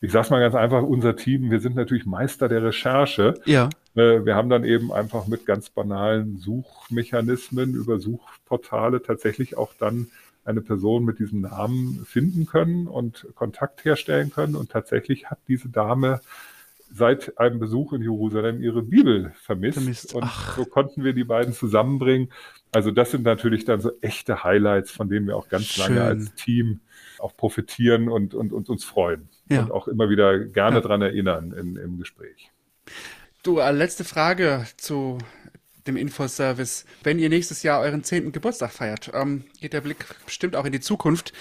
ich 0.01 0.13
sage 0.13 0.31
mal 0.31 0.41
ganz 0.41 0.55
einfach, 0.55 0.83
unser 0.83 1.17
Team, 1.17 1.51
wir 1.51 1.61
sind 1.61 1.75
natürlich 1.75 2.07
Meister 2.07 2.49
der 2.49 2.63
Recherche. 2.63 3.35
Ja. 3.47 3.69
Äh, 3.97 4.25
Wir 4.25 4.37
haben 4.37 4.49
dann 4.49 4.65
eben 4.65 4.93
einfach 4.93 5.27
mit 5.27 5.45
ganz 5.45 5.71
banalen 5.71 6.39
Suchmechanismen 6.39 7.75
über 7.75 7.99
Suchportale 7.99 9.03
tatsächlich 9.03 9.57
auch 9.57 9.73
dann 9.79 10.09
eine 10.45 10.61
Person 10.61 11.05
mit 11.05 11.19
diesem 11.19 11.43
Namen 11.43 12.05
finden 12.07 12.47
können 12.47 12.87
und 12.87 13.27
Kontakt 13.35 13.85
herstellen 13.85 14.31
können. 14.31 14.55
Und 14.55 14.71
tatsächlich 14.71 15.31
hat 15.31 15.39
diese 15.49 15.69
Dame 15.69 16.21
seit 16.91 17.39
einem 17.39 17.59
Besuch 17.59 17.93
in 17.93 18.01
Jerusalem 18.01 18.63
ihre 18.63 18.83
Bibel 18.83 19.33
vermisst. 19.43 19.79
Vermisst. 19.79 20.15
Und 20.15 20.25
Ach. 20.25 20.57
so 20.57 20.65
konnten 20.65 21.05
wir 21.05 21.13
die 21.13 21.25
beiden 21.25 21.53
zusammenbringen. 21.53 22.31
Also 22.73 22.91
das 22.93 23.11
sind 23.11 23.25
natürlich 23.25 23.65
dann 23.65 23.81
so 23.81 23.91
echte 24.01 24.43
Highlights, 24.45 24.91
von 24.91 25.09
denen 25.09 25.27
wir 25.27 25.37
auch 25.37 25.49
ganz 25.49 25.77
lange 25.77 25.97
Schön. 25.97 26.03
als 26.03 26.35
Team 26.35 26.81
auch 27.19 27.37
profitieren 27.37 28.09
und, 28.09 28.33
und, 28.35 28.53
und 28.53 28.69
uns 28.69 28.85
freuen. 28.85 29.29
Ja. 29.49 29.63
Und 29.63 29.71
auch 29.73 29.89
immer 29.89 30.09
wieder 30.11 30.39
gerne 30.39 30.77
Ja. 30.77 30.83
dran 30.83 31.03
erinnern 31.03 31.53
in, 31.53 31.77
im 31.77 31.99
Gespräch. 31.99 32.51
Du, 33.43 33.59
äh, 33.59 33.71
letzte 33.71 34.05
Frage 34.05 34.67
zu 34.77 35.19
dem 35.87 35.97
Infoservice. 35.97 36.85
Wenn 37.03 37.19
ihr 37.19 37.29
nächstes 37.31 37.63
Jahr 37.63 37.81
euren 37.81 38.05
10. 38.05 38.33
Geburtstag 38.33 38.73
feiert, 38.73 39.11
ähm, 39.15 39.45
geht 39.61 39.73
der 39.73 39.81
Blick 39.81 40.05
bestimmt 40.27 40.55
auch 40.57 40.65
in 40.67 40.73
die 40.73 40.81
Zukunft. 40.81 41.33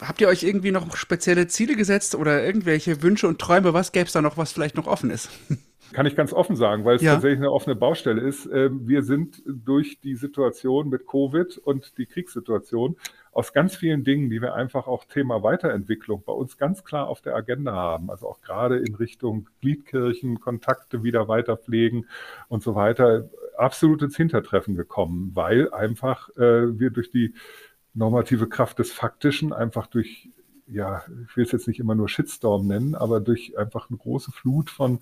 Habt 0.00 0.20
ihr 0.20 0.28
euch 0.28 0.42
irgendwie 0.42 0.72
noch 0.72 0.94
spezielle 0.96 1.46
Ziele 1.48 1.74
gesetzt 1.74 2.14
oder 2.14 2.44
irgendwelche 2.44 3.02
Wünsche 3.02 3.26
und 3.26 3.40
Träume? 3.40 3.72
Was 3.72 3.92
gäbe 3.92 4.06
es 4.06 4.12
da 4.12 4.20
noch, 4.22 4.36
was 4.36 4.52
vielleicht 4.52 4.76
noch 4.76 4.86
offen 4.86 5.10
ist? 5.10 5.30
Kann 5.92 6.04
ich 6.04 6.16
ganz 6.16 6.32
offen 6.32 6.54
sagen, 6.56 6.84
weil 6.84 6.96
es 6.96 7.02
Ja. 7.02 7.12
tatsächlich 7.14 7.38
eine 7.38 7.50
offene 7.52 7.76
Baustelle 7.76 8.20
ist. 8.20 8.46
Ähm, 8.52 8.86
Wir 8.86 9.02
sind 9.02 9.42
durch 9.46 9.98
die 10.02 10.16
Situation 10.16 10.88
mit 10.90 11.06
Covid 11.06 11.58
und 11.58 11.96
die 11.96 12.06
Kriegssituation 12.06 12.96
aus 13.36 13.52
ganz 13.52 13.76
vielen 13.76 14.02
Dingen, 14.02 14.30
die 14.30 14.40
wir 14.40 14.54
einfach 14.54 14.86
auch 14.86 15.04
Thema 15.04 15.42
Weiterentwicklung 15.42 16.22
bei 16.24 16.32
uns 16.32 16.56
ganz 16.56 16.84
klar 16.84 17.06
auf 17.06 17.20
der 17.20 17.36
Agenda 17.36 17.72
haben. 17.72 18.10
Also 18.10 18.26
auch 18.26 18.40
gerade 18.40 18.78
in 18.78 18.94
Richtung 18.94 19.50
Gliedkirchen, 19.60 20.40
Kontakte 20.40 21.02
wieder 21.02 21.28
weiter 21.28 21.58
pflegen 21.58 22.06
und 22.48 22.62
so 22.62 22.74
weiter, 22.74 23.28
absolut 23.58 24.00
ins 24.00 24.16
Hintertreffen 24.16 24.74
gekommen, 24.74 25.32
weil 25.34 25.70
einfach 25.70 26.30
äh, 26.38 26.80
wir 26.80 26.88
durch 26.88 27.10
die 27.10 27.34
normative 27.92 28.48
Kraft 28.48 28.78
des 28.78 28.90
Faktischen 28.90 29.52
einfach 29.52 29.86
durch 29.86 30.30
ja, 30.66 31.04
ich 31.28 31.36
will 31.36 31.44
es 31.44 31.52
jetzt 31.52 31.68
nicht 31.68 31.78
immer 31.78 31.94
nur 31.94 32.08
Shitstorm 32.08 32.66
nennen, 32.66 32.94
aber 32.94 33.20
durch 33.20 33.56
einfach 33.56 33.88
eine 33.88 33.98
große 33.98 34.32
Flut 34.32 34.70
von 34.70 35.00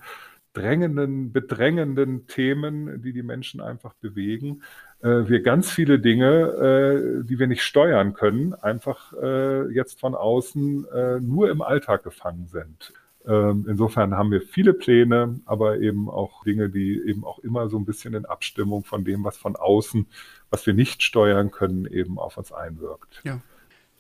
drängenden, 0.55 1.33
bedrängenden 1.33 2.27
Themen, 2.27 3.03
die 3.03 3.13
die 3.13 3.23
Menschen 3.23 3.61
einfach 3.61 3.95
bewegen, 3.95 4.63
wir 5.09 5.43
ganz 5.43 5.71
viele 5.71 5.99
Dinge, 5.99 7.23
äh, 7.23 7.25
die 7.25 7.39
wir 7.39 7.47
nicht 7.47 7.63
steuern 7.63 8.15
können, 8.15 8.55
einfach 8.55 9.13
äh, 9.13 9.71
jetzt 9.73 10.01
von 10.01 10.15
außen 10.15 10.87
äh, 10.89 11.21
nur 11.21 11.51
im 11.51 11.61
Alltag 11.61 12.05
gefangen 12.05 12.47
sind. 12.47 12.93
Ähm, 13.27 13.67
insofern 13.69 14.15
haben 14.15 14.31
wir 14.31 14.43
viele 14.43 14.75
Pläne, 14.75 15.41
aber 15.47 15.81
eben 15.81 16.11
auch 16.11 16.45
Dinge, 16.45 16.69
die 16.69 17.01
eben 17.07 17.25
auch 17.25 17.39
immer 17.39 17.69
so 17.69 17.79
ein 17.79 17.85
bisschen 17.85 18.15
in 18.15 18.27
Abstimmung 18.27 18.85
von 18.85 19.05
dem, 19.05 19.25
was 19.25 19.37
von 19.37 19.57
außen, 19.57 20.07
was 20.51 20.67
wir 20.67 20.75
nicht 20.75 21.03
steuern 21.03 21.51
können, 21.51 21.87
eben 21.87 22.19
auf 22.19 22.37
uns 22.37 22.53
einwirkt. 22.53 23.21
Ja. 23.25 23.41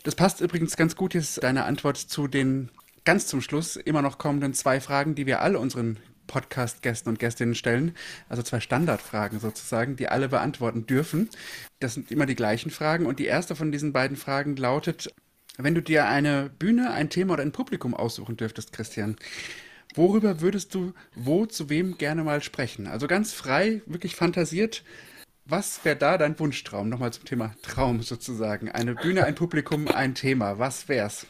Das 0.03 0.15
passt 0.15 0.43
übrigens 0.43 0.77
ganz 0.77 0.97
gut 0.97 1.15
jetzt 1.15 1.43
deine 1.43 1.65
Antwort 1.65 1.97
zu 1.97 2.29
den 2.29 2.71
ganz 3.07 3.27
zum 3.27 3.41
Schluss 3.41 3.77
immer 3.77 4.03
noch 4.03 4.19
kommenden 4.19 4.53
zwei 4.53 4.81
Fragen, 4.81 5.15
die 5.15 5.25
wir 5.25 5.41
alle 5.41 5.59
unseren 5.59 5.99
Podcast-Gästen 6.27 7.09
und 7.09 7.19
Gästinnen 7.19 7.55
stellen. 7.55 7.95
Also 8.29 8.43
zwei 8.43 8.61
Standardfragen 8.61 9.41
sozusagen, 9.41 9.97
die 9.97 10.09
alle 10.09 10.29
beantworten 10.29 10.87
dürfen. 10.87 11.29
Das 11.81 11.95
sind 11.95 12.11
immer 12.11 12.27
die 12.27 12.35
gleichen 12.35 12.71
Fragen. 12.71 13.07
Und 13.07 13.19
die 13.19 13.27
erste 13.27 13.57
von 13.57 13.73
diesen 13.73 13.93
beiden 13.93 14.17
Fragen 14.17 14.57
lautet, 14.57 15.15
wenn 15.57 15.75
du 15.75 15.83
dir 15.83 16.07
eine 16.07 16.51
Bühne, 16.59 16.91
ein 16.91 17.11
Thema 17.11 17.35
oder 17.35 17.43
ein 17.43 17.53
Publikum 17.53 17.95
aussuchen 17.95 18.37
dürftest, 18.37 18.73
Christian, 18.73 19.17
worüber 19.95 20.41
würdest 20.41 20.75
du 20.75 20.95
wo 21.15 21.47
zu 21.47 21.71
wem 21.71 21.97
gerne 21.97 22.25
mal 22.25 22.43
sprechen? 22.43 22.87
Also 22.87 23.07
ganz 23.07 23.33
frei, 23.33 23.83
wirklich 23.87 24.17
fantasiert. 24.17 24.83
Was 25.47 25.85
wäre 25.85 25.97
da 25.97 26.17
dein 26.17 26.39
Wunschtraum? 26.39 26.89
Nochmal 26.89 27.13
zum 27.13 27.27
Thema 27.27 27.55
Traum 27.63 28.03
sozusagen. 28.03 28.71
Eine 28.71 28.95
Bühne, 28.95 29.25
ein 29.25 29.35
Publikum, 29.35 29.89
ein 29.89 30.15
Thema. 30.15 30.59
Was 30.59 30.89
wär's? 30.89 31.27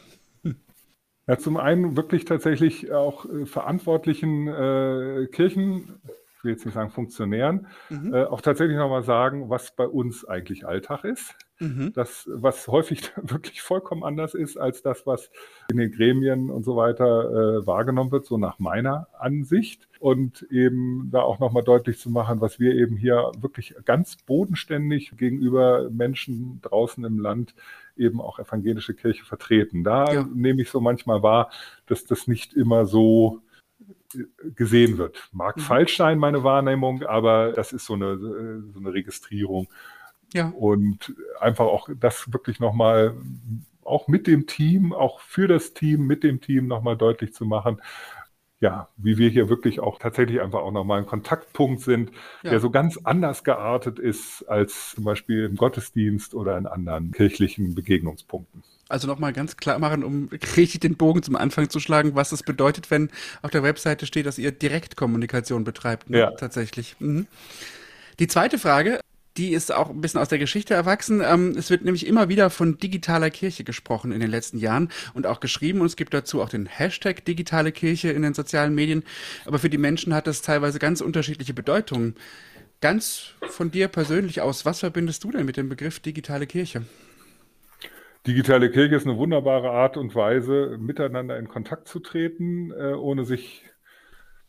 Ja, 1.27 1.39
zum 1.39 1.57
einen 1.57 1.97
wirklich 1.97 2.27
tatsächlich 2.27 2.93
auch 2.93 3.25
äh, 3.25 3.47
verantwortlichen 3.47 4.47
äh, 4.47 5.27
Kirchen, 5.33 6.01
ich 6.37 6.45
will 6.45 6.53
jetzt 6.53 6.67
nicht 6.67 6.75
sagen 6.75 6.91
Funktionären, 6.91 7.67
mhm. 7.89 8.13
äh, 8.13 8.25
auch 8.25 8.43
tatsächlich 8.43 8.77
nochmal 8.77 9.05
sagen, 9.05 9.49
was 9.49 9.75
bei 9.75 9.87
uns 9.87 10.27
eigentlich 10.27 10.67
Alltag 10.67 11.05
ist. 11.05 11.35
Mhm. 11.61 11.93
Das, 11.95 12.29
was 12.33 12.67
häufig 12.67 13.13
wirklich 13.17 13.63
vollkommen 13.63 14.03
anders 14.03 14.35
ist 14.35 14.57
als 14.57 14.83
das, 14.83 15.07
was 15.07 15.31
in 15.71 15.77
den 15.77 15.93
Gremien 15.93 16.51
und 16.51 16.65
so 16.65 16.77
weiter 16.77 17.05
äh, 17.05 17.67
wahrgenommen 17.67 18.11
wird, 18.11 18.27
so 18.27 18.39
nach 18.39 18.59
meiner 18.59 19.09
Ansicht. 19.19 19.89
Und 20.01 20.43
eben 20.51 21.09
da 21.11 21.21
auch 21.21 21.39
nochmal 21.39 21.63
deutlich 21.63 21.99
zu 21.99 22.11
machen, 22.11 22.41
was 22.41 22.59
wir 22.61 22.75
eben 22.75 22.97
hier 22.97 23.33
wirklich 23.39 23.75
ganz 23.85 24.17
bodenständig 24.17 25.17
gegenüber 25.17 25.89
Menschen 25.91 26.61
draußen 26.61 27.05
im 27.05 27.19
Land 27.19 27.55
eben 27.97 28.21
auch 28.21 28.39
evangelische 28.39 28.95
Kirche 28.95 29.25
vertreten. 29.25 29.85
Da 29.85 30.13
ja. 30.13 30.29
nehme 30.35 30.61
ich 30.61 30.71
so 30.71 30.81
manchmal 30.81 31.23
wahr, 31.23 31.51
dass 31.87 32.05
das 32.05 32.27
nicht 32.27 32.53
immer 32.53 32.85
so 32.85 33.41
äh, 34.15 34.25
gesehen 34.55 34.99
wird. 34.99 35.29
Mag 35.33 35.57
mhm. 35.57 35.61
falsch 35.61 35.97
sein, 35.97 36.19
meine 36.19 36.43
Wahrnehmung, 36.43 37.05
aber 37.05 37.53
das 37.53 37.73
ist 37.73 37.87
so 37.87 37.95
eine, 37.95 38.19
so 38.19 38.81
eine 38.81 38.93
Registrierung. 38.93 39.69
Ja. 40.35 40.49
Und 40.49 41.15
einfach 41.41 41.65
auch 41.65 41.89
das 41.99 42.31
wirklich 42.33 42.61
nochmal, 42.61 43.15
auch 43.83 44.09
mit 44.09 44.27
dem 44.27 44.47
Team, 44.47 44.93
auch 44.93 45.21
für 45.21 45.49
das 45.49 45.73
Team, 45.73 46.07
mit 46.07 46.23
dem 46.23 46.41
Team 46.41 46.67
nochmal 46.67 46.97
deutlich 46.97 47.33
zu 47.33 47.47
machen, 47.47 47.81
ja, 48.61 48.89
wie 48.97 49.19
wir 49.19 49.29
hier 49.29 49.49
wirklich 49.49 49.81
auch 49.81 49.99
tatsächlich 49.99 50.41
einfach 50.41 50.61
auch 50.61 50.71
nochmal 50.71 51.01
ein 51.01 51.07
Kontaktpunkt 51.07 51.83
sind, 51.83 52.11
ja. 52.43 52.51
der 52.51 52.61
so 52.61 52.71
ganz 52.71 52.99
anders 53.05 53.45
geartet 53.45 53.99
ist 53.99 54.43
als 54.49 54.93
zum 54.95 55.05
Beispiel 55.05 55.45
im 55.45 55.57
Gottesdienst 55.57 56.35
oder 56.35 56.57
in 56.57 56.67
anderen 56.67 57.13
kirchlichen 57.13 57.75
Begegnungspunkten. 57.75 58.63
Also 58.89 59.07
nochmal 59.07 59.33
ganz 59.33 59.57
klar 59.57 59.79
machen, 59.79 60.05
um 60.05 60.29
richtig 60.57 60.81
den 60.81 60.97
Bogen 60.97 61.23
zum 61.23 61.37
Anfang 61.37 61.69
zu 61.69 61.81
schlagen, 61.81 62.15
was 62.15 62.33
es 62.33 62.43
bedeutet, 62.43 62.91
wenn 62.91 63.11
auf 63.43 63.51
der 63.51 63.63
Webseite 63.63 64.07
steht, 64.07 64.27
dass 64.27 64.39
ihr 64.39 64.53
Direktkommunikation 64.53 65.65
betreibt. 65.65 66.11
Ne? 66.11 66.19
Ja. 66.19 66.31
Tatsächlich. 66.31 66.97
Mhm. 67.01 67.27
Die 68.19 68.29
zweite 68.29 68.59
Frage, 68.59 69.01
die 69.37 69.53
ist 69.53 69.73
auch 69.73 69.91
ein 69.91 70.01
bisschen 70.01 70.21
aus 70.21 70.29
der 70.29 70.39
Geschichte 70.39 70.75
erwachsen. 70.75 71.21
Ähm, 71.25 71.55
es 71.57 71.71
wird 71.71 71.85
nämlich 71.85 72.07
immer 72.07 72.29
wieder 72.29 72.51
von 72.51 72.79
digitaler 72.79 73.31
Kirche 73.31 73.65
gesprochen 73.65 74.13
in 74.13 74.21
den 74.21 74.31
letzten 74.31 74.59
Jahren 74.59 74.91
und 75.13 75.27
auch 75.27 75.41
geschrieben. 75.41 75.81
Und 75.81 75.87
es 75.87 75.97
gibt 75.97 76.15
dazu 76.15 76.41
auch 76.41 76.49
den 76.49 76.67
Hashtag 76.67 77.25
digitale 77.25 77.73
Kirche 77.73 78.11
in 78.11 78.23
den 78.23 78.35
sozialen 78.35 78.75
Medien. 78.75 79.03
Aber 79.45 79.59
für 79.59 79.71
die 79.71 79.79
Menschen 79.79 80.15
hat 80.15 80.27
das 80.27 80.43
teilweise 80.43 80.79
ganz 80.79 81.01
unterschiedliche 81.01 81.55
Bedeutungen. 81.55 82.15
Ganz 82.81 83.33
von 83.49 83.71
dir 83.71 83.89
persönlich 83.89 84.41
aus, 84.41 84.65
was 84.65 84.81
verbindest 84.81 85.25
du 85.25 85.33
denn 85.33 85.47
mit 85.47 85.57
dem 85.57 85.69
Begriff 85.69 86.01
digitale 86.01 86.47
Kirche? 86.47 86.85
Digitale 88.27 88.71
Kirche 88.71 88.97
ist 88.97 89.07
eine 89.07 89.19
wunderbare 89.19 89.71
Art 89.71 89.97
und 89.97 90.15
Weise, 90.15 90.77
miteinander 90.79 91.39
in 91.39 91.49
Kontakt 91.49 91.89
zu 91.89 91.99
treten, 91.99 92.71
äh, 92.71 92.95
ohne 92.95 93.25
sich 93.25 93.65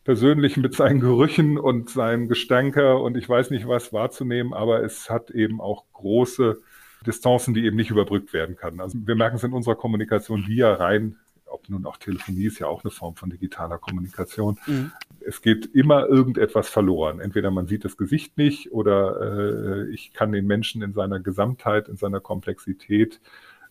persönlich 0.05 0.55
mit 0.55 0.75
seinen 0.75 0.99
Gerüchen 1.01 1.57
und 1.57 1.89
seinem 1.89 2.29
Gestanke 2.29 2.95
und 2.95 3.17
ich 3.17 3.27
weiß 3.27 3.49
nicht 3.49 3.67
was 3.67 3.91
wahrzunehmen, 3.91 4.53
aber 4.53 4.83
es 4.83 5.09
hat 5.09 5.31
eben 5.31 5.59
auch 5.59 5.83
große 5.93 6.61
Distanzen, 7.05 7.53
die 7.53 7.65
eben 7.65 7.75
nicht 7.75 7.89
überbrückt 7.89 8.31
werden 8.31 8.55
kann. 8.55 8.79
Also 8.79 8.97
wir 9.03 9.15
merken 9.15 9.35
es 9.35 9.43
in 9.43 9.51
unserer 9.51 9.75
Kommunikation 9.75 10.47
via 10.47 10.73
rein, 10.73 11.17
ob 11.47 11.69
nun 11.69 11.85
auch 11.85 11.97
Telefonie 11.97 12.45
ist 12.45 12.59
ja 12.59 12.67
auch 12.67 12.83
eine 12.83 12.91
Form 12.91 13.15
von 13.15 13.29
digitaler 13.29 13.77
Kommunikation. 13.77 14.57
Mhm. 14.67 14.91
Es 15.21 15.41
geht 15.41 15.65
immer 15.73 16.07
irgendetwas 16.07 16.69
verloren. 16.69 17.19
Entweder 17.19 17.49
man 17.49 17.65
sieht 17.65 17.83
das 17.83 17.97
Gesicht 17.97 18.37
nicht 18.37 18.71
oder 18.71 19.21
äh, 19.21 19.89
ich 19.89 20.13
kann 20.13 20.31
den 20.31 20.45
Menschen 20.45 20.83
in 20.83 20.93
seiner 20.93 21.19
Gesamtheit, 21.19 21.87
in 21.87 21.97
seiner 21.97 22.19
Komplexität 22.19 23.21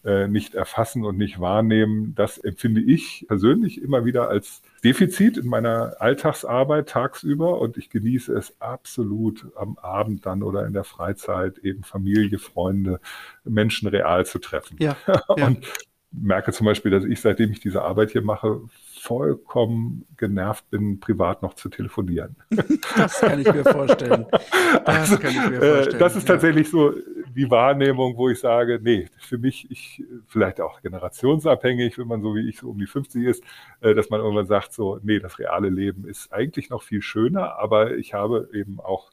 äh, 0.05 0.27
nicht 0.27 0.55
erfassen 0.55 1.05
und 1.05 1.17
nicht 1.17 1.41
wahrnehmen. 1.41 2.15
Das 2.17 2.39
empfinde 2.39 2.81
ich 2.81 3.25
persönlich 3.29 3.81
immer 3.81 4.05
wieder 4.05 4.29
als 4.29 4.63
Defizit 4.85 5.39
in 5.39 5.49
meiner 5.49 5.97
Alltagsarbeit 5.99 6.91
tagsüber 6.91 7.61
und 7.61 7.79
ich 7.79 7.89
genieße 7.89 8.35
es 8.35 8.61
absolut 8.61 9.47
am 9.57 9.79
Abend 9.79 10.27
dann 10.27 10.43
oder 10.43 10.67
in 10.67 10.75
der 10.75 10.85
Freizeit 10.85 11.59
eben 11.59 11.83
Familie, 11.83 12.39
Freunde, 12.39 13.01
Menschen 13.45 13.89
real 13.89 14.27
zu 14.27 14.39
treffen. 14.39 14.77
Ja, 14.79 14.97
ja. 15.07 15.47
und 15.47 15.67
merke 16.11 16.53
zum 16.53 16.67
Beispiel, 16.67 16.91
dass 16.91 17.05
ich, 17.05 17.21
seitdem 17.21 17.51
ich 17.51 17.61
diese 17.61 17.83
Arbeit 17.83 18.11
hier 18.11 18.23
mache, 18.23 18.61
vollkommen 19.05 20.07
genervt 20.17 20.71
bin, 20.71 20.99
privat 20.99 21.43
noch 21.43 21.55
zu 21.55 21.69
telefonieren. 21.69 22.37
Das 22.97 23.21
kann 23.21 23.39
ich 23.41 23.53
mir 23.53 23.65
vorstellen. 23.65 24.27
Das 24.85 25.13
also, 25.13 25.19
kann 25.19 25.31
ich 25.31 25.51
mir 25.51 25.63
äh, 25.63 25.75
vorstellen. 25.75 25.99
Das 25.99 26.17
ist 26.17 26.29
ja. 26.29 26.35
tatsächlich 26.35 26.71
so 26.71 26.95
die 27.35 27.51
Wahrnehmung, 27.51 28.17
wo 28.17 28.29
ich 28.31 28.41
sage, 28.41 28.81
nee, 28.83 29.09
für 29.19 29.39
mich, 29.39 29.71
ich, 29.71 30.03
vielleicht 30.27 30.61
auch 30.61 30.81
generationsabhängig, 30.81 31.99
wenn 31.99 32.09
man 32.09 32.23
so 32.23 32.35
wie 32.35 32.49
ich 32.49 32.59
so 32.59 32.71
um 32.71 32.79
die 32.79 32.87
50 32.87 33.25
ist, 33.25 33.45
äh, 33.81 33.95
dass 33.95 34.09
man 34.09 34.21
irgendwann 34.21 34.47
sagt, 34.47 34.73
so, 34.73 34.99
nee, 35.03 35.19
das 35.19 35.39
reale 35.39 35.69
Leben 35.69 36.07
ist 36.09 36.33
eigentlich 36.33 36.71
noch 36.71 36.83
viel 36.83 37.03
schöner, 37.03 37.59
aber 37.59 37.97
ich 37.97 38.15
habe 38.15 38.49
eben 38.53 38.81
auch 38.81 39.11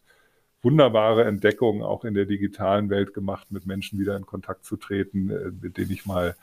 wunderbare 0.62 1.26
Entdeckungen 1.26 1.84
auch 1.84 2.06
in 2.06 2.14
der 2.14 2.26
digitalen 2.26 2.90
Welt 2.90 3.14
gemacht, 3.14 3.52
mit 3.52 3.66
Menschen 3.66 4.00
wieder 4.00 4.16
in 4.16 4.26
Kontakt 4.26 4.64
zu 4.64 4.78
treten, 4.78 5.30
äh, 5.30 5.52
mit 5.62 5.78
denen 5.78 5.92
ich 5.92 6.06
mal 6.06 6.36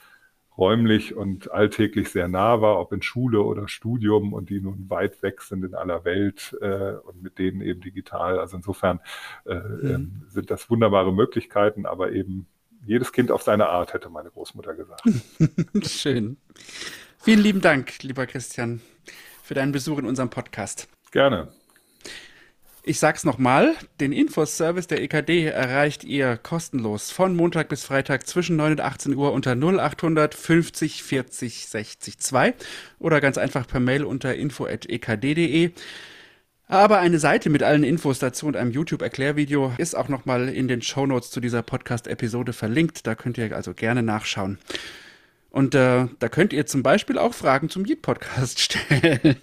räumlich 0.59 1.15
und 1.15 1.51
alltäglich 1.53 2.11
sehr 2.11 2.29
nah 2.29 2.61
war, 2.61 2.81
ob 2.81 2.93
in 2.93 3.01
Schule 3.01 3.43
oder 3.43 3.69
Studium 3.69 4.33
und 4.33 4.51
die 4.51 4.61
nun 4.61 4.91
weit 4.91 5.23
weg 5.23 5.41
sind 5.41 5.65
in 5.65 5.75
aller 5.75 6.05
Welt 6.05 6.57
äh, 6.61 6.95
und 6.95 7.23
mit 7.23 7.39
denen 7.39 7.61
eben 7.61 7.81
digital. 7.81 8.41
Also 8.41 8.57
insofern 8.57 9.01
äh, 9.47 9.55
mhm. 9.55 9.91
Ähm, 9.91 10.23
sind 10.29 10.51
das 10.51 10.69
wunderbare 10.69 11.13
Möglichkeiten, 11.13 11.87
aber 11.87 12.13
eben 12.13 12.47
jedes 12.85 13.13
Kind 13.13 13.31
auf 13.31 13.43
seine 13.43 13.69
Art, 13.69 13.95
hätte 13.95 14.11
meine 14.11 14.31
Großmutter 14.31 14.75
gesagt. 14.75 15.03
Schön. 15.83 16.37
Vielen 17.19 17.41
lieben 17.41 17.61
Dank, 17.61 18.03
lieber 18.03 18.27
Christian, 18.27 18.81
für 19.43 19.55
deinen 19.55 19.73
Besuch 19.73 19.99
in 19.99 20.07
unserem 20.07 20.31
Podcast. 20.31 20.89
Gerne. 21.11 21.49
Ich 22.89 23.01
sag's 23.01 23.25
nochmal, 23.25 23.75
den 24.01 24.13
Infoservice 24.13 24.87
der 24.87 25.03
EKD 25.03 25.45
erreicht 25.45 26.05
ihr 26.05 26.39
kostenlos 26.39 27.11
von 27.11 27.37
Montag 27.37 27.69
bis 27.69 27.85
Freitag 27.85 28.27
zwischen 28.27 28.57
9 28.57 28.73
und 28.73 28.81
18 28.81 29.15
Uhr 29.15 29.35
unter 29.35 29.53
0800 29.53 30.35
50 30.35 31.03
40 31.03 31.67
60 31.67 32.19
2 32.19 32.55
oder 32.99 33.21
ganz 33.21 33.37
einfach 33.37 33.67
per 33.67 33.81
Mail 33.81 34.05
unter 34.05 34.35
info.ekd.de. 34.35 35.73
Aber 36.67 37.01
eine 37.01 37.19
Seite 37.19 37.51
mit 37.51 37.63
allen 37.63 37.85
Infos 37.85 38.21
dazu 38.21 38.47
und 38.47 38.57
einem 38.57 38.71
YouTube-Erklärvideo 38.71 39.75
ist 39.77 39.95
auch 39.95 40.09
nochmal 40.09 40.49
in 40.49 40.67
den 40.67 40.81
Shownotes 40.81 41.31
zu 41.31 41.41
dieser 41.41 41.61
Podcast-Episode 41.61 42.55
verlinkt. 42.55 43.07
Da 43.07 43.15
könnt 43.15 43.37
ihr 43.37 43.55
also 43.55 43.75
gerne 43.75 44.03
nachschauen. 44.03 44.57
Und 45.51 45.75
äh, 45.75 46.07
da 46.19 46.29
könnt 46.31 46.55
ihr 46.55 46.65
zum 46.65 46.83
Beispiel 46.83 47.19
auch 47.19 47.35
Fragen 47.35 47.69
zum 47.69 47.85
Yeet-Podcast 47.85 48.61
stellen. 48.63 49.37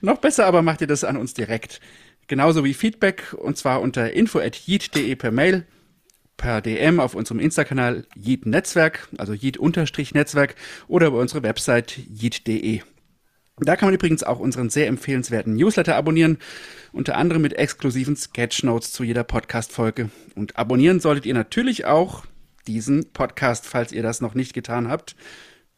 Noch 0.00 0.16
besser 0.16 0.46
aber 0.46 0.62
macht 0.62 0.80
ihr 0.80 0.86
das 0.86 1.04
an 1.04 1.18
uns 1.18 1.34
direkt. 1.34 1.80
Genauso 2.28 2.62
wie 2.64 2.74
Feedback 2.74 3.34
und 3.36 3.56
zwar 3.56 3.80
unter 3.80 4.12
info.yeet.de 4.12 5.16
per 5.16 5.32
Mail. 5.32 5.66
per 6.36 6.60
DM 6.60 7.00
auf 7.00 7.14
unserem 7.14 7.40
Insta-Kanal 7.40 8.06
Yeet 8.14 8.46
Netzwerk, 8.46 9.08
also 9.18 9.32
Yeet-Netzwerk 9.32 10.54
oder 10.86 11.08
über 11.08 11.18
unsere 11.18 11.42
Website 11.42 11.98
yeet.de. 12.08 12.82
Da 13.60 13.74
kann 13.74 13.88
man 13.88 13.94
übrigens 13.94 14.22
auch 14.22 14.38
unseren 14.38 14.70
sehr 14.70 14.86
empfehlenswerten 14.86 15.56
Newsletter 15.56 15.96
abonnieren, 15.96 16.38
unter 16.92 17.16
anderem 17.16 17.42
mit 17.42 17.54
exklusiven 17.54 18.14
Sketchnotes 18.14 18.92
zu 18.92 19.02
jeder 19.02 19.24
Podcast-Folge. 19.24 20.10
Und 20.36 20.56
abonnieren 20.56 21.00
solltet 21.00 21.26
ihr 21.26 21.34
natürlich 21.34 21.86
auch 21.86 22.24
diesen 22.68 23.12
Podcast, 23.12 23.66
falls 23.66 23.90
ihr 23.90 24.04
das 24.04 24.20
noch 24.20 24.34
nicht 24.34 24.52
getan 24.52 24.88
habt, 24.88 25.16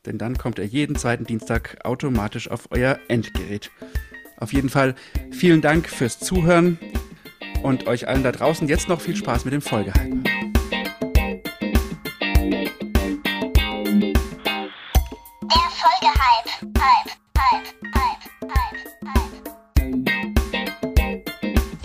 denn 0.05 0.19
dann 0.19 0.37
kommt 0.37 0.59
er 0.59 0.67
jeden 0.67 0.97
zweiten 0.97 1.25
Dienstag 1.25 1.79
automatisch 1.85 2.51
auf 2.51 2.69
euer 2.71 2.99
Endgerät. 3.09 3.71
Auf 4.41 4.55
jeden 4.55 4.71
Fall 4.71 4.95
vielen 5.31 5.61
Dank 5.61 5.89
fürs 5.89 6.19
Zuhören 6.19 6.79
und 7.63 7.87
euch 7.87 8.09
allen 8.09 8.25
da 8.25 8.33
draußen 8.33 8.67
jetzt 8.69 8.89
noch 8.89 9.01
viel 9.01 9.15
Spaß 9.15 9.45
mit 9.45 9.53
dem 9.53 9.63
Folgehype. 9.63 10.21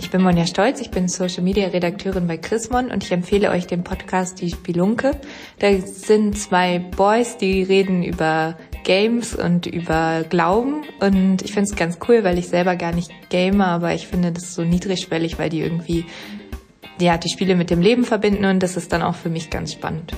Ich 0.00 0.10
bin 0.12 0.22
Monja 0.22 0.46
Stolz, 0.46 0.80
ich 0.80 0.90
bin 0.90 1.08
Social 1.08 1.42
Media 1.42 1.68
Redakteurin 1.68 2.26
bei 2.26 2.38
Chrismon 2.38 2.90
und 2.90 3.04
ich 3.04 3.12
empfehle 3.12 3.50
euch 3.50 3.66
den 3.66 3.84
Podcast 3.84 4.40
Die 4.40 4.50
Spelunke. 4.50 5.20
Da 5.58 5.70
sind 5.78 6.38
zwei 6.38 6.78
Boys, 6.78 7.36
die 7.36 7.62
reden 7.62 8.02
über 8.02 8.56
Games 8.86 9.34
und 9.34 9.66
über 9.66 10.24
Glauben 10.30 10.84
und 11.00 11.42
ich 11.42 11.52
finde 11.52 11.68
es 11.68 11.76
ganz 11.76 11.98
cool, 12.08 12.22
weil 12.22 12.38
ich 12.38 12.48
selber 12.48 12.76
gar 12.76 12.92
nicht 12.92 13.10
game, 13.30 13.60
aber 13.60 13.94
ich 13.94 14.06
finde 14.06 14.30
das 14.30 14.54
so 14.54 14.62
niedrigschwellig, 14.62 15.40
weil 15.40 15.50
die 15.50 15.60
irgendwie 15.60 16.06
ja 17.00 17.18
die 17.18 17.28
Spiele 17.28 17.56
mit 17.56 17.68
dem 17.68 17.80
Leben 17.80 18.04
verbinden 18.04 18.44
und 18.44 18.62
das 18.62 18.76
ist 18.76 18.92
dann 18.92 19.02
auch 19.02 19.16
für 19.16 19.28
mich 19.28 19.50
ganz 19.50 19.72
spannend. 19.72 20.12